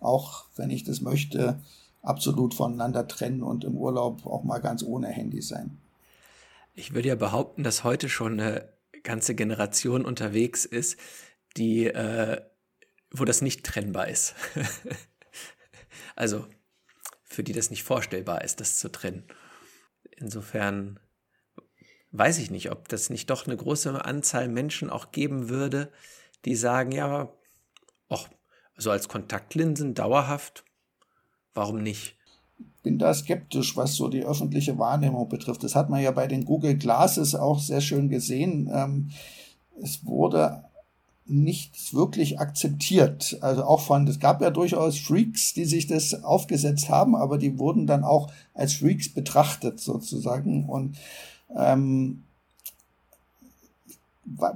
auch, 0.00 0.44
wenn 0.56 0.70
ich 0.70 0.84
das 0.84 1.00
möchte, 1.00 1.60
absolut 2.02 2.54
voneinander 2.54 3.06
trennen 3.06 3.42
und 3.42 3.64
im 3.64 3.76
Urlaub 3.76 4.26
auch 4.26 4.44
mal 4.44 4.58
ganz 4.58 4.82
ohne 4.82 5.08
Handy 5.08 5.42
sein. 5.42 5.78
Ich 6.74 6.94
würde 6.94 7.08
ja 7.08 7.16
behaupten, 7.16 7.64
dass 7.64 7.84
heute 7.84 8.08
schon 8.08 8.40
eine 8.40 8.68
ganze 9.02 9.34
Generation 9.34 10.04
unterwegs 10.04 10.64
ist, 10.64 10.98
die, 11.56 11.86
äh, 11.86 12.40
wo 13.10 13.24
das 13.24 13.42
nicht 13.42 13.64
trennbar 13.64 14.08
ist. 14.08 14.34
also 16.16 16.44
für 17.24 17.42
die 17.42 17.52
das 17.52 17.70
nicht 17.70 17.82
vorstellbar 17.82 18.42
ist, 18.42 18.60
das 18.60 18.78
zu 18.78 18.90
trennen. 18.90 19.24
Insofern 20.16 20.98
weiß 22.10 22.38
ich 22.38 22.50
nicht, 22.50 22.70
ob 22.70 22.88
das 22.88 23.10
nicht 23.10 23.30
doch 23.30 23.46
eine 23.46 23.56
große 23.56 24.04
Anzahl 24.04 24.48
Menschen 24.48 24.90
auch 24.90 25.12
geben 25.12 25.48
würde, 25.48 25.92
die 26.44 26.54
sagen, 26.54 26.92
ja, 26.92 27.28
ach, 28.08 28.28
also 28.76 28.90
als 28.90 29.08
Kontaktlinsen 29.08 29.94
dauerhaft, 29.94 30.64
warum 31.54 31.82
nicht? 31.82 32.18
bin 32.82 32.98
da 32.98 33.12
skeptisch, 33.12 33.76
was 33.76 33.96
so 33.96 34.08
die 34.08 34.24
öffentliche 34.24 34.78
Wahrnehmung 34.78 35.28
betrifft. 35.28 35.62
Das 35.62 35.74
hat 35.74 35.90
man 35.90 36.02
ja 36.02 36.10
bei 36.10 36.26
den 36.26 36.46
Google 36.46 36.76
Glasses 36.76 37.34
auch 37.34 37.58
sehr 37.58 37.82
schön 37.82 38.08
gesehen. 38.08 38.70
Ähm, 38.72 39.10
es 39.82 40.06
wurde 40.06 40.64
nicht 41.26 41.92
wirklich 41.92 42.40
akzeptiert. 42.40 43.36
Also 43.42 43.64
auch 43.64 43.80
von, 43.80 44.08
es 44.08 44.18
gab 44.18 44.40
ja 44.40 44.50
durchaus 44.50 44.98
Freaks, 44.98 45.52
die 45.52 45.66
sich 45.66 45.86
das 45.86 46.24
aufgesetzt 46.24 46.88
haben, 46.88 47.14
aber 47.14 47.36
die 47.36 47.58
wurden 47.58 47.86
dann 47.86 48.04
auch 48.04 48.32
als 48.54 48.72
Freaks 48.74 49.12
betrachtet 49.12 49.80
sozusagen. 49.80 50.66
Und 50.66 50.96
ähm, 51.54 52.24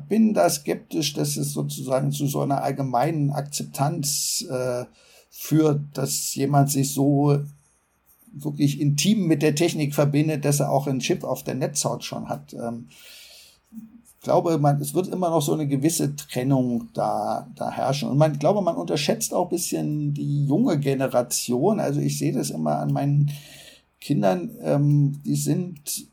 bin 0.08 0.34
da 0.34 0.48
skeptisch, 0.50 1.14
dass 1.14 1.36
es 1.36 1.52
sozusagen 1.52 2.12
zu 2.12 2.26
so 2.26 2.40
einer 2.40 2.62
allgemeinen 2.62 3.30
Akzeptanz 3.30 4.44
äh, 4.48 4.84
führt, 5.30 5.80
dass 5.94 6.34
jemand 6.34 6.70
sich 6.70 6.92
so 6.92 7.38
wirklich 8.32 8.80
intim 8.80 9.26
mit 9.26 9.42
der 9.42 9.54
Technik 9.54 9.94
verbindet, 9.94 10.44
dass 10.44 10.60
er 10.60 10.70
auch 10.70 10.86
einen 10.86 11.00
Chip 11.00 11.24
auf 11.24 11.42
der 11.42 11.54
Netzhaut 11.54 12.04
schon 12.04 12.28
hat. 12.28 12.54
Ähm, 12.54 12.88
ich 13.70 14.24
glaube, 14.24 14.56
man, 14.58 14.80
es 14.80 14.94
wird 14.94 15.08
immer 15.08 15.30
noch 15.30 15.42
so 15.42 15.52
eine 15.52 15.66
gewisse 15.66 16.14
Trennung 16.14 16.88
da, 16.94 17.50
da 17.56 17.72
herrschen. 17.72 18.08
Und 18.08 18.18
man, 18.18 18.32
ich 18.32 18.38
glaube, 18.38 18.62
man 18.62 18.76
unterschätzt 18.76 19.34
auch 19.34 19.46
ein 19.46 19.50
bisschen 19.50 20.14
die 20.14 20.46
junge 20.46 20.78
Generation. 20.78 21.80
Also 21.80 22.00
ich 22.00 22.18
sehe 22.18 22.32
das 22.32 22.50
immer 22.50 22.78
an 22.78 22.92
meinen 22.92 23.32
Kindern, 24.00 24.50
ähm, 24.62 25.20
die 25.24 25.34
sind 25.34 26.06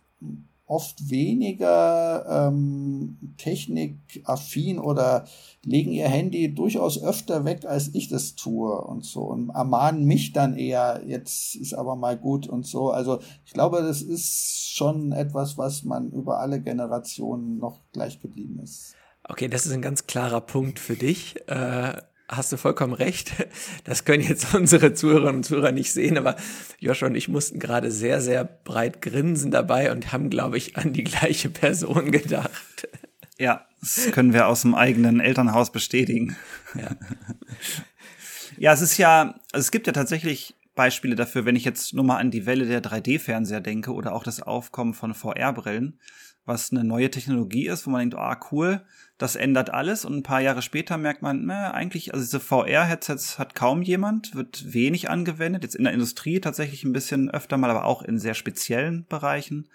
oft 0.70 1.10
weniger 1.10 2.48
ähm, 2.48 3.18
technikaffin 3.38 4.78
oder 4.78 5.26
legen 5.66 5.92
ihr 5.92 6.08
Handy 6.08 6.54
durchaus 6.54 7.02
öfter 7.02 7.44
weg, 7.44 7.66
als 7.66 7.94
ich 7.96 8.08
das 8.08 8.36
tue 8.36 8.80
und 8.80 9.04
so 9.04 9.22
und 9.24 9.50
ermahnen 9.50 10.06
mich 10.06 10.32
dann 10.32 10.56
eher, 10.56 11.02
jetzt 11.08 11.56
ist 11.56 11.74
aber 11.74 11.96
mal 11.96 12.18
gut 12.18 12.48
und 12.48 12.68
so. 12.68 12.92
Also 12.92 13.20
ich 13.46 13.54
glaube, 13.54 13.82
das 13.82 14.04
ist 14.04 14.70
schon 14.72 15.12
etwas, 15.12 15.58
was 15.58 15.84
man 15.84 16.12
über 16.12 16.40
alle 16.40 16.62
Generationen 16.62 17.58
noch 17.58 17.82
gleich 17.92 18.22
geblieben 18.22 18.60
ist. 18.64 18.94
Okay, 19.24 19.48
das 19.48 19.66
ist 19.66 19.74
ein 19.74 19.82
ganz 19.82 20.06
klarer 20.06 20.42
Punkt 20.42 20.78
für 20.78 20.96
dich. 20.96 21.36
Äh, 21.48 22.00
hast 22.30 22.52
du 22.52 22.58
vollkommen 22.58 22.94
recht. 22.94 23.34
Das 23.84 24.06
können 24.06 24.24
jetzt 24.24 24.54
unsere 24.54 24.94
Zuhörerinnen 24.94 25.38
und 25.38 25.44
Zuhörer 25.44 25.72
nicht 25.72 25.92
sehen, 25.92 26.18
aber 26.18 26.36
Joshua 26.80 27.10
und 27.10 27.16
ich 27.16 27.28
mussten 27.28 27.60
gerade 27.60 27.92
sehr, 27.92 28.22
sehr 28.22 28.44
breit 28.44 29.02
grinsen 29.02 29.52
dabei 29.52 29.92
und 29.92 30.14
haben, 30.14 30.30
glaube 30.30 30.58
ich, 30.58 30.78
an 30.78 30.94
die 30.94 31.04
gleiche 31.04 31.50
Person 31.50 32.12
gedacht. 32.12 32.88
Ja, 33.38 33.66
das 33.82 34.12
können 34.12 34.34
wir 34.34 34.48
aus 34.48 34.62
dem 34.62 34.76
eigenen 34.76 35.20
Elternhaus 35.20 35.72
bestätigen. 35.72 36.36
Ja, 36.76 36.96
ja 38.58 38.74
es 38.74 38.82
ist 38.82 38.98
ja, 38.98 39.36
also 39.52 39.66
es 39.66 39.72
gibt 39.72 39.88
ja 39.88 39.94
tatsächlich 39.94 40.56
Beispiele 40.76 41.16
dafür, 41.16 41.46
wenn 41.46 41.56
ich 41.56 41.66
jetzt 41.66 41.94
nur 41.94 42.06
mal 42.06 42.18
an 42.18 42.32
die 42.32 42.46
Welle 42.46 42.66
der 42.66 42.82
3D-Fernseher 42.82 43.60
denke 43.60 43.92
oder 43.92 44.14
auch 44.14 44.24
das 44.24 44.42
Aufkommen 44.42 44.94
von 44.94 45.14
VR-Brillen, 45.14 46.00
was 46.46 46.72
eine 46.72 46.84
neue 46.84 47.12
Technologie 47.12 47.68
ist, 47.68 47.86
wo 47.86 47.92
man 47.92 48.02
denkt, 48.02 48.16
ah, 48.16 48.40
cool, 48.52 48.82
das 49.20 49.36
ändert 49.36 49.70
alles 49.70 50.06
und 50.06 50.16
ein 50.16 50.24
paar 50.24 50.40
Jahre 50.40 50.62
später 50.62 50.98
merkt 50.98 51.22
man, 51.22 51.46
na, 51.46 51.72
eigentlich, 51.72 52.14
also 52.14 52.24
diese 52.24 52.40
VR-Headsets 52.40 53.38
hat 53.38 53.54
kaum 53.54 53.82
jemand, 53.82 54.34
wird 54.34 54.74
wenig 54.74 55.10
angewendet, 55.10 55.64
jetzt 55.64 55.76
in 55.76 55.84
der 55.84 55.92
Industrie 55.92 56.40
tatsächlich 56.40 56.86
ein 56.86 56.94
bisschen 56.94 57.30
öfter 57.30 57.58
mal, 57.58 57.70
aber 57.70 57.84
auch 57.84 58.02
in 58.02 58.18
sehr 58.18 58.34
speziellen 58.34 59.06
Bereichen. 59.10 59.68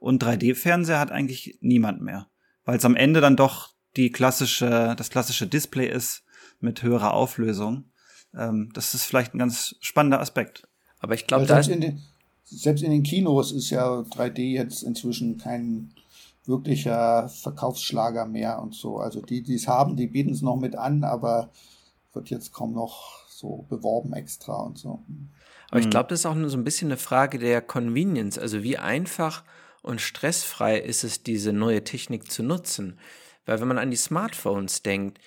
Und 0.00 0.22
3D-Fernseher 0.22 1.00
hat 1.00 1.12
eigentlich 1.12 1.56
niemand 1.62 2.02
mehr, 2.02 2.28
weil 2.66 2.76
es 2.76 2.84
am 2.84 2.94
Ende 2.94 3.22
dann 3.22 3.36
doch 3.36 3.70
die 3.96 4.12
klassische, 4.12 4.94
das 4.98 5.08
klassische 5.08 5.46
Display 5.46 5.88
ist 5.88 6.22
mit 6.60 6.82
höherer 6.82 7.14
Auflösung. 7.14 7.86
Ähm, 8.36 8.68
das 8.74 8.92
ist 8.92 9.04
vielleicht 9.04 9.34
ein 9.34 9.38
ganz 9.38 9.76
spannender 9.80 10.20
Aspekt. 10.20 10.68
Aber 10.98 11.14
ich 11.14 11.26
glaube, 11.26 11.46
selbst, 11.46 11.70
selbst 12.44 12.84
in 12.84 12.90
den 12.90 13.02
Kinos 13.02 13.52
ist 13.52 13.70
ja 13.70 14.00
3D 14.00 14.42
jetzt 14.42 14.82
inzwischen 14.82 15.38
kein 15.38 15.94
wirklicher 16.50 17.28
Verkaufsschlager 17.28 18.26
mehr 18.26 18.60
und 18.60 18.74
so. 18.74 18.98
Also 18.98 19.22
die, 19.22 19.42
die 19.42 19.54
es 19.54 19.66
haben, 19.66 19.96
die 19.96 20.08
bieten 20.08 20.32
es 20.32 20.42
noch 20.42 20.56
mit 20.56 20.76
an, 20.76 21.04
aber 21.04 21.50
wird 22.12 22.28
jetzt 22.28 22.52
kaum 22.52 22.74
noch 22.74 23.26
so 23.28 23.64
beworben 23.68 24.12
extra 24.12 24.54
und 24.54 24.76
so. 24.76 25.02
Aber 25.70 25.80
ich 25.80 25.86
mhm. 25.86 25.90
glaube, 25.90 26.08
das 26.10 26.20
ist 26.20 26.26
auch 26.26 26.34
nur 26.34 26.50
so 26.50 26.58
ein 26.58 26.64
bisschen 26.64 26.88
eine 26.88 26.98
Frage 26.98 27.38
der 27.38 27.62
Convenience. 27.62 28.38
Also 28.38 28.62
wie 28.62 28.76
einfach 28.76 29.44
und 29.82 30.00
stressfrei 30.00 30.78
ist 30.78 31.04
es, 31.04 31.22
diese 31.22 31.52
neue 31.52 31.84
Technik 31.84 32.30
zu 32.30 32.42
nutzen. 32.42 32.98
Weil 33.46 33.60
wenn 33.60 33.68
man 33.68 33.78
an 33.78 33.90
die 33.90 33.96
Smartphones 33.96 34.82
denkt, 34.82 35.18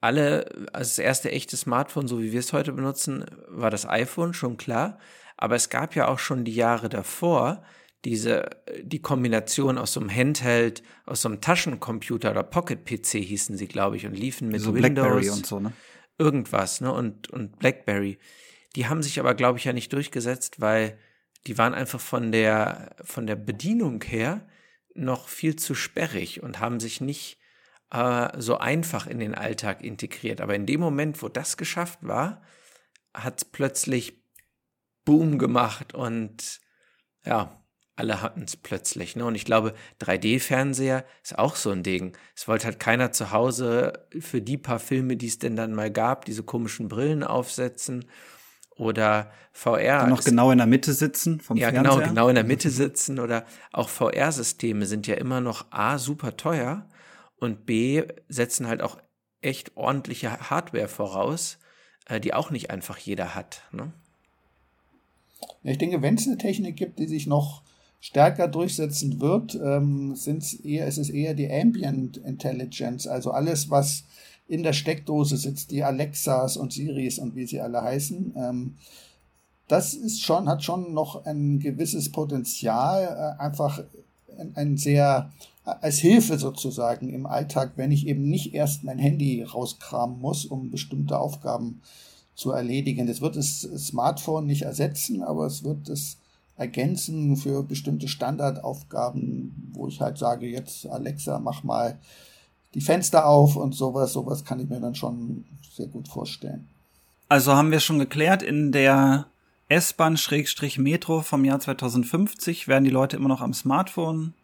alle, 0.00 0.46
also 0.72 0.90
das 0.90 0.98
erste 0.98 1.30
echte 1.30 1.56
Smartphone, 1.56 2.08
so 2.08 2.20
wie 2.20 2.32
wir 2.32 2.40
es 2.40 2.52
heute 2.52 2.72
benutzen, 2.72 3.24
war 3.48 3.70
das 3.70 3.88
iPhone, 3.88 4.34
schon 4.34 4.56
klar. 4.56 4.98
Aber 5.36 5.54
es 5.54 5.70
gab 5.70 5.94
ja 5.94 6.08
auch 6.08 6.18
schon 6.18 6.44
die 6.44 6.54
Jahre 6.54 6.88
davor 6.88 7.62
diese, 8.04 8.50
die 8.82 9.00
Kombination 9.00 9.78
aus 9.78 9.92
so 9.92 10.00
einem 10.00 10.10
Handheld, 10.10 10.82
aus 11.06 11.22
so 11.22 11.28
einem 11.28 11.40
Taschencomputer 11.40 12.32
oder 12.32 12.42
Pocket-PC 12.42 13.22
hießen 13.22 13.56
sie, 13.56 13.68
glaube 13.68 13.96
ich, 13.96 14.06
und 14.06 14.14
liefen 14.14 14.48
mit 14.48 14.60
so 14.60 14.74
Windows. 14.74 15.06
Blackberry 15.06 15.30
und 15.30 15.46
so, 15.46 15.60
ne? 15.60 15.72
Irgendwas, 16.18 16.80
ne? 16.80 16.92
Und, 16.92 17.30
und 17.30 17.58
Blackberry. 17.58 18.18
Die 18.74 18.88
haben 18.88 19.02
sich 19.02 19.20
aber, 19.20 19.34
glaube 19.34 19.58
ich, 19.58 19.64
ja 19.64 19.72
nicht 19.72 19.92
durchgesetzt, 19.92 20.60
weil 20.60 20.98
die 21.46 21.58
waren 21.58 21.74
einfach 21.74 22.00
von 22.00 22.32
der, 22.32 22.96
von 23.02 23.26
der 23.26 23.36
Bedienung 23.36 24.02
her 24.02 24.46
noch 24.94 25.28
viel 25.28 25.56
zu 25.56 25.74
sperrig 25.74 26.42
und 26.42 26.60
haben 26.60 26.80
sich 26.80 27.00
nicht 27.00 27.38
äh, 27.90 28.28
so 28.38 28.58
einfach 28.58 29.06
in 29.06 29.20
den 29.20 29.34
Alltag 29.34 29.82
integriert. 29.82 30.40
Aber 30.40 30.54
in 30.54 30.66
dem 30.66 30.80
Moment, 30.80 31.22
wo 31.22 31.28
das 31.28 31.56
geschafft 31.56 32.00
war, 32.02 32.42
hat 33.14 33.52
plötzlich 33.52 34.22
Boom 35.04 35.38
gemacht 35.38 35.94
und 35.94 36.60
ja, 37.24 37.61
alle 37.96 38.22
hatten 38.22 38.42
es 38.42 38.56
plötzlich. 38.56 39.16
Ne? 39.16 39.24
Und 39.24 39.34
ich 39.34 39.44
glaube, 39.44 39.74
3D-Fernseher 40.00 41.04
ist 41.22 41.38
auch 41.38 41.56
so 41.56 41.70
ein 41.70 41.82
Ding. 41.82 42.16
Es 42.34 42.48
wollte 42.48 42.66
halt 42.66 42.80
keiner 42.80 43.12
zu 43.12 43.32
Hause 43.32 44.06
für 44.18 44.40
die 44.40 44.56
paar 44.56 44.78
Filme, 44.78 45.16
die 45.16 45.26
es 45.26 45.38
denn 45.38 45.56
dann 45.56 45.74
mal 45.74 45.90
gab, 45.90 46.24
diese 46.24 46.42
komischen 46.42 46.88
Brillen 46.88 47.22
aufsetzen. 47.22 48.06
Oder 48.76 49.30
VR. 49.52 50.00
Dann 50.00 50.10
noch 50.10 50.24
genau 50.24 50.50
in 50.50 50.58
der 50.58 50.66
Mitte 50.66 50.94
sitzen 50.94 51.40
vom 51.40 51.58
ja, 51.58 51.70
genau, 51.70 51.82
Fernseher. 51.82 52.00
Ja, 52.00 52.08
genau, 52.08 52.14
genau 52.14 52.28
in 52.30 52.34
der 52.34 52.44
Mitte 52.44 52.70
sitzen. 52.70 53.20
Oder 53.20 53.44
auch 53.70 53.90
VR-Systeme 53.90 54.86
sind 54.86 55.06
ja 55.06 55.14
immer 55.16 55.40
noch 55.42 55.66
A, 55.70 55.98
super 55.98 56.36
teuer 56.36 56.88
und 57.36 57.66
B, 57.66 58.04
setzen 58.28 58.66
halt 58.66 58.80
auch 58.80 58.96
echt 59.42 59.76
ordentliche 59.76 60.48
Hardware 60.48 60.88
voraus, 60.88 61.58
äh, 62.06 62.20
die 62.20 62.32
auch 62.32 62.50
nicht 62.50 62.70
einfach 62.70 62.96
jeder 62.96 63.34
hat. 63.34 63.62
Ne? 63.72 63.92
Ich 65.62 65.78
denke, 65.78 66.00
wenn 66.02 66.14
es 66.14 66.26
eine 66.26 66.38
Technik 66.38 66.76
gibt, 66.76 66.98
die 66.98 67.06
sich 67.06 67.26
noch 67.26 67.62
stärker 68.02 68.48
durchsetzen 68.48 69.20
wird, 69.20 69.54
ähm, 69.54 70.16
sind's 70.16 70.54
eher, 70.54 70.88
ist 70.88 70.98
es 70.98 71.08
eher 71.08 71.34
die 71.34 71.48
Ambient 71.48 72.16
Intelligence, 72.16 73.06
also 73.06 73.30
alles, 73.30 73.70
was 73.70 74.02
in 74.48 74.64
der 74.64 74.72
Steckdose 74.72 75.36
sitzt, 75.36 75.70
die 75.70 75.84
Alexas 75.84 76.56
und 76.56 76.72
Siris 76.72 77.20
und 77.20 77.36
wie 77.36 77.46
sie 77.46 77.60
alle 77.60 77.80
heißen. 77.80 78.34
Ähm, 78.36 78.74
das 79.68 79.94
ist 79.94 80.20
schon, 80.20 80.48
hat 80.48 80.64
schon 80.64 80.92
noch 80.92 81.24
ein 81.26 81.60
gewisses 81.60 82.10
Potenzial, 82.10 83.36
äh, 83.38 83.40
einfach 83.40 83.84
ein, 84.36 84.50
ein 84.56 84.76
sehr 84.76 85.30
als 85.64 85.98
Hilfe 85.98 86.38
sozusagen 86.38 87.08
im 87.08 87.24
Alltag, 87.24 87.74
wenn 87.76 87.92
ich 87.92 88.08
eben 88.08 88.28
nicht 88.28 88.52
erst 88.52 88.82
mein 88.82 88.98
Handy 88.98 89.44
rauskramen 89.44 90.18
muss, 90.18 90.44
um 90.44 90.72
bestimmte 90.72 91.20
Aufgaben 91.20 91.82
zu 92.34 92.50
erledigen. 92.50 93.06
Das 93.06 93.20
wird 93.20 93.36
das 93.36 93.60
Smartphone 93.60 94.46
nicht 94.46 94.62
ersetzen, 94.62 95.22
aber 95.22 95.46
es 95.46 95.62
wird 95.62 95.88
das 95.88 96.16
ergänzen 96.56 97.36
für 97.36 97.62
bestimmte 97.62 98.08
Standardaufgaben, 98.08 99.70
wo 99.72 99.88
ich 99.88 100.00
halt 100.00 100.18
sage, 100.18 100.46
jetzt 100.46 100.86
Alexa, 100.86 101.38
mach 101.38 101.64
mal 101.64 101.98
die 102.74 102.80
Fenster 102.80 103.26
auf 103.26 103.56
und 103.56 103.74
sowas. 103.74 104.12
Sowas 104.12 104.44
kann 104.44 104.60
ich 104.60 104.68
mir 104.68 104.80
dann 104.80 104.94
schon 104.94 105.44
sehr 105.74 105.88
gut 105.88 106.08
vorstellen. 106.08 106.68
Also 107.28 107.54
haben 107.54 107.70
wir 107.70 107.80
schon 107.80 107.98
geklärt, 107.98 108.42
in 108.42 108.72
der 108.72 109.26
S-Bahn-Metro 109.68 111.22
vom 111.22 111.44
Jahr 111.44 111.60
2050 111.60 112.68
werden 112.68 112.84
die 112.84 112.90
Leute 112.90 113.16
immer 113.16 113.28
noch 113.28 113.40
am 113.40 113.54
Smartphone 113.54 114.34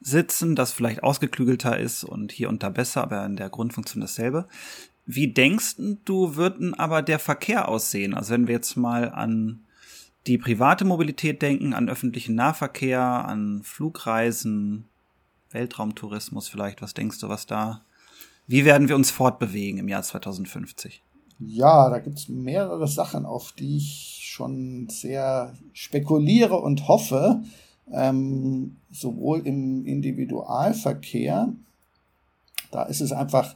sitzen, 0.00 0.56
das 0.56 0.72
vielleicht 0.72 1.02
ausgeklügelter 1.02 1.78
ist 1.78 2.04
und 2.04 2.32
hier 2.32 2.48
und 2.48 2.62
da 2.62 2.68
besser, 2.68 3.02
aber 3.02 3.24
in 3.24 3.36
der 3.36 3.48
Grundfunktion 3.48 4.00
dasselbe. 4.00 4.48
Wie 5.04 5.32
denkst 5.32 5.76
du, 6.04 6.34
würden 6.34 6.74
aber 6.74 7.02
der 7.02 7.20
Verkehr 7.20 7.68
aussehen? 7.68 8.12
Also 8.12 8.34
wenn 8.34 8.48
wir 8.48 8.56
jetzt 8.56 8.76
mal 8.76 9.10
an 9.10 9.65
die 10.26 10.38
private 10.38 10.84
Mobilität 10.84 11.42
denken, 11.42 11.72
an 11.72 11.88
öffentlichen 11.88 12.34
Nahverkehr, 12.34 13.00
an 13.00 13.62
Flugreisen, 13.62 14.86
Weltraumtourismus 15.50 16.48
vielleicht. 16.48 16.82
Was 16.82 16.94
denkst 16.94 17.20
du, 17.20 17.28
was 17.28 17.46
da? 17.46 17.82
Wie 18.46 18.64
werden 18.64 18.88
wir 18.88 18.96
uns 18.96 19.10
fortbewegen 19.10 19.78
im 19.78 19.88
Jahr 19.88 20.02
2050? 20.02 21.02
Ja, 21.38 21.90
da 21.90 21.98
gibt 21.98 22.18
es 22.18 22.28
mehrere 22.28 22.88
Sachen, 22.88 23.26
auf 23.26 23.52
die 23.52 23.76
ich 23.76 24.20
schon 24.22 24.88
sehr 24.88 25.54
spekuliere 25.72 26.56
und 26.56 26.88
hoffe. 26.88 27.42
Ähm, 27.92 28.76
sowohl 28.90 29.46
im 29.46 29.84
Individualverkehr, 29.84 31.52
da 32.72 32.82
ist 32.84 33.00
es 33.00 33.12
einfach, 33.12 33.54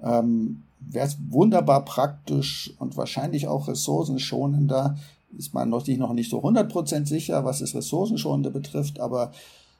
ähm, 0.00 0.62
wäre 0.78 1.06
es 1.06 1.16
wunderbar 1.28 1.84
praktisch 1.84 2.72
und 2.78 2.96
wahrscheinlich 2.96 3.48
auch 3.48 3.66
ressourcenschonender, 3.66 4.96
ist 5.38 5.54
man 5.54 5.68
noch 5.68 5.86
nicht, 5.86 5.98
noch 5.98 6.12
nicht 6.12 6.30
so 6.30 6.42
100% 6.42 7.06
sicher, 7.06 7.44
was 7.44 7.60
das 7.60 7.74
Ressourcenschonende 7.74 8.50
betrifft, 8.50 9.00
aber 9.00 9.32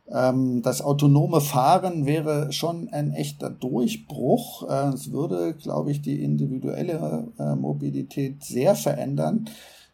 ähm, 0.09 0.63
das 0.63 0.83
autonome 0.83 1.41
Fahren 1.41 2.05
wäre 2.05 2.53
schon 2.53 2.89
ein 2.91 3.13
echter 3.13 3.51
Durchbruch. 3.51 4.69
Äh, 4.69 4.89
es 4.95 5.13
würde, 5.13 5.55
glaube 5.55 5.91
ich, 5.91 6.03
die 6.03 6.23
individuelle 6.23 7.29
äh, 7.39 7.55
Mobilität 7.55 8.45
sehr 8.45 8.75
verändern. 8.75 9.47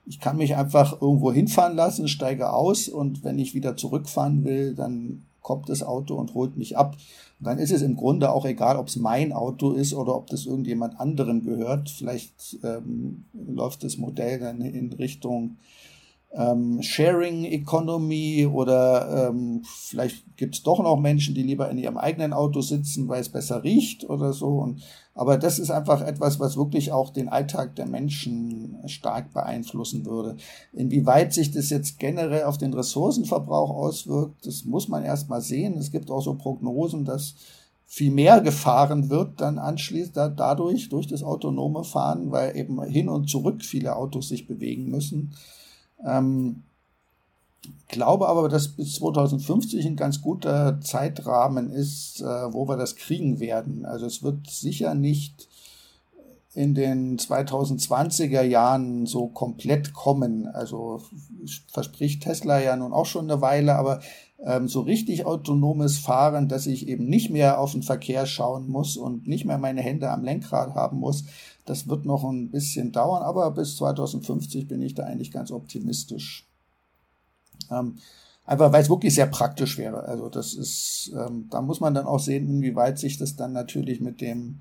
Ich 0.07 0.19
kann 0.19 0.39
mich 0.39 0.57
einfach 0.57 1.01
irgendwo 1.01 1.33
hinfahren 1.33 1.77
lassen, 1.77 2.09
steige 2.09 2.53
aus 2.53 2.89
und 2.89 3.23
wenn 3.23 3.39
ich 3.39 3.55
wieder 3.55 3.77
zurückfahren 3.77 4.45
will, 4.45 4.75
dann 4.75 5.23
kommt 5.43 5.69
das 5.69 5.83
Auto 5.83 6.17
und 6.17 6.35
holt 6.35 6.57
mich 6.57 6.77
ab. 6.77 6.97
Dann 7.41 7.59
ist 7.59 7.73
es 7.73 7.81
im 7.81 7.97
Grunde 7.97 8.31
auch 8.33 8.45
egal, 8.45 8.77
ob 8.77 8.89
es 8.89 8.97
mein 8.97 9.33
Auto 9.33 9.73
ist 9.73 9.95
oder 9.95 10.15
ob 10.15 10.27
das 10.29 10.45
irgendjemand 10.45 11.01
anderem 11.01 11.43
gehört. 11.43 11.89
Vielleicht 11.89 12.59
ähm, 12.63 13.25
läuft 13.33 13.83
das 13.83 13.97
Modell 13.97 14.39
dann 14.39 14.61
in 14.61 14.93
Richtung 14.93 15.57
ähm, 16.33 16.81
Sharing 16.81 17.45
Economy 17.45 18.47
oder 18.47 19.29
ähm, 19.31 19.63
vielleicht 19.65 20.37
gibt 20.37 20.55
es 20.55 20.63
doch 20.63 20.81
noch 20.81 20.99
Menschen, 20.99 21.35
die 21.35 21.43
lieber 21.43 21.69
in 21.71 21.79
ihrem 21.79 21.97
eigenen 21.97 22.33
Auto 22.33 22.61
sitzen, 22.61 23.09
weil 23.09 23.21
es 23.21 23.29
besser 23.29 23.65
riecht 23.65 24.09
oder 24.09 24.33
so. 24.33 24.59
Und, 24.59 24.83
aber 25.15 25.39
das 25.39 25.59
ist 25.59 25.71
einfach 25.71 26.01
etwas, 26.01 26.39
was 26.39 26.57
wirklich 26.57 26.93
auch 26.93 27.11
den 27.11 27.29
Alltag 27.29 27.75
der 27.75 27.87
Menschen 27.87 28.79
stark 28.87 29.33
beeinflussen 29.33 30.07
würde. 30.07 30.37
Inwieweit 30.73 31.33
sich 31.35 31.51
das 31.51 31.69
jetzt 31.71 31.99
generell 31.99 32.45
auf 32.45 32.59
den 32.59 32.75
Ressourcenverbrauch 32.75 33.71
auswirkt, 33.71 34.47
das 34.47 34.65
muss 34.65 34.89
man 34.89 35.03
erst 35.05 35.29
mal 35.29 35.41
sehen. 35.41 35.77
Es 35.79 35.91
gibt 35.91 36.11
auch 36.11 36.23
so 36.23 36.35
Prognosen, 36.35 37.05
dass 37.05 37.35
viel 37.87 38.13
mehr 38.13 38.41
gefahren 38.41 39.11
wird 39.11 39.41
dann 39.41 39.59
anschließend 39.59 40.17
da, 40.17 40.29
dadurch, 40.29 40.91
durch 40.91 41.09
das 41.09 41.25
autonome 41.25 41.83
Fahren, 41.83 42.31
weil 42.31 42.57
eben 42.57 42.81
hin 42.85 43.09
und 43.09 43.29
zurück 43.29 43.65
viele 43.65 43.97
Autos 43.97 44.29
sich 44.29 44.47
bewegen 44.47 44.89
müssen. 44.91 45.33
Ähm, 46.05 46.63
glaube 47.89 48.29
aber, 48.29 48.49
dass 48.49 48.69
bis 48.69 48.95
2050 48.95 49.85
ein 49.87 49.97
ganz 49.97 50.23
guter 50.23 50.81
Zeitrahmen 50.81 51.71
ist, 51.71 52.21
äh, 52.21 52.25
wo 52.25 52.69
wir 52.69 52.77
das 52.77 52.97
kriegen 52.97 53.41
werden. 53.41 53.85
Also 53.85 54.07
es 54.07 54.23
wird 54.23 54.49
sicher 54.49 54.95
nicht 54.95 55.49
in 56.53 56.75
den 56.75 57.19
2020er 57.19 58.43
Jahren 58.43 59.07
so 59.07 59.29
komplett 59.29 59.93
kommen. 59.93 60.49
Also 60.49 61.03
verspricht 61.73 62.23
Tesla 62.23 62.61
ja 62.61 62.75
nun 62.77 62.93
auch 62.93 63.07
schon 63.07 63.31
eine 63.31 63.41
Weile, 63.41 63.77
aber 63.77 64.01
ähm, 64.45 64.69
so 64.69 64.81
richtig 64.81 65.27
autonomes 65.27 65.99
Fahren, 65.99 66.49
dass 66.49 66.67
ich 66.67 66.89
eben 66.89 67.07
nicht 67.07 67.31
mehr 67.31 67.61
auf 67.61 67.73
den 67.73 67.83
Verkehr 67.83 68.27
schauen 68.27 68.69
muss 68.69 68.97
und 68.97 69.27
nicht 69.27 69.45
mehr 69.45 69.59
meine 69.59 69.83
Hände 69.83 70.11
am 70.11 70.25
Lenkrad 70.25 70.75
haben 70.75 70.99
muss, 70.99 71.25
das 71.67 71.89
wird 71.89 72.05
noch 72.05 72.25
ein 72.25 72.51
bisschen 72.51 72.93
dauern, 72.93 73.23
aber 73.23 73.51
bis 73.51 73.77
2050 73.77 74.67
bin 74.67 74.83
ich 74.83 74.95
da 74.95 75.05
eigentlich 75.05 75.31
ganz 75.31 75.51
optimistisch. 75.51 76.47
Ähm, 77.71 77.99
einfach 78.45 78.73
weil 78.73 78.83
es 78.83 78.91
wirklich 78.91 79.15
sehr 79.15 79.27
praktisch 79.27 79.79
wäre. 79.79 80.05
Also 80.05 80.29
das 80.29 80.55
ist, 80.55 81.13
ähm, 81.15 81.49
da 81.51 81.61
muss 81.61 81.81
man 81.81 81.95
dann 81.95 82.07
auch 82.07 82.19
sehen, 82.19 82.49
inwieweit 82.49 82.99
sich 82.99 83.19
das 83.19 83.37
dann 83.37 83.53
natürlich 83.53 84.01
mit 84.01 84.21
dem 84.21 84.61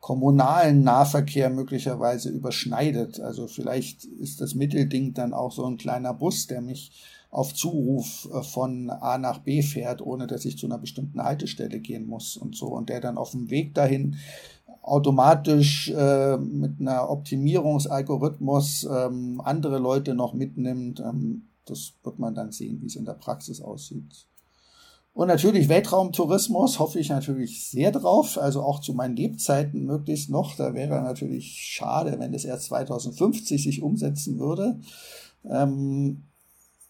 kommunalen 0.00 0.82
Nahverkehr 0.82 1.48
möglicherweise 1.48 2.28
überschneidet. 2.28 3.20
Also 3.20 3.46
vielleicht 3.46 4.04
ist 4.04 4.42
das 4.42 4.54
Mittelding 4.54 5.14
dann 5.14 5.32
auch 5.32 5.50
so 5.50 5.64
ein 5.64 5.78
kleiner 5.78 6.12
Bus, 6.12 6.46
der 6.46 6.60
mich 6.60 6.92
auf 7.34 7.52
Zuruf 7.52 8.28
äh, 8.32 8.42
von 8.42 8.90
A 8.90 9.18
nach 9.18 9.38
B 9.38 9.60
fährt, 9.62 10.00
ohne 10.00 10.26
dass 10.26 10.44
ich 10.44 10.56
zu 10.56 10.66
einer 10.66 10.78
bestimmten 10.78 11.22
Haltestelle 11.22 11.80
gehen 11.80 12.06
muss 12.06 12.36
und 12.36 12.54
so. 12.56 12.68
Und 12.68 12.88
der 12.88 13.00
dann 13.00 13.18
auf 13.18 13.32
dem 13.32 13.50
Weg 13.50 13.74
dahin 13.74 14.16
automatisch 14.82 15.90
äh, 15.90 16.36
mit 16.36 16.80
einer 16.80 17.10
Optimierungsalgorithmus 17.10 18.88
ähm, 18.90 19.40
andere 19.42 19.78
Leute 19.78 20.14
noch 20.14 20.32
mitnimmt. 20.32 21.00
Ähm, 21.00 21.48
das 21.66 21.94
wird 22.04 22.18
man 22.18 22.34
dann 22.34 22.52
sehen, 22.52 22.80
wie 22.80 22.86
es 22.86 22.96
in 22.96 23.04
der 23.04 23.14
Praxis 23.14 23.60
aussieht. 23.60 24.26
Und 25.12 25.28
natürlich 25.28 25.68
Weltraumtourismus 25.68 26.78
hoffe 26.78 26.98
ich 26.98 27.08
natürlich 27.08 27.68
sehr 27.68 27.90
drauf, 27.92 28.38
also 28.38 28.62
auch 28.62 28.80
zu 28.80 28.94
meinen 28.94 29.16
Lebzeiten 29.16 29.84
möglichst 29.84 30.30
noch. 30.30 30.54
Da 30.56 30.74
wäre 30.74 31.02
natürlich 31.02 31.56
schade, 31.58 32.16
wenn 32.18 32.34
es 32.34 32.44
erst 32.44 32.66
2050 32.66 33.62
sich 33.62 33.82
umsetzen 33.82 34.38
würde. 34.38 34.78
Ähm, 35.48 36.24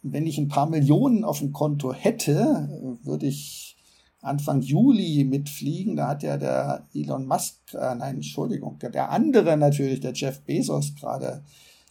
wenn 0.04 0.26
ich 0.26 0.36
ein 0.36 0.48
paar 0.48 0.68
Millionen 0.68 1.24
auf 1.24 1.38
dem 1.38 1.52
Konto 1.52 1.92
hätte, 1.94 2.98
würde 3.02 3.26
ich 3.26 3.76
Anfang 4.20 4.60
Juli 4.60 5.24
mitfliegen. 5.24 5.96
Da 5.96 6.08
hat 6.08 6.22
ja 6.22 6.36
der 6.36 6.86
Elon 6.94 7.26
Musk, 7.26 7.56
äh, 7.72 7.94
nein, 7.94 8.16
Entschuldigung, 8.16 8.78
der 8.78 9.10
andere 9.10 9.56
natürlich, 9.56 10.00
der 10.00 10.12
Jeff 10.12 10.42
Bezos 10.42 10.94
gerade 10.94 11.42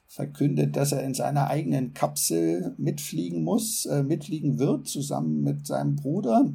verkündet, 0.06 0.76
dass 0.76 0.92
er 0.92 1.04
in 1.04 1.16
seiner 1.16 1.48
eigenen 1.48 1.94
Kapsel 1.94 2.76
mitfliegen 2.78 3.44
muss, 3.44 3.86
äh, 3.88 4.04
mitfliegen 4.04 4.60
wird, 4.60 4.88
zusammen 4.88 5.42
mit 5.42 5.66
seinem 5.66 5.96
Bruder. 5.96 6.54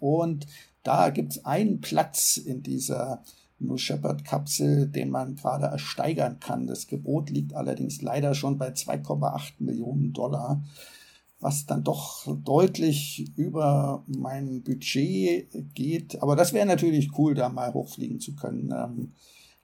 Und 0.00 0.46
da 0.82 1.10
gibt 1.10 1.32
es 1.32 1.44
einen 1.44 1.80
Platz 1.80 2.36
in 2.36 2.64
dieser 2.64 3.22
New 3.60 3.76
Shepard 3.76 4.24
Kapsel, 4.24 4.88
den 4.88 5.10
man 5.10 5.36
gerade 5.36 5.66
ersteigern 5.66 6.40
kann. 6.40 6.66
Das 6.66 6.86
Gebot 6.86 7.30
liegt 7.30 7.54
allerdings 7.54 8.02
leider 8.02 8.34
schon 8.34 8.58
bei 8.58 8.70
2,8 8.70 9.52
Millionen 9.58 10.12
Dollar 10.12 10.62
was 11.40 11.64
dann 11.66 11.82
doch 11.82 12.26
deutlich 12.44 13.32
über 13.36 14.04
mein 14.06 14.62
Budget 14.62 15.48
geht. 15.74 16.22
Aber 16.22 16.36
das 16.36 16.52
wäre 16.52 16.66
natürlich 16.66 17.16
cool, 17.18 17.34
da 17.34 17.48
mal 17.48 17.72
hochfliegen 17.72 18.20
zu 18.20 18.34
können. 18.34 18.72
Ähm, 18.76 19.12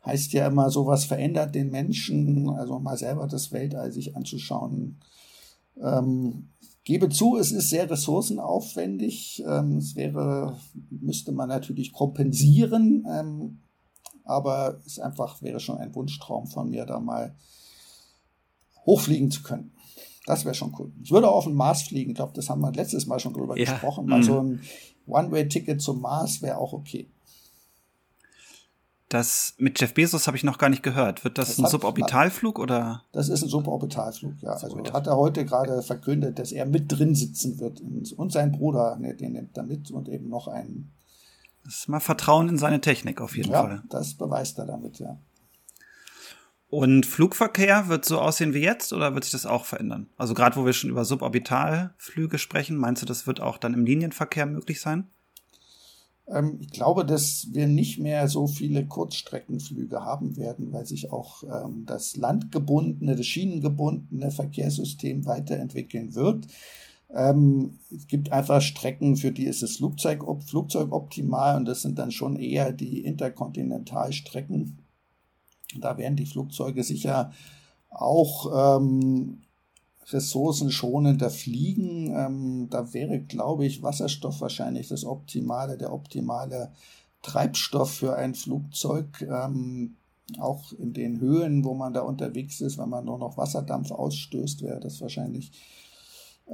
heißt 0.04 0.32
ja 0.32 0.46
immer, 0.46 0.70
sowas 0.70 1.04
verändert 1.04 1.54
den 1.54 1.70
Menschen, 1.70 2.48
also 2.50 2.78
mal 2.78 2.96
selber 2.96 3.26
das 3.26 3.52
Weltall 3.52 3.92
sich 3.92 4.16
anzuschauen. 4.16 4.98
Ähm, 5.82 6.48
gebe 6.84 7.10
zu, 7.10 7.36
es 7.36 7.52
ist 7.52 7.68
sehr 7.68 7.90
ressourcenaufwendig. 7.90 9.44
Ähm, 9.46 9.76
es 9.76 9.96
wäre, 9.96 10.56
müsste 10.90 11.32
man 11.32 11.48
natürlich 11.48 11.92
kompensieren, 11.92 13.04
ähm, 13.10 13.58
aber 14.26 14.80
es 14.84 14.98
einfach 14.98 15.40
wäre 15.42 15.60
schon 15.60 15.78
ein 15.78 15.94
Wunschtraum 15.94 16.46
von 16.46 16.68
mir, 16.68 16.84
da 16.84 17.00
mal 17.00 17.34
hochfliegen 18.84 19.30
zu 19.30 19.42
können. 19.42 19.72
Das 20.26 20.44
wäre 20.44 20.54
schon 20.54 20.74
cool. 20.78 20.92
Ich 21.02 21.12
würde 21.12 21.28
auch 21.28 21.36
auf 21.36 21.44
den 21.44 21.54
Mars 21.54 21.82
fliegen. 21.82 22.10
Ich 22.10 22.16
glaube, 22.16 22.32
das 22.34 22.50
haben 22.50 22.60
wir 22.60 22.72
letztes 22.72 23.06
Mal 23.06 23.20
schon 23.20 23.32
drüber 23.32 23.56
ja. 23.56 23.70
gesprochen. 23.70 24.06
Mal 24.06 24.18
mhm. 24.18 24.24
so 24.24 24.40
ein 24.40 24.60
One-Way-Ticket 25.06 25.80
zum 25.80 26.00
Mars 26.00 26.42
wäre 26.42 26.58
auch 26.58 26.72
okay. 26.72 27.08
Das 29.08 29.54
mit 29.58 29.80
Jeff 29.80 29.94
Bezos 29.94 30.26
habe 30.26 30.36
ich 30.36 30.42
noch 30.42 30.58
gar 30.58 30.68
nicht 30.68 30.82
gehört. 30.82 31.22
Wird 31.22 31.38
das, 31.38 31.50
das 31.50 31.58
ein 31.60 31.70
Suborbitalflug 31.70 32.58
oder? 32.58 33.04
Das 33.12 33.28
ist 33.28 33.44
ein 33.44 33.48
Suborbitalflug, 33.48 34.42
ja. 34.42 34.50
Also 34.50 34.76
hat 34.92 35.06
er 35.06 35.16
heute 35.16 35.44
gerade 35.44 35.80
verkündet, 35.82 36.40
dass 36.40 36.50
er 36.50 36.66
mit 36.66 36.90
drin 36.90 37.14
sitzen 37.14 37.60
wird 37.60 37.80
und 37.80 38.32
sein 38.32 38.50
Bruder, 38.50 38.96
ne, 38.96 39.14
den 39.14 39.32
nimmt 39.32 39.56
er 39.56 39.62
mit 39.62 39.92
und 39.92 40.08
eben 40.08 40.28
noch 40.28 40.48
einen. 40.48 40.92
Das 41.66 41.78
ist 41.80 41.88
mal 41.88 42.00
Vertrauen 42.00 42.48
in 42.48 42.58
seine 42.58 42.80
Technik 42.80 43.20
auf 43.20 43.36
jeden 43.36 43.50
ja, 43.50 43.62
Fall. 43.62 43.82
Das 43.90 44.14
beweist 44.14 44.58
er 44.58 44.66
damit, 44.66 45.00
ja. 45.00 45.18
Und 46.68 47.06
Flugverkehr 47.06 47.88
wird 47.88 48.04
so 48.04 48.20
aussehen 48.20 48.54
wie 48.54 48.60
jetzt 48.60 48.92
oder 48.92 49.14
wird 49.14 49.24
sich 49.24 49.32
das 49.32 49.46
auch 49.46 49.64
verändern? 49.64 50.08
Also 50.16 50.34
gerade 50.34 50.56
wo 50.56 50.64
wir 50.64 50.72
schon 50.72 50.90
über 50.90 51.04
Suborbitalflüge 51.04 52.38
sprechen, 52.38 52.76
meinst 52.76 53.02
du, 53.02 53.06
das 53.06 53.26
wird 53.26 53.40
auch 53.40 53.58
dann 53.58 53.74
im 53.74 53.84
Linienverkehr 53.84 54.46
möglich 54.46 54.80
sein? 54.80 55.08
Ähm, 56.28 56.58
ich 56.60 56.70
glaube, 56.70 57.04
dass 57.04 57.48
wir 57.52 57.66
nicht 57.66 57.98
mehr 57.98 58.28
so 58.28 58.46
viele 58.46 58.86
Kurzstreckenflüge 58.86 60.02
haben 60.02 60.36
werden, 60.36 60.72
weil 60.72 60.86
sich 60.86 61.12
auch 61.12 61.42
ähm, 61.44 61.84
das 61.86 62.16
landgebundene, 62.16 63.16
das 63.16 63.26
schienengebundene 63.26 64.30
Verkehrssystem 64.30 65.26
weiterentwickeln 65.26 66.14
wird. 66.14 66.46
Ähm, 67.16 67.78
es 67.94 68.06
gibt 68.06 68.32
einfach 68.32 68.60
Strecken, 68.60 69.16
für 69.16 69.32
die 69.32 69.46
ist 69.46 69.62
das 69.62 69.76
Flugzeug, 69.76 70.24
Flugzeug 70.44 70.92
optimal 70.92 71.56
und 71.56 71.64
das 71.64 71.82
sind 71.82 71.98
dann 71.98 72.12
schon 72.12 72.36
eher 72.36 72.72
die 72.72 73.00
Interkontinentalstrecken 73.00 74.78
da 75.80 75.98
werden 75.98 76.16
die 76.16 76.26
Flugzeuge 76.26 76.82
sicher 76.82 77.32
auch 77.90 78.78
ähm, 78.78 79.42
ressourcenschonender 80.08 81.30
fliegen. 81.30 82.14
Ähm, 82.14 82.68
da 82.70 82.92
wäre, 82.92 83.20
glaube 83.20 83.66
ich, 83.66 83.82
Wasserstoff 83.82 84.40
wahrscheinlich 84.40 84.88
das 84.88 85.04
optimale, 85.04 85.76
der 85.76 85.92
optimale 85.92 86.72
Treibstoff 87.22 87.90
für 87.92 88.16
ein 88.16 88.34
Flugzeug. 88.34 89.22
Ähm, 89.22 89.96
auch 90.38 90.72
in 90.72 90.92
den 90.92 91.20
Höhen, 91.20 91.64
wo 91.64 91.74
man 91.74 91.94
da 91.94 92.00
unterwegs 92.00 92.60
ist, 92.60 92.78
wenn 92.78 92.88
man 92.88 93.04
nur 93.04 93.18
noch 93.18 93.36
Wasserdampf 93.36 93.92
ausstößt, 93.92 94.62
wäre 94.62 94.80
das 94.80 95.00
wahrscheinlich 95.00 95.52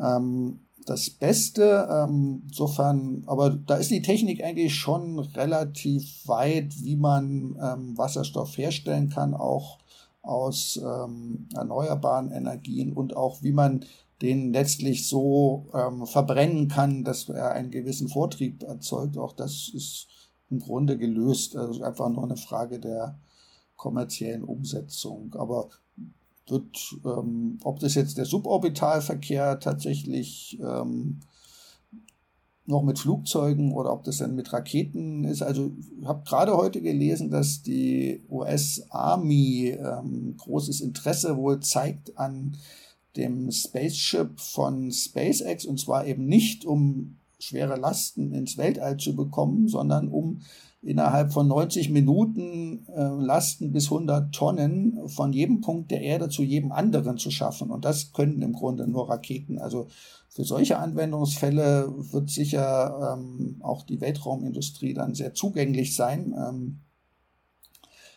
ähm, 0.00 0.60
das 0.86 1.10
Beste. 1.10 1.88
Ähm, 1.90 2.42
insofern, 2.46 3.24
aber 3.26 3.50
da 3.50 3.76
ist 3.76 3.90
die 3.90 4.02
Technik 4.02 4.42
eigentlich 4.42 4.74
schon 4.74 5.18
relativ 5.18 6.26
weit, 6.26 6.82
wie 6.82 6.96
man 6.96 7.56
ähm, 7.62 7.96
Wasserstoff 7.96 8.56
herstellen 8.56 9.08
kann, 9.08 9.34
auch 9.34 9.78
aus 10.22 10.80
ähm, 10.82 11.48
erneuerbaren 11.54 12.30
Energien 12.30 12.92
und 12.92 13.16
auch 13.16 13.42
wie 13.42 13.52
man 13.52 13.84
den 14.22 14.52
letztlich 14.52 15.08
so 15.08 15.66
ähm, 15.74 16.06
verbrennen 16.06 16.68
kann, 16.68 17.02
dass 17.02 17.28
er 17.28 17.52
einen 17.52 17.72
gewissen 17.72 18.08
Vortrieb 18.08 18.62
erzeugt. 18.62 19.18
Auch 19.18 19.32
das 19.32 19.70
ist 19.74 20.06
im 20.48 20.60
Grunde 20.60 20.96
gelöst. 20.96 21.56
Also 21.56 21.82
einfach 21.82 22.08
nur 22.08 22.22
eine 22.22 22.36
Frage 22.36 22.78
der 22.78 23.18
kommerziellen 23.76 24.44
Umsetzung. 24.44 25.34
Aber 25.36 25.70
wird, 26.48 26.96
ähm, 27.04 27.58
ob 27.62 27.80
das 27.80 27.94
jetzt 27.94 28.18
der 28.18 28.24
Suborbitalverkehr 28.24 29.60
tatsächlich 29.60 30.58
ähm, 30.60 31.20
noch 32.66 32.82
mit 32.82 32.98
Flugzeugen 32.98 33.72
oder 33.72 33.92
ob 33.92 34.04
das 34.04 34.18
dann 34.18 34.34
mit 34.34 34.52
Raketen 34.52 35.24
ist. 35.24 35.42
Also 35.42 35.72
ich 36.00 36.06
habe 36.06 36.24
gerade 36.24 36.56
heute 36.56 36.80
gelesen, 36.80 37.30
dass 37.30 37.62
die 37.62 38.22
US 38.30 38.86
Army 38.90 39.76
ähm, 39.78 40.36
großes 40.38 40.80
Interesse 40.80 41.36
wohl 41.36 41.60
zeigt 41.60 42.16
an 42.18 42.56
dem 43.16 43.50
Spaceship 43.50 44.40
von 44.40 44.90
SpaceX 44.90 45.64
und 45.64 45.78
zwar 45.78 46.06
eben 46.06 46.26
nicht 46.26 46.64
um 46.64 47.16
schwere 47.38 47.76
Lasten 47.76 48.32
ins 48.32 48.56
Weltall 48.56 48.96
zu 48.96 49.16
bekommen, 49.16 49.68
sondern 49.68 50.08
um 50.08 50.42
innerhalb 50.82 51.32
von 51.32 51.46
90 51.46 51.90
Minuten 51.90 52.86
äh, 52.88 53.02
Lasten 53.02 53.70
bis 53.70 53.84
100 53.84 54.34
Tonnen 54.34 55.08
von 55.08 55.32
jedem 55.32 55.60
Punkt 55.60 55.92
der 55.92 56.02
Erde 56.02 56.28
zu 56.28 56.42
jedem 56.42 56.72
anderen 56.72 57.18
zu 57.18 57.30
schaffen. 57.30 57.70
Und 57.70 57.84
das 57.84 58.12
können 58.12 58.42
im 58.42 58.52
Grunde 58.52 58.88
nur 58.88 59.08
Raketen. 59.08 59.58
Also 59.58 59.86
für 60.28 60.44
solche 60.44 60.78
Anwendungsfälle 60.78 61.92
wird 62.12 62.30
sicher 62.30 63.16
ähm, 63.16 63.60
auch 63.60 63.84
die 63.84 64.00
Weltraumindustrie 64.00 64.92
dann 64.92 65.14
sehr 65.14 65.34
zugänglich 65.34 65.94
sein. 65.94 66.34
Ähm, 66.36 66.80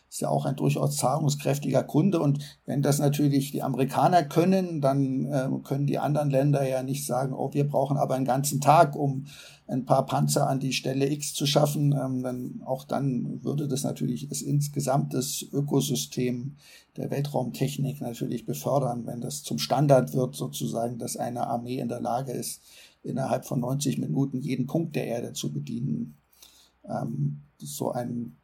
ist 0.08 0.20
ja 0.20 0.28
auch 0.28 0.46
ein 0.46 0.56
durchaus 0.56 0.96
zahlungskräftiger 0.96 1.82
Kunde. 1.82 2.20
Und 2.20 2.38
wenn 2.64 2.82
das 2.82 2.98
natürlich 2.98 3.50
die 3.50 3.62
Amerikaner 3.62 4.22
können, 4.22 4.80
dann 4.80 5.26
äh, 5.26 5.48
können 5.64 5.86
die 5.86 5.98
anderen 5.98 6.30
Länder 6.30 6.66
ja 6.66 6.82
nicht 6.82 7.06
sagen, 7.06 7.32
oh, 7.32 7.52
wir 7.52 7.66
brauchen 7.68 7.96
aber 7.96 8.14
einen 8.14 8.24
ganzen 8.24 8.60
Tag, 8.60 8.96
um 8.96 9.26
ein 9.66 9.84
paar 9.84 10.06
Panzer 10.06 10.48
an 10.48 10.60
die 10.60 10.72
Stelle 10.72 11.10
X 11.10 11.34
zu 11.34 11.46
schaffen. 11.46 11.92
Ähm, 11.92 12.22
dann, 12.22 12.62
auch 12.64 12.84
dann 12.84 13.42
würde 13.44 13.68
das 13.68 13.82
natürlich 13.82 14.28
das 14.28 14.42
insgesamt 14.42 15.12
das 15.12 15.44
Ökosystem 15.52 16.56
der 16.96 17.10
Weltraumtechnik 17.10 18.00
natürlich 18.00 18.46
befördern, 18.46 19.06
wenn 19.06 19.20
das 19.20 19.42
zum 19.42 19.58
Standard 19.58 20.14
wird, 20.14 20.34
sozusagen, 20.34 20.98
dass 20.98 21.16
eine 21.16 21.46
Armee 21.46 21.78
in 21.78 21.88
der 21.88 22.00
Lage 22.00 22.32
ist, 22.32 22.62
innerhalb 23.02 23.44
von 23.44 23.60
90 23.60 23.98
Minuten 23.98 24.40
jeden 24.40 24.66
Punkt 24.66 24.96
der 24.96 25.06
Erde 25.06 25.32
zu 25.32 25.52
bedienen. 25.52 26.16
Ähm, 26.88 27.42
so 27.58 27.90
ein 27.92 28.36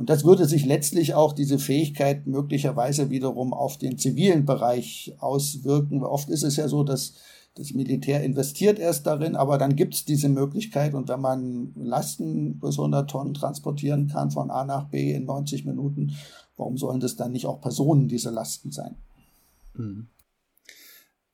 und 0.00 0.08
das 0.08 0.24
würde 0.24 0.46
sich 0.46 0.64
letztlich 0.64 1.12
auch 1.12 1.34
diese 1.34 1.58
Fähigkeit 1.58 2.26
möglicherweise 2.26 3.10
wiederum 3.10 3.52
auf 3.52 3.76
den 3.76 3.98
zivilen 3.98 4.46
Bereich 4.46 5.14
auswirken. 5.18 6.02
Oft 6.02 6.30
ist 6.30 6.42
es 6.42 6.56
ja 6.56 6.68
so, 6.68 6.84
dass 6.84 7.16
das 7.54 7.74
Militär 7.74 8.24
investiert 8.24 8.78
erst 8.78 9.06
darin, 9.06 9.36
aber 9.36 9.58
dann 9.58 9.76
gibt 9.76 9.92
es 9.92 10.06
diese 10.06 10.30
Möglichkeit 10.30 10.94
und 10.94 11.10
wenn 11.10 11.20
man 11.20 11.74
Lasten 11.76 12.58
bis 12.60 12.78
100 12.78 13.10
Tonnen 13.10 13.34
transportieren 13.34 14.08
kann 14.08 14.30
von 14.30 14.50
A 14.50 14.64
nach 14.64 14.88
B 14.88 15.12
in 15.12 15.26
90 15.26 15.66
Minuten, 15.66 16.16
warum 16.56 16.78
sollen 16.78 17.00
das 17.00 17.16
dann 17.16 17.32
nicht 17.32 17.44
auch 17.44 17.60
Personen 17.60 18.08
diese 18.08 18.30
Lasten 18.30 18.72
sein? 18.72 18.94
Mhm. 19.74 20.06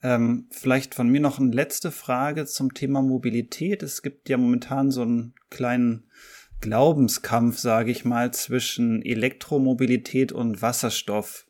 Ähm, 0.02 0.46
vielleicht 0.50 0.96
von 0.96 1.08
mir 1.08 1.20
noch 1.20 1.38
eine 1.38 1.52
letzte 1.52 1.92
Frage 1.92 2.46
zum 2.46 2.74
Thema 2.74 3.00
Mobilität. 3.00 3.84
Es 3.84 4.02
gibt 4.02 4.28
ja 4.28 4.36
momentan 4.36 4.90
so 4.90 5.02
einen 5.02 5.34
kleinen 5.50 6.02
Glaubenskampf, 6.66 7.60
sage 7.60 7.92
ich 7.92 8.04
mal, 8.04 8.34
zwischen 8.34 9.00
Elektromobilität 9.00 10.32
und 10.32 10.62
Wasserstoff 10.62 11.46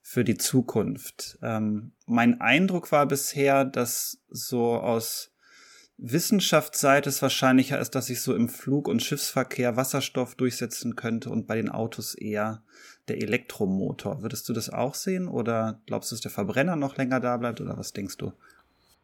für 0.00 0.22
die 0.22 0.36
Zukunft. 0.36 1.40
Ähm, 1.42 1.90
mein 2.06 2.40
Eindruck 2.40 2.92
war 2.92 3.06
bisher, 3.06 3.64
dass 3.64 4.22
so 4.28 4.74
aus 4.74 5.32
Wissenschaftsseite 5.98 7.08
es 7.08 7.20
wahrscheinlicher 7.20 7.80
ist, 7.80 7.96
dass 7.96 8.06
sich 8.06 8.20
so 8.20 8.32
im 8.32 8.48
Flug- 8.48 8.86
und 8.86 9.02
Schiffsverkehr 9.02 9.74
Wasserstoff 9.76 10.36
durchsetzen 10.36 10.94
könnte 10.94 11.30
und 11.30 11.48
bei 11.48 11.56
den 11.56 11.68
Autos 11.68 12.14
eher 12.14 12.62
der 13.08 13.20
Elektromotor. 13.20 14.22
Würdest 14.22 14.48
du 14.48 14.52
das 14.52 14.70
auch 14.70 14.94
sehen 14.94 15.26
oder 15.26 15.80
glaubst 15.86 16.12
du, 16.12 16.14
dass 16.14 16.22
der 16.22 16.30
Verbrenner 16.30 16.76
noch 16.76 16.96
länger 16.96 17.18
da 17.18 17.36
bleibt 17.38 17.60
oder 17.60 17.76
was 17.76 17.92
denkst 17.92 18.18
du? 18.18 18.32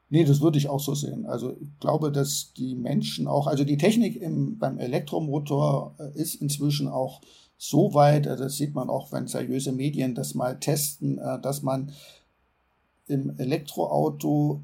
Nee, 0.09 0.25
das 0.25 0.41
würde 0.41 0.59
ich 0.59 0.69
auch 0.69 0.81
so 0.81 0.95
sehen. 0.95 1.27
Also 1.27 1.57
ich 1.61 1.81
glaube, 1.81 2.13
dass 2.13 2.53
die 2.57 2.77
Menschen 2.77 3.27
auch, 3.27 3.49
also 3.49 3.65
die 3.65 3.77
Technik 3.77 4.21
im, 4.21 4.59
beim 4.59 4.79
Elektromotor 4.79 5.95
äh, 5.99 6.21
ist 6.21 6.37
inzwischen 6.37 6.87
auch 6.87 7.21
so 7.59 7.93
weit, 7.93 8.27
äh, 8.27 8.37
das 8.37 8.57
sieht 8.57 8.75
man 8.75 8.89
auch, 8.89 9.11
wenn 9.11 9.27
seriöse 9.27 9.73
Medien 9.73 10.15
das 10.15 10.35
mal 10.35 10.59
testen, 10.61 11.19
äh, 11.19 11.41
dass 11.41 11.63
man 11.63 11.93
im 13.09 13.37
Elektroauto 13.39 14.61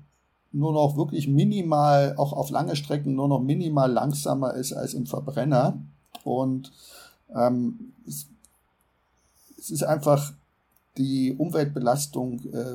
nur 0.52 0.72
noch 0.72 0.96
wirklich 0.96 1.26
minimal, 1.28 2.14
auch 2.18 2.32
auf 2.32 2.50
lange 2.50 2.76
Strecken 2.76 3.14
nur 3.14 3.28
noch 3.28 3.40
minimal 3.40 3.90
langsamer 3.90 4.54
ist 4.54 4.72
als 4.72 4.94
im 4.94 5.06
Verbrenner. 5.06 5.78
Und 6.24 6.72
ähm, 7.34 7.92
es, 8.06 8.26
es 9.58 9.70
ist 9.70 9.82
einfach 9.82 10.34
die 10.98 11.34
Umweltbelastung 11.36 12.40
äh, 12.52 12.74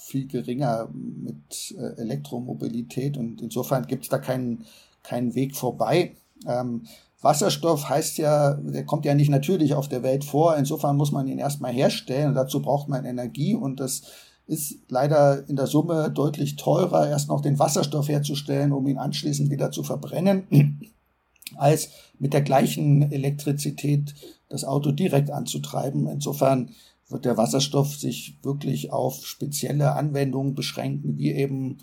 viel 0.00 0.26
geringer 0.26 0.88
mit 0.92 1.74
äh, 1.78 2.00
Elektromobilität 2.00 3.16
und 3.16 3.40
insofern 3.42 3.86
gibt 3.86 4.04
es 4.04 4.08
da 4.08 4.18
keinen, 4.18 4.64
keinen 5.02 5.34
Weg 5.34 5.54
vorbei. 5.54 6.12
Ähm, 6.46 6.86
Wasserstoff 7.20 7.88
heißt 7.88 8.16
ja, 8.18 8.54
der 8.54 8.84
kommt 8.84 9.04
ja 9.04 9.14
nicht 9.14 9.28
natürlich 9.28 9.74
auf 9.74 9.88
der 9.88 10.02
Welt 10.02 10.24
vor, 10.24 10.56
insofern 10.56 10.96
muss 10.96 11.12
man 11.12 11.28
ihn 11.28 11.38
erstmal 11.38 11.72
herstellen 11.72 12.28
und 12.28 12.34
dazu 12.34 12.62
braucht 12.62 12.88
man 12.88 13.04
Energie 13.04 13.54
und 13.54 13.78
das 13.78 14.02
ist 14.46 14.78
leider 14.88 15.48
in 15.48 15.54
der 15.54 15.66
Summe 15.66 16.10
deutlich 16.10 16.56
teurer, 16.56 17.08
erst 17.08 17.28
noch 17.28 17.40
den 17.40 17.58
Wasserstoff 17.58 18.08
herzustellen, 18.08 18.72
um 18.72 18.86
ihn 18.88 18.98
anschließend 18.98 19.50
wieder 19.50 19.70
zu 19.70 19.84
verbrennen, 19.84 20.80
als 21.56 21.90
mit 22.18 22.32
der 22.32 22.42
gleichen 22.42 23.12
Elektrizität 23.12 24.14
das 24.48 24.64
Auto 24.64 24.90
direkt 24.90 25.30
anzutreiben. 25.30 26.08
Insofern 26.08 26.70
wird 27.10 27.24
der 27.24 27.36
Wasserstoff 27.36 27.96
sich 27.96 28.38
wirklich 28.42 28.92
auf 28.92 29.26
spezielle 29.26 29.94
Anwendungen 29.94 30.54
beschränken, 30.54 31.18
wie 31.18 31.32
eben 31.32 31.78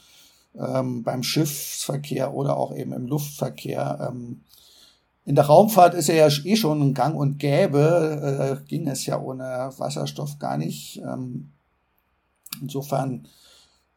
ähm, 0.57 1.03
beim 1.03 1.23
Schiffsverkehr 1.23 2.33
oder 2.33 2.57
auch 2.57 2.75
eben 2.75 2.93
im 2.93 3.07
Luftverkehr. 3.07 4.09
Ähm, 4.09 4.41
in 5.25 5.35
der 5.35 5.45
Raumfahrt 5.45 5.93
ist 5.93 6.09
er 6.09 6.15
ja 6.15 6.27
eh 6.45 6.55
schon 6.55 6.81
ein 6.81 6.93
Gang 6.93 7.15
und 7.15 7.37
Gäbe, 7.37 8.59
äh, 8.63 8.67
ging 8.67 8.87
es 8.87 9.05
ja 9.05 9.19
ohne 9.19 9.71
Wasserstoff 9.77 10.39
gar 10.39 10.57
nicht. 10.57 11.01
Ähm, 11.03 11.51
insofern 12.61 13.27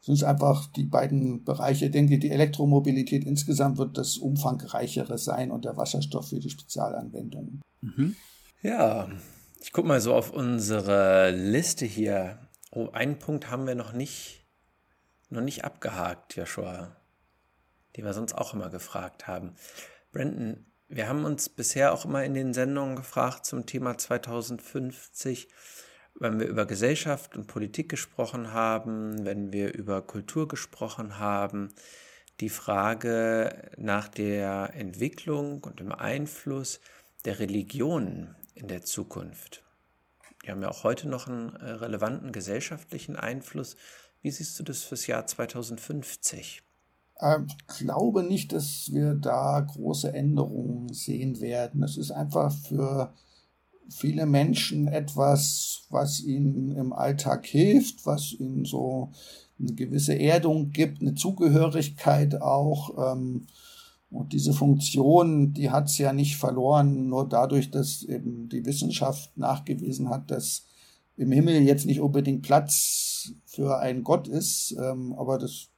sind 0.00 0.14
es 0.14 0.24
einfach 0.24 0.66
die 0.72 0.84
beiden 0.84 1.44
Bereiche. 1.44 1.86
Ich 1.86 1.92
denke, 1.92 2.18
die 2.18 2.30
Elektromobilität 2.30 3.24
insgesamt 3.24 3.78
wird 3.78 3.96
das 3.96 4.16
umfangreichere 4.16 5.18
sein 5.18 5.50
und 5.50 5.64
der 5.64 5.76
Wasserstoff 5.76 6.30
für 6.30 6.40
die 6.40 6.50
Spezialanwendungen. 6.50 7.60
Mhm. 7.80 8.16
Ja, 8.62 9.08
ich 9.62 9.72
gucke 9.72 9.88
mal 9.88 10.00
so 10.00 10.14
auf 10.14 10.30
unsere 10.30 11.30
Liste 11.30 11.84
hier. 11.84 12.38
Oh, 12.70 12.88
einen 12.92 13.18
Punkt 13.18 13.50
haben 13.50 13.66
wir 13.66 13.74
noch 13.74 13.92
nicht, 13.92 14.46
noch 15.28 15.42
nicht 15.42 15.64
abgehakt, 15.64 16.36
Joshua, 16.36 16.96
die 17.94 18.02
wir 18.02 18.14
sonst 18.14 18.32
auch 18.32 18.54
immer 18.54 18.70
gefragt 18.70 19.26
haben. 19.26 19.54
Brandon, 20.12 20.66
wir 20.88 21.08
haben 21.08 21.24
uns 21.24 21.48
bisher 21.48 21.92
auch 21.92 22.04
immer 22.04 22.24
in 22.24 22.34
den 22.34 22.54
Sendungen 22.54 22.96
gefragt 22.96 23.44
zum 23.44 23.66
Thema 23.66 23.98
2050, 23.98 25.48
wenn 26.18 26.40
wir 26.40 26.46
über 26.46 26.66
Gesellschaft 26.66 27.36
und 27.36 27.46
Politik 27.46 27.88
gesprochen 27.88 28.52
haben, 28.52 29.24
wenn 29.24 29.52
wir 29.52 29.74
über 29.74 30.02
Kultur 30.02 30.48
gesprochen 30.48 31.18
haben, 31.18 31.68
die 32.40 32.48
Frage 32.48 33.70
nach 33.76 34.08
der 34.08 34.70
Entwicklung 34.74 35.62
und 35.64 35.80
dem 35.80 35.92
Einfluss 35.92 36.80
der 37.24 37.38
Religionen 37.38 38.34
in 38.60 38.68
der 38.68 38.82
Zukunft? 38.82 39.62
Die 40.44 40.50
haben 40.50 40.62
ja 40.62 40.70
auch 40.70 40.84
heute 40.84 41.08
noch 41.08 41.26
einen 41.26 41.54
äh, 41.56 41.70
relevanten 41.70 42.32
gesellschaftlichen 42.32 43.16
Einfluss. 43.16 43.76
Wie 44.22 44.30
siehst 44.30 44.58
du 44.58 44.62
das 44.62 44.82
fürs 44.82 45.06
Jahr 45.06 45.26
2050? 45.26 46.62
Ähm, 47.20 47.46
ich 47.48 47.78
glaube 47.78 48.22
nicht, 48.22 48.52
dass 48.52 48.90
wir 48.92 49.14
da 49.14 49.60
große 49.60 50.12
Änderungen 50.12 50.92
sehen 50.92 51.40
werden. 51.40 51.82
Es 51.82 51.96
ist 51.96 52.10
einfach 52.10 52.52
für 52.52 53.12
viele 53.90 54.26
Menschen 54.26 54.88
etwas, 54.88 55.82
was 55.90 56.20
ihnen 56.20 56.72
im 56.72 56.92
Alltag 56.92 57.46
hilft, 57.46 58.06
was 58.06 58.32
ihnen 58.32 58.64
so 58.64 59.12
eine 59.58 59.74
gewisse 59.74 60.18
Erdung 60.18 60.70
gibt, 60.70 61.02
eine 61.02 61.14
Zugehörigkeit 61.14 62.40
auch. 62.40 63.12
Ähm, 63.12 63.46
und 64.10 64.32
diese 64.32 64.52
Funktion, 64.52 65.52
die 65.52 65.70
hat 65.70 65.86
es 65.86 65.98
ja 65.98 66.12
nicht 66.12 66.36
verloren, 66.36 67.08
nur 67.08 67.28
dadurch, 67.28 67.70
dass 67.70 68.02
eben 68.02 68.48
die 68.48 68.66
Wissenschaft 68.66 69.36
nachgewiesen 69.36 70.08
hat, 70.10 70.30
dass 70.30 70.66
im 71.16 71.30
Himmel 71.30 71.62
jetzt 71.62 71.86
nicht 71.86 72.00
unbedingt 72.00 72.42
Platz 72.42 73.32
für 73.46 73.78
einen 73.78 74.02
Gott 74.02 74.26
ist, 74.26 74.74
ähm, 74.80 75.12
aber 75.12 75.38
das 75.38 75.68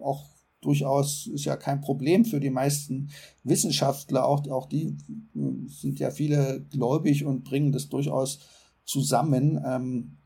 auch 0.00 0.24
durchaus 0.60 1.26
ist 1.26 1.44
ja 1.44 1.56
kein 1.56 1.80
Problem 1.80 2.24
für 2.24 2.40
die 2.40 2.50
meisten 2.50 3.10
Wissenschaftler. 3.44 4.26
Auch, 4.26 4.46
auch 4.48 4.66
die 4.66 4.96
äh, 5.34 5.68
sind 5.68 5.98
ja 5.98 6.10
viele 6.10 6.64
gläubig 6.70 7.24
und 7.24 7.44
bringen 7.44 7.72
das 7.72 7.88
durchaus 7.88 8.40
zusammen. 8.84 9.60
Ähm, 9.66 10.16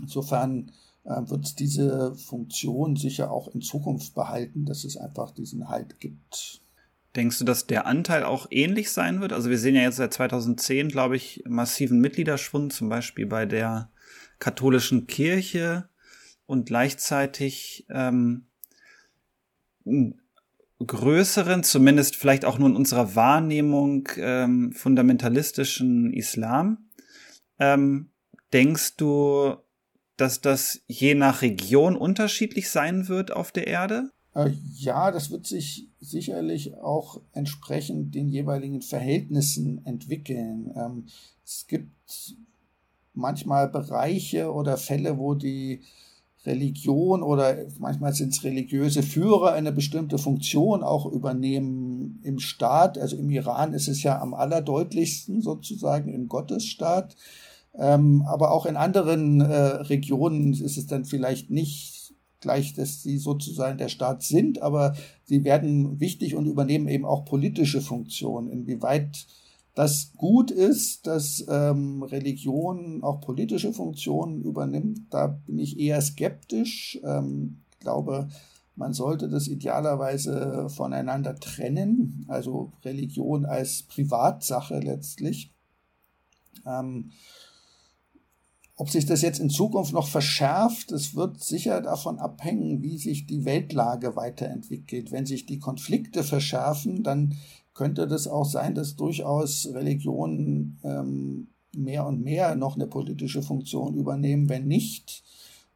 insofern 0.00 0.72
äh, 1.04 1.20
wird 1.26 1.46
es 1.46 1.54
diese 1.54 2.14
Funktion 2.16 2.96
sicher 2.96 3.30
auch 3.30 3.48
in 3.48 3.60
Zukunft 3.60 4.14
behalten, 4.14 4.64
dass 4.64 4.84
es 4.84 4.96
einfach 4.96 5.30
diesen 5.30 5.68
Halt 5.68 6.00
gibt. 6.00 6.63
Denkst 7.16 7.38
du, 7.38 7.44
dass 7.44 7.66
der 7.66 7.86
Anteil 7.86 8.24
auch 8.24 8.46
ähnlich 8.50 8.90
sein 8.90 9.20
wird? 9.20 9.32
Also 9.32 9.48
wir 9.48 9.58
sehen 9.58 9.76
ja 9.76 9.82
jetzt 9.82 9.96
seit 9.96 10.12
2010, 10.12 10.88
glaube 10.88 11.16
ich, 11.16 11.44
massiven 11.46 12.00
Mitgliederschwund, 12.00 12.72
zum 12.72 12.88
Beispiel 12.88 13.26
bei 13.26 13.46
der 13.46 13.90
katholischen 14.40 15.06
Kirche 15.06 15.88
und 16.46 16.66
gleichzeitig 16.66 17.86
ähm, 17.88 18.46
größeren, 20.84 21.62
zumindest 21.62 22.16
vielleicht 22.16 22.44
auch 22.44 22.58
nur 22.58 22.68
in 22.68 22.76
unserer 22.76 23.14
Wahrnehmung 23.14 24.08
ähm, 24.16 24.72
fundamentalistischen 24.72 26.12
Islam. 26.12 26.90
Ähm, 27.60 28.10
denkst 28.52 28.96
du, 28.96 29.56
dass 30.16 30.40
das 30.40 30.82
je 30.86 31.14
nach 31.14 31.42
Region 31.42 31.96
unterschiedlich 31.96 32.70
sein 32.70 33.08
wird 33.08 33.32
auf 33.32 33.52
der 33.52 33.68
Erde? 33.68 34.10
Äh, 34.34 34.50
ja, 34.74 35.10
das 35.10 35.30
wird 35.30 35.46
sich 35.46 35.88
sicherlich 36.00 36.76
auch 36.76 37.20
entsprechend 37.32 38.14
den 38.14 38.28
jeweiligen 38.28 38.82
Verhältnissen 38.82 39.84
entwickeln. 39.86 40.72
Ähm, 40.76 41.06
es 41.44 41.66
gibt 41.66 42.34
manchmal 43.14 43.68
Bereiche 43.68 44.52
oder 44.52 44.76
Fälle, 44.76 45.18
wo 45.18 45.34
die 45.34 45.82
Religion 46.46 47.22
oder 47.22 47.56
manchmal 47.78 48.12
sind 48.12 48.34
es 48.34 48.44
religiöse 48.44 49.02
Führer 49.02 49.52
eine 49.52 49.72
bestimmte 49.72 50.18
Funktion 50.18 50.82
auch 50.82 51.06
übernehmen 51.06 52.20
im 52.22 52.38
Staat. 52.38 52.98
Also 52.98 53.16
im 53.16 53.30
Iran 53.30 53.72
ist 53.72 53.88
es 53.88 54.02
ja 54.02 54.20
am 54.20 54.34
allerdeutlichsten 54.34 55.40
sozusagen 55.40 56.12
im 56.12 56.28
Gottesstaat. 56.28 57.16
Ähm, 57.76 58.22
aber 58.26 58.52
auch 58.52 58.66
in 58.66 58.76
anderen 58.76 59.40
äh, 59.40 59.54
Regionen 59.54 60.52
ist 60.52 60.76
es 60.76 60.86
dann 60.86 61.04
vielleicht 61.04 61.50
nicht 61.50 61.93
gleich, 62.44 62.74
dass 62.74 63.02
sie 63.02 63.18
sozusagen 63.18 63.78
der 63.78 63.88
Staat 63.88 64.22
sind, 64.22 64.62
aber 64.62 64.94
sie 65.24 65.42
werden 65.42 65.98
wichtig 65.98 66.36
und 66.36 66.46
übernehmen 66.46 66.86
eben 66.86 67.04
auch 67.04 67.24
politische 67.24 67.80
Funktionen. 67.80 68.48
Inwieweit 68.48 69.26
das 69.74 70.12
gut 70.16 70.52
ist, 70.52 71.06
dass 71.08 71.44
ähm, 71.48 72.02
Religion 72.04 73.02
auch 73.02 73.20
politische 73.20 73.72
Funktionen 73.72 74.42
übernimmt, 74.42 75.00
da 75.10 75.26
bin 75.26 75.58
ich 75.58 75.80
eher 75.80 76.00
skeptisch. 76.00 77.00
Ähm, 77.02 77.62
ich 77.72 77.80
glaube, 77.80 78.28
man 78.76 78.92
sollte 78.92 79.28
das 79.28 79.48
idealerweise 79.48 80.68
voneinander 80.68 81.34
trennen, 81.36 82.24
also 82.28 82.72
Religion 82.84 83.46
als 83.46 83.84
Privatsache 83.84 84.78
letztlich. 84.80 85.50
Ähm, 86.66 87.10
ob 88.76 88.90
sich 88.90 89.06
das 89.06 89.22
jetzt 89.22 89.38
in 89.38 89.50
Zukunft 89.50 89.92
noch 89.92 90.08
verschärft, 90.08 90.90
es 90.90 91.14
wird 91.14 91.42
sicher 91.42 91.80
davon 91.80 92.18
abhängen, 92.18 92.82
wie 92.82 92.98
sich 92.98 93.26
die 93.26 93.44
Weltlage 93.44 94.16
weiterentwickelt. 94.16 95.12
Wenn 95.12 95.26
sich 95.26 95.46
die 95.46 95.60
Konflikte 95.60 96.24
verschärfen, 96.24 97.04
dann 97.04 97.36
könnte 97.72 98.06
das 98.08 98.26
auch 98.26 98.44
sein, 98.44 98.74
dass 98.74 98.96
durchaus 98.96 99.68
Religionen 99.72 100.78
ähm, 100.82 101.48
mehr 101.76 102.06
und 102.06 102.22
mehr 102.22 102.56
noch 102.56 102.74
eine 102.74 102.86
politische 102.86 103.42
Funktion 103.42 103.94
übernehmen. 103.94 104.48
Wenn 104.48 104.66
nicht, 104.66 105.22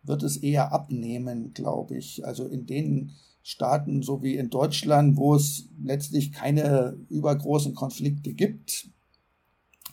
wird 0.02 0.22
es 0.24 0.36
eher 0.36 0.72
abnehmen, 0.72 1.52
glaube 1.54 1.96
ich. 1.96 2.24
Also 2.26 2.46
in 2.46 2.66
den 2.66 3.12
Staaten, 3.42 4.02
so 4.02 4.22
wie 4.22 4.36
in 4.36 4.50
Deutschland, 4.50 5.16
wo 5.16 5.34
es 5.34 5.68
letztlich 5.82 6.32
keine 6.32 6.98
übergroßen 7.08 7.74
Konflikte 7.74 8.32
gibt, 8.32 8.88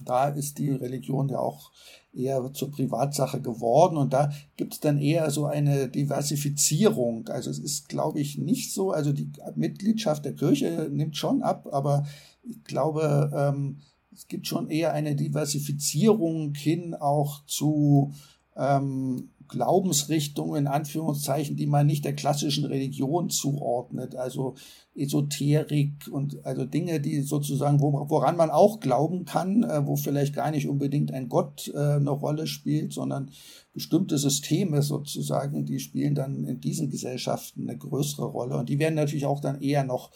da 0.03 0.27
ist 0.27 0.57
die 0.57 0.71
Religion 0.71 1.29
ja 1.29 1.39
auch 1.39 1.71
eher 2.15 2.53
zur 2.53 2.71
Privatsache 2.71 3.41
geworden 3.41 3.97
und 3.97 4.13
da 4.13 4.31
gibt 4.57 4.73
es 4.73 4.79
dann 4.79 4.97
eher 4.97 5.29
so 5.31 5.45
eine 5.45 5.89
Diversifizierung. 5.89 7.27
Also 7.27 7.49
es 7.49 7.59
ist, 7.59 7.89
glaube 7.89 8.19
ich, 8.19 8.37
nicht 8.37 8.73
so, 8.73 8.91
also 8.91 9.13
die 9.13 9.31
Mitgliedschaft 9.55 10.25
der 10.25 10.35
Kirche 10.35 10.89
nimmt 10.91 11.17
schon 11.17 11.41
ab, 11.41 11.67
aber 11.71 12.05
ich 12.43 12.63
glaube, 12.63 13.31
ähm, 13.35 13.77
es 14.13 14.27
gibt 14.27 14.47
schon 14.47 14.69
eher 14.69 14.93
eine 14.93 15.15
Diversifizierung 15.15 16.53
hin 16.55 16.93
auch 16.93 17.45
zu 17.45 18.13
ähm, 18.55 19.29
Glaubensrichtungen, 19.47 20.65
in 20.65 20.67
Anführungszeichen, 20.67 21.55
die 21.55 21.67
man 21.67 21.87
nicht 21.87 22.05
der 22.05 22.15
klassischen 22.15 22.65
Religion 22.65 23.29
zuordnet, 23.29 24.15
also 24.15 24.55
Esoterik 24.95 26.07
und 26.09 26.45
also 26.45 26.65
Dinge, 26.65 26.99
die 26.99 27.21
sozusagen, 27.21 27.81
woran 27.81 28.37
man 28.37 28.49
auch 28.49 28.79
glauben 28.79 29.25
kann, 29.25 29.63
äh, 29.63 29.85
wo 29.85 29.95
vielleicht 29.95 30.33
gar 30.33 30.51
nicht 30.51 30.67
unbedingt 30.67 31.11
ein 31.11 31.29
Gott 31.29 31.71
äh, 31.73 31.95
eine 31.95 32.11
Rolle 32.11 32.47
spielt, 32.47 32.93
sondern 32.93 33.31
bestimmte 33.73 34.17
Systeme 34.17 34.81
sozusagen, 34.81 35.65
die 35.65 35.79
spielen 35.79 36.15
dann 36.15 36.45
in 36.45 36.61
diesen 36.61 36.89
Gesellschaften 36.89 37.69
eine 37.69 37.77
größere 37.77 38.25
Rolle. 38.25 38.57
Und 38.57 38.69
die 38.69 38.79
werden 38.79 38.95
natürlich 38.95 39.25
auch 39.25 39.41
dann 39.41 39.61
eher 39.61 39.83
noch 39.83 40.11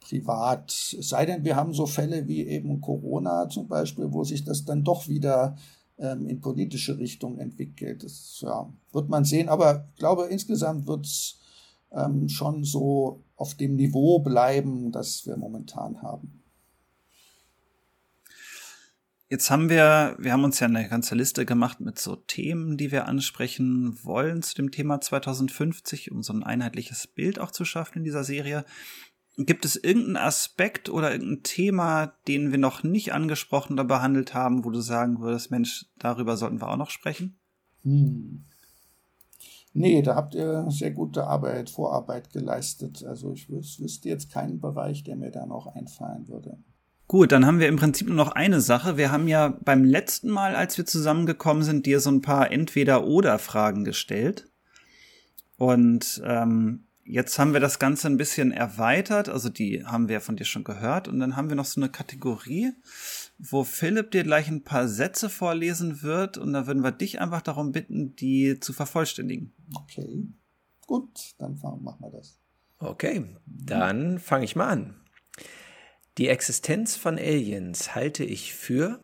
privat, 0.00 0.70
es 0.98 1.08
sei 1.08 1.26
denn, 1.26 1.44
wir 1.44 1.56
haben 1.56 1.74
so 1.74 1.86
Fälle 1.86 2.28
wie 2.28 2.46
eben 2.46 2.80
Corona 2.80 3.48
zum 3.48 3.68
Beispiel, 3.68 4.12
wo 4.12 4.24
sich 4.24 4.44
das 4.44 4.64
dann 4.64 4.84
doch 4.84 5.08
wieder 5.08 5.56
in 5.98 6.40
politische 6.40 6.98
Richtung 6.98 7.38
entwickelt. 7.38 8.04
Das 8.04 8.40
ja, 8.40 8.72
wird 8.92 9.08
man 9.08 9.24
sehen, 9.24 9.48
aber 9.48 9.88
ich 9.92 9.98
glaube, 9.98 10.26
insgesamt 10.26 10.86
wird 10.86 11.06
es 11.06 11.40
ähm, 11.92 12.28
schon 12.28 12.64
so 12.64 13.24
auf 13.36 13.54
dem 13.54 13.76
Niveau 13.76 14.20
bleiben, 14.20 14.92
das 14.92 15.26
wir 15.26 15.36
momentan 15.36 16.02
haben. 16.02 16.38
Jetzt 19.30 19.50
haben 19.50 19.68
wir, 19.68 20.16
wir 20.18 20.32
haben 20.32 20.44
uns 20.44 20.58
ja 20.58 20.68
eine 20.68 20.88
ganze 20.88 21.14
Liste 21.14 21.44
gemacht 21.44 21.80
mit 21.80 21.98
so 21.98 22.16
Themen, 22.16 22.78
die 22.78 22.90
wir 22.90 23.06
ansprechen 23.06 23.98
wollen 24.02 24.40
zu 24.40 24.54
dem 24.54 24.70
Thema 24.70 25.02
2050, 25.02 26.10
um 26.10 26.22
so 26.22 26.32
ein 26.32 26.42
einheitliches 26.42 27.06
Bild 27.06 27.38
auch 27.38 27.50
zu 27.50 27.66
schaffen 27.66 27.98
in 27.98 28.04
dieser 28.04 28.24
Serie. 28.24 28.64
Gibt 29.38 29.64
es 29.64 29.76
irgendeinen 29.76 30.16
Aspekt 30.16 30.90
oder 30.90 31.12
irgendein 31.12 31.44
Thema, 31.44 32.14
den 32.26 32.50
wir 32.50 32.58
noch 32.58 32.82
nicht 32.82 33.12
angesprochen 33.12 33.74
oder 33.74 33.84
behandelt 33.84 34.34
haben, 34.34 34.64
wo 34.64 34.70
du 34.70 34.80
sagen 34.80 35.20
würdest, 35.20 35.52
Mensch, 35.52 35.86
darüber 35.96 36.36
sollten 36.36 36.60
wir 36.60 36.68
auch 36.68 36.76
noch 36.76 36.90
sprechen? 36.90 37.38
Hm. 37.84 38.44
Nee, 39.74 40.02
da 40.02 40.16
habt 40.16 40.34
ihr 40.34 40.66
sehr 40.70 40.90
gute 40.90 41.24
Arbeit, 41.24 41.70
Vorarbeit 41.70 42.32
geleistet. 42.32 43.04
Also 43.04 43.32
ich 43.32 43.48
wüsste 43.48 44.08
jetzt 44.08 44.32
keinen 44.32 44.60
Bereich, 44.60 45.04
der 45.04 45.14
mir 45.14 45.30
da 45.30 45.46
noch 45.46 45.68
einfallen 45.68 46.26
würde. 46.26 46.58
Gut, 47.06 47.30
dann 47.30 47.46
haben 47.46 47.60
wir 47.60 47.68
im 47.68 47.76
Prinzip 47.76 48.08
nur 48.08 48.16
noch 48.16 48.32
eine 48.32 48.60
Sache. 48.60 48.96
Wir 48.96 49.12
haben 49.12 49.28
ja 49.28 49.56
beim 49.64 49.84
letzten 49.84 50.30
Mal, 50.30 50.56
als 50.56 50.76
wir 50.76 50.84
zusammengekommen 50.84 51.62
sind, 51.62 51.86
dir 51.86 52.00
so 52.00 52.10
ein 52.10 52.22
paar 52.22 52.50
Entweder-Oder-Fragen 52.50 53.84
gestellt. 53.84 54.50
Und 55.56 56.20
ähm, 56.24 56.87
Jetzt 57.10 57.38
haben 57.38 57.54
wir 57.54 57.60
das 57.60 57.78
Ganze 57.78 58.06
ein 58.06 58.18
bisschen 58.18 58.52
erweitert, 58.52 59.30
also 59.30 59.48
die 59.48 59.82
haben 59.82 60.10
wir 60.10 60.20
von 60.20 60.36
dir 60.36 60.44
schon 60.44 60.62
gehört. 60.62 61.08
Und 61.08 61.20
dann 61.20 61.36
haben 61.36 61.48
wir 61.48 61.56
noch 61.56 61.64
so 61.64 61.80
eine 61.80 61.88
Kategorie, 61.88 62.72
wo 63.38 63.64
Philipp 63.64 64.10
dir 64.10 64.24
gleich 64.24 64.48
ein 64.48 64.62
paar 64.62 64.88
Sätze 64.88 65.30
vorlesen 65.30 66.02
wird. 66.02 66.36
Und 66.36 66.52
da 66.52 66.66
würden 66.66 66.84
wir 66.84 66.92
dich 66.92 67.18
einfach 67.18 67.40
darum 67.40 67.72
bitten, 67.72 68.14
die 68.14 68.60
zu 68.60 68.74
vervollständigen. 68.74 69.54
Okay, 69.74 70.26
gut, 70.86 71.34
dann 71.38 71.58
machen 71.58 71.98
wir 72.00 72.10
das. 72.10 72.38
Okay, 72.78 73.24
dann 73.46 74.18
fange 74.18 74.44
ich 74.44 74.54
mal 74.54 74.68
an. 74.68 75.00
Die 76.18 76.28
Existenz 76.28 76.94
von 76.94 77.16
Aliens 77.16 77.94
halte 77.94 78.22
ich 78.22 78.52
für 78.52 79.00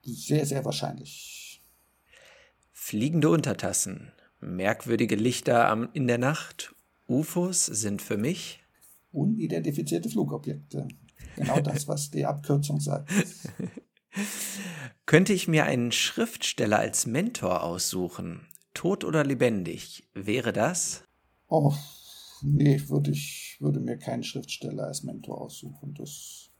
sehr, 0.00 0.46
sehr 0.46 0.64
wahrscheinlich. 0.64 1.62
Fliegende 2.72 3.28
Untertassen, 3.28 4.10
merkwürdige 4.40 5.16
Lichter 5.16 5.90
in 5.92 6.06
der 6.06 6.16
Nacht 6.16 6.74
UFOs 7.12 7.66
sind 7.66 8.02
für 8.02 8.16
mich 8.16 8.62
unidentifizierte 9.12 10.08
Flugobjekte. 10.08 10.88
Genau 11.36 11.60
das, 11.60 11.86
was 11.88 12.10
die 12.10 12.26
Abkürzung 12.26 12.80
sagt. 12.80 13.10
Könnte 15.06 15.32
ich 15.32 15.48
mir 15.48 15.64
einen 15.64 15.92
Schriftsteller 15.92 16.78
als 16.78 17.06
Mentor 17.06 17.62
aussuchen, 17.62 18.46
tot 18.74 19.04
oder 19.04 19.24
lebendig, 19.24 20.08
wäre 20.14 20.52
das? 20.52 21.04
Oh, 21.48 21.74
nee, 22.42 22.82
würde 22.88 23.10
ich 23.10 23.56
würde 23.60 23.80
mir 23.80 23.96
keinen 23.96 24.24
Schriftsteller 24.24 24.84
als 24.84 25.02
Mentor 25.02 25.40
aussuchen. 25.40 25.94
Das 25.94 26.50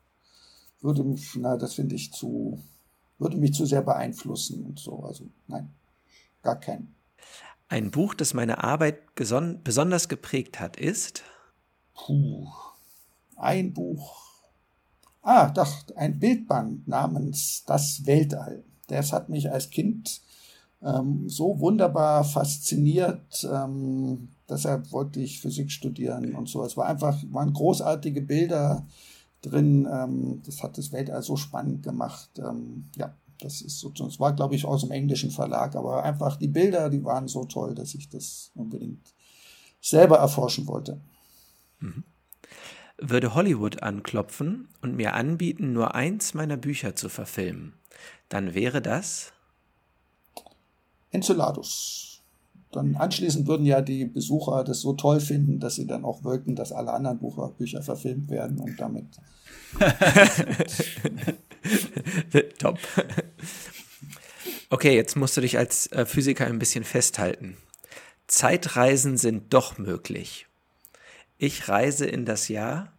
würde 0.81 1.05
mich, 1.05 1.35
na, 1.37 1.57
das 1.57 1.75
finde 1.75 1.95
ich 1.95 2.13
zu, 2.13 2.63
würde 3.19 3.37
mich 3.37 3.55
zu 3.55 3.67
sehr 3.67 3.83
beeinflussen 3.83 4.65
und 4.65 4.79
so. 4.79 5.01
Also 5.01 5.29
nein, 5.47 5.75
gar 6.43 6.59
keinen. 6.59 6.95
Ein 7.73 7.91
Buch, 7.91 8.13
das 8.13 8.35
meine 8.35 8.63
Arbeit 8.63 9.15
besonders 9.15 10.11
geprägt 10.11 10.61
hat, 10.61 10.77
ist? 10.77 11.23
Puh, 11.95 12.47
ein 13.37 13.73
Buch. 13.73 14.27
Ah, 15.23 15.49
doch, 15.49 15.83
ein 15.97 16.19
Bildband 16.19 16.87
namens 16.87 17.65
Das 17.65 18.05
Weltall. 18.05 18.63
Das 18.89 19.15
hat 19.15 19.31
mich 19.31 19.51
als 19.51 19.71
Kind 19.71 20.21
ähm, 20.83 21.27
so 21.31 21.61
wunderbar 21.61 22.25
fasziniert. 22.25 23.49
Ähm, 23.51 24.29
deshalb 24.51 24.93
wollte 24.93 25.21
ich 25.21 25.41
Physik 25.41 25.73
studieren 25.73 26.35
und 26.35 26.51
so. 26.51 26.63
Es 26.67 26.77
war 26.77 26.89
einfach, 26.89 27.17
waren 27.31 27.55
großartige 27.55 28.21
Bilder 28.21 28.85
drin. 29.41 29.89
Ähm, 29.91 30.43
das 30.45 30.63
hat 30.63 30.77
das 30.77 30.93
Weltall 30.93 31.23
so 31.23 31.37
spannend 31.37 31.83
gemacht. 31.83 32.39
Ähm, 32.39 32.91
ja, 32.97 33.15
das 33.43 33.61
ist 33.61 33.79
sozusagen, 33.79 34.11
es 34.11 34.21
war, 34.21 34.33
glaube 34.33 34.55
ich, 34.55 34.65
aus 34.65 34.83
dem 34.83 34.91
englischen 34.91 35.31
Verlag, 35.31 35.77
aber 35.77 36.03
einfach 36.03 36.37
die 36.37 36.49
Bilder, 36.49 36.91
die 36.91 37.05
waren 37.05 37.29
so 37.29 37.45
toll, 37.45 37.75
dass 37.75 37.95
ich 37.95 38.09
das 38.09 38.51
unbedingt 38.55 39.15
selber 39.81 40.19
erforschen 40.19 40.67
wollte. 40.67 41.01
Mhm. 41.81 42.05
Würde 42.99 43.35
Hollywood 43.35 43.83
anklopfen 43.83 44.69
und 44.81 44.95
mir 44.97 45.15
anbieten, 45.15 45.73
nur 45.73 45.95
eins 45.95 46.35
meiner 46.35 46.57
Bücher 46.57 46.95
zu 46.95 47.09
verfilmen, 47.09 47.75
dann 48.29 48.55
wäre 48.55 48.81
das 48.81 49.33
Enceladus. 51.11 52.23
Dann 52.71 52.97
anschließend 52.97 53.47
würden 53.47 53.67
ja 53.67 53.83
die 53.83 54.07
Besucher 54.07 54.65
das 54.65 54.81
so 54.81 54.95
toll 54.95 55.21
finden, 55.21 55.61
dass 55.61 55.75
sie 55.75 55.87
dann 55.87 56.05
auch 56.05 56.25
wollten, 56.25 56.57
dass 56.57 56.73
alle 56.73 56.93
anderen 56.93 57.19
Bücher 57.59 57.83
verfilmt 57.83 58.31
werden 58.31 58.59
und 58.61 58.81
damit 58.81 59.07
Top. 62.59 62.79
Okay, 64.71 64.95
jetzt 64.95 65.17
musst 65.17 65.37
du 65.37 65.41
dich 65.43 65.59
als 65.59 65.87
äh, 65.93 66.07
Physiker 66.07 66.47
ein 66.47 66.59
bisschen 66.59 66.85
festhalten. 66.85 67.57
Zeitreisen 68.27 69.19
sind 69.19 69.53
doch 69.53 69.77
möglich. 69.77 70.47
Ich 71.37 71.69
reise 71.69 72.07
in 72.07 72.25
das 72.25 72.49
Jahr. 72.49 72.93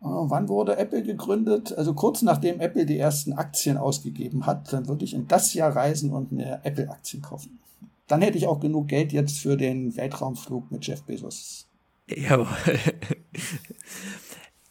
Oh, 0.00 0.30
wann 0.30 0.48
wurde 0.48 0.76
Apple 0.76 1.02
gegründet? 1.02 1.76
Also 1.76 1.94
kurz 1.94 2.22
nachdem 2.22 2.60
Apple 2.60 2.86
die 2.86 2.98
ersten 2.98 3.32
Aktien 3.32 3.76
ausgegeben 3.76 4.46
hat, 4.46 4.72
dann 4.72 4.88
würde 4.88 5.04
ich 5.04 5.14
in 5.14 5.28
das 5.28 5.54
Jahr 5.54 5.74
reisen 5.74 6.12
und 6.12 6.32
mir 6.32 6.60
Apple-Aktien 6.64 7.22
kaufen. 7.22 7.58
Dann 8.06 8.22
hätte 8.22 8.38
ich 8.38 8.46
auch 8.46 8.60
genug 8.60 8.88
Geld 8.88 9.12
jetzt 9.12 9.38
für 9.38 9.56
den 9.56 9.96
Weltraumflug 9.96 10.70
mit 10.70 10.86
Jeff 10.86 11.02
Bezos. 11.02 11.66
Jawohl. 12.08 12.46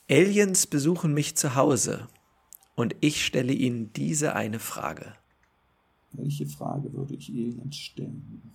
Aliens 0.10 0.68
besuchen 0.68 1.14
mich 1.14 1.36
zu 1.36 1.56
Hause 1.56 2.08
und 2.78 2.96
ich 3.02 3.26
stelle 3.26 3.54
ihnen 3.54 3.92
diese 3.94 4.36
eine 4.36 4.60
Frage. 4.60 5.14
Welche 6.14 6.46
Frage 6.46 6.94
würde 6.94 7.16
ich 7.16 7.30
Aliens 7.30 7.76
stellen? 7.76 8.52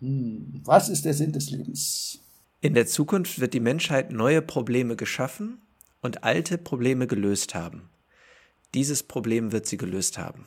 Hm, 0.00 0.62
was 0.64 0.88
ist 0.88 1.04
der 1.04 1.12
Sinn 1.12 1.32
des 1.32 1.50
Lebens? 1.50 2.20
In 2.60 2.72
der 2.74 2.86
Zukunft 2.86 3.40
wird 3.40 3.52
die 3.52 3.60
Menschheit 3.60 4.12
neue 4.12 4.40
Probleme 4.40 4.94
geschaffen 4.94 5.58
und 6.02 6.22
alte 6.22 6.56
Probleme 6.56 7.06
gelöst 7.08 7.54
haben. 7.54 7.90
Dieses 8.74 9.02
Problem 9.02 9.50
wird 9.50 9.66
sie 9.66 9.76
gelöst 9.76 10.16
haben. 10.16 10.46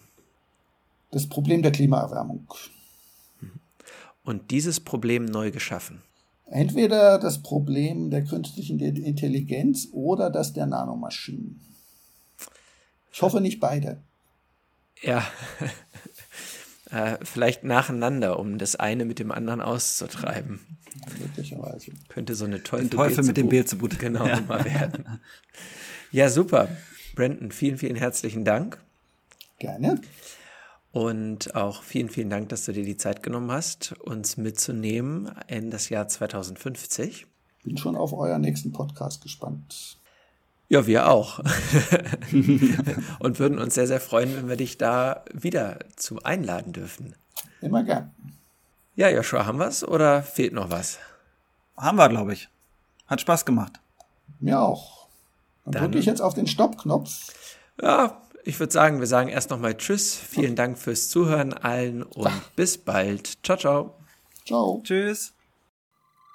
Das 1.12 1.28
Problem 1.28 1.62
der 1.62 1.74
Klimaerwärmung. 1.74 2.48
Und 4.24 4.52
dieses 4.52 4.80
Problem 4.80 5.26
neu 5.26 5.52
geschaffen. 5.52 6.02
Entweder 6.46 7.20
das 7.20 7.44
Problem 7.44 8.10
der 8.10 8.24
künstlichen 8.24 8.80
Intelligenz 8.80 9.90
oder 9.92 10.30
das 10.30 10.54
der 10.54 10.66
Nanomaschinen. 10.66 11.60
Ich 13.14 13.22
hoffe 13.22 13.40
nicht 13.40 13.60
beide. 13.60 14.02
Ja, 15.02 15.24
äh, 16.90 17.18
vielleicht 17.24 17.64
nacheinander, 17.64 18.40
um 18.40 18.58
das 18.58 18.76
eine 18.76 19.06
mit 19.06 19.20
dem 19.20 19.32
anderen 19.32 19.62
auszutreiben. 19.62 20.60
Möglicherweise. 21.20 21.92
Könnte 22.10 22.36
so 22.36 22.46
eine 22.46 22.64
Teufel, 22.64 22.90
Teufel 22.90 23.24
mit 23.24 23.38
dem 23.38 23.50
Beelzebub. 23.50 23.98
Genau, 24.00 24.26
ja. 24.28 24.42
mal 24.42 24.66
werden. 24.66 25.20
Ja, 26.12 26.30
super. 26.30 26.70
Brandon, 27.16 27.52
vielen, 27.52 27.80
vielen 27.80 27.96
herzlichen 27.96 28.46
Dank. 28.46 28.78
Gerne. 29.58 30.00
Und 30.92 31.56
auch 31.56 31.82
vielen, 31.82 32.10
vielen 32.10 32.30
Dank, 32.30 32.50
dass 32.50 32.66
du 32.66 32.72
dir 32.72 32.84
die 32.84 32.98
Zeit 32.98 33.24
genommen 33.24 33.52
hast, 33.52 33.94
uns 34.00 34.38
mitzunehmen 34.38 35.32
in 35.48 35.72
das 35.72 35.90
Jahr 35.90 36.08
2050. 36.08 37.26
Bin 37.64 37.78
schon 37.78 37.96
auf 37.96 38.14
euren 38.14 38.42
nächsten 38.42 38.74
Podcast 38.74 39.24
gespannt. 39.24 39.98
Ja, 40.70 40.88
wir 40.88 41.10
auch. 41.10 41.40
Und 43.20 43.40
würden 43.40 43.60
uns 43.60 43.76
sehr, 43.76 43.88
sehr 43.88 44.00
freuen, 44.00 44.36
wenn 44.36 44.50
wir 44.50 44.56
dich 44.56 44.78
da 44.78 45.24
wieder 45.34 45.80
zu 45.96 46.24
einladen 46.24 46.74
dürfen. 46.74 47.16
Immer 47.62 47.84
gern. 47.84 48.12
Ja, 48.96 49.10
Joshua, 49.10 49.46
haben 49.46 49.60
wir 49.60 49.68
es 49.68 49.88
oder 49.88 50.24
fehlt 50.24 50.54
noch 50.54 50.70
was? 50.70 51.00
Haben 51.78 51.98
wir, 51.98 52.10
glaube 52.10 52.34
ich. 52.34 52.50
Hat 53.08 53.22
Spaß 53.22 53.46
gemacht. 53.46 53.74
Mir 54.40 54.60
auch. 54.60 55.08
Dann, 55.66 55.74
Dann 55.74 55.84
drücke 55.84 56.00
ich 56.00 56.06
jetzt 56.06 56.22
auf 56.22 56.34
den 56.34 56.48
Stoppknopf. 56.48 57.10
Ja, 57.82 58.22
ich 58.44 58.60
würde 58.60 58.74
sagen, 58.74 59.00
wir 59.00 59.08
sagen 59.08 59.30
erst 59.30 59.50
nochmal 59.50 59.78
Tschüss. 59.78 60.16
Vielen 60.16 60.56
Dank 60.56 60.78
fürs 60.78 61.10
Zuhören 61.10 61.54
allen 61.54 62.04
und 62.04 62.28
Ach. 62.28 62.50
bis 62.56 62.78
bald. 62.78 63.44
Ciao, 63.44 63.58
ciao. 63.58 63.96
Ciao. 64.46 64.82
Tschüss. 64.84 65.34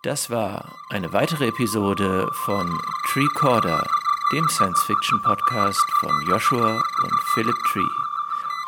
Das 0.04 0.30
war 0.30 0.76
eine 0.90 1.12
weitere 1.12 1.48
Episode 1.48 2.30
von 2.32 2.78
Treecorder, 3.08 3.86
dem 4.32 4.48
Science-Fiction-Podcast 4.48 5.90
von 6.00 6.10
Joshua 6.26 6.82
und 7.02 7.22
Philip 7.32 7.56
Tree. 7.72 7.80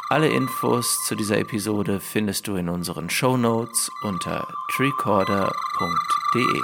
Alle 0.09 0.29
Infos 0.29 1.05
zu 1.05 1.15
dieser 1.15 1.39
Episode 1.39 2.01
findest 2.01 2.49
du 2.49 2.57
in 2.57 2.69
unseren 2.69 3.11
Show 3.11 3.37
Notes 3.37 3.91
unter 4.03 4.49
treecorder.de. 4.75 6.61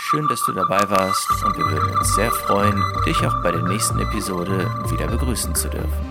Schön, 0.00 0.26
dass 0.28 0.42
du 0.46 0.52
dabei 0.52 0.88
warst 0.88 1.30
und 1.44 1.56
wir 1.56 1.70
würden 1.70 1.98
uns 1.98 2.14
sehr 2.14 2.30
freuen, 2.30 2.82
dich 3.04 3.18
auch 3.26 3.42
bei 3.42 3.52
der 3.52 3.62
nächsten 3.62 3.98
Episode 3.98 4.70
wieder 4.90 5.06
begrüßen 5.06 5.54
zu 5.54 5.68
dürfen. 5.68 6.09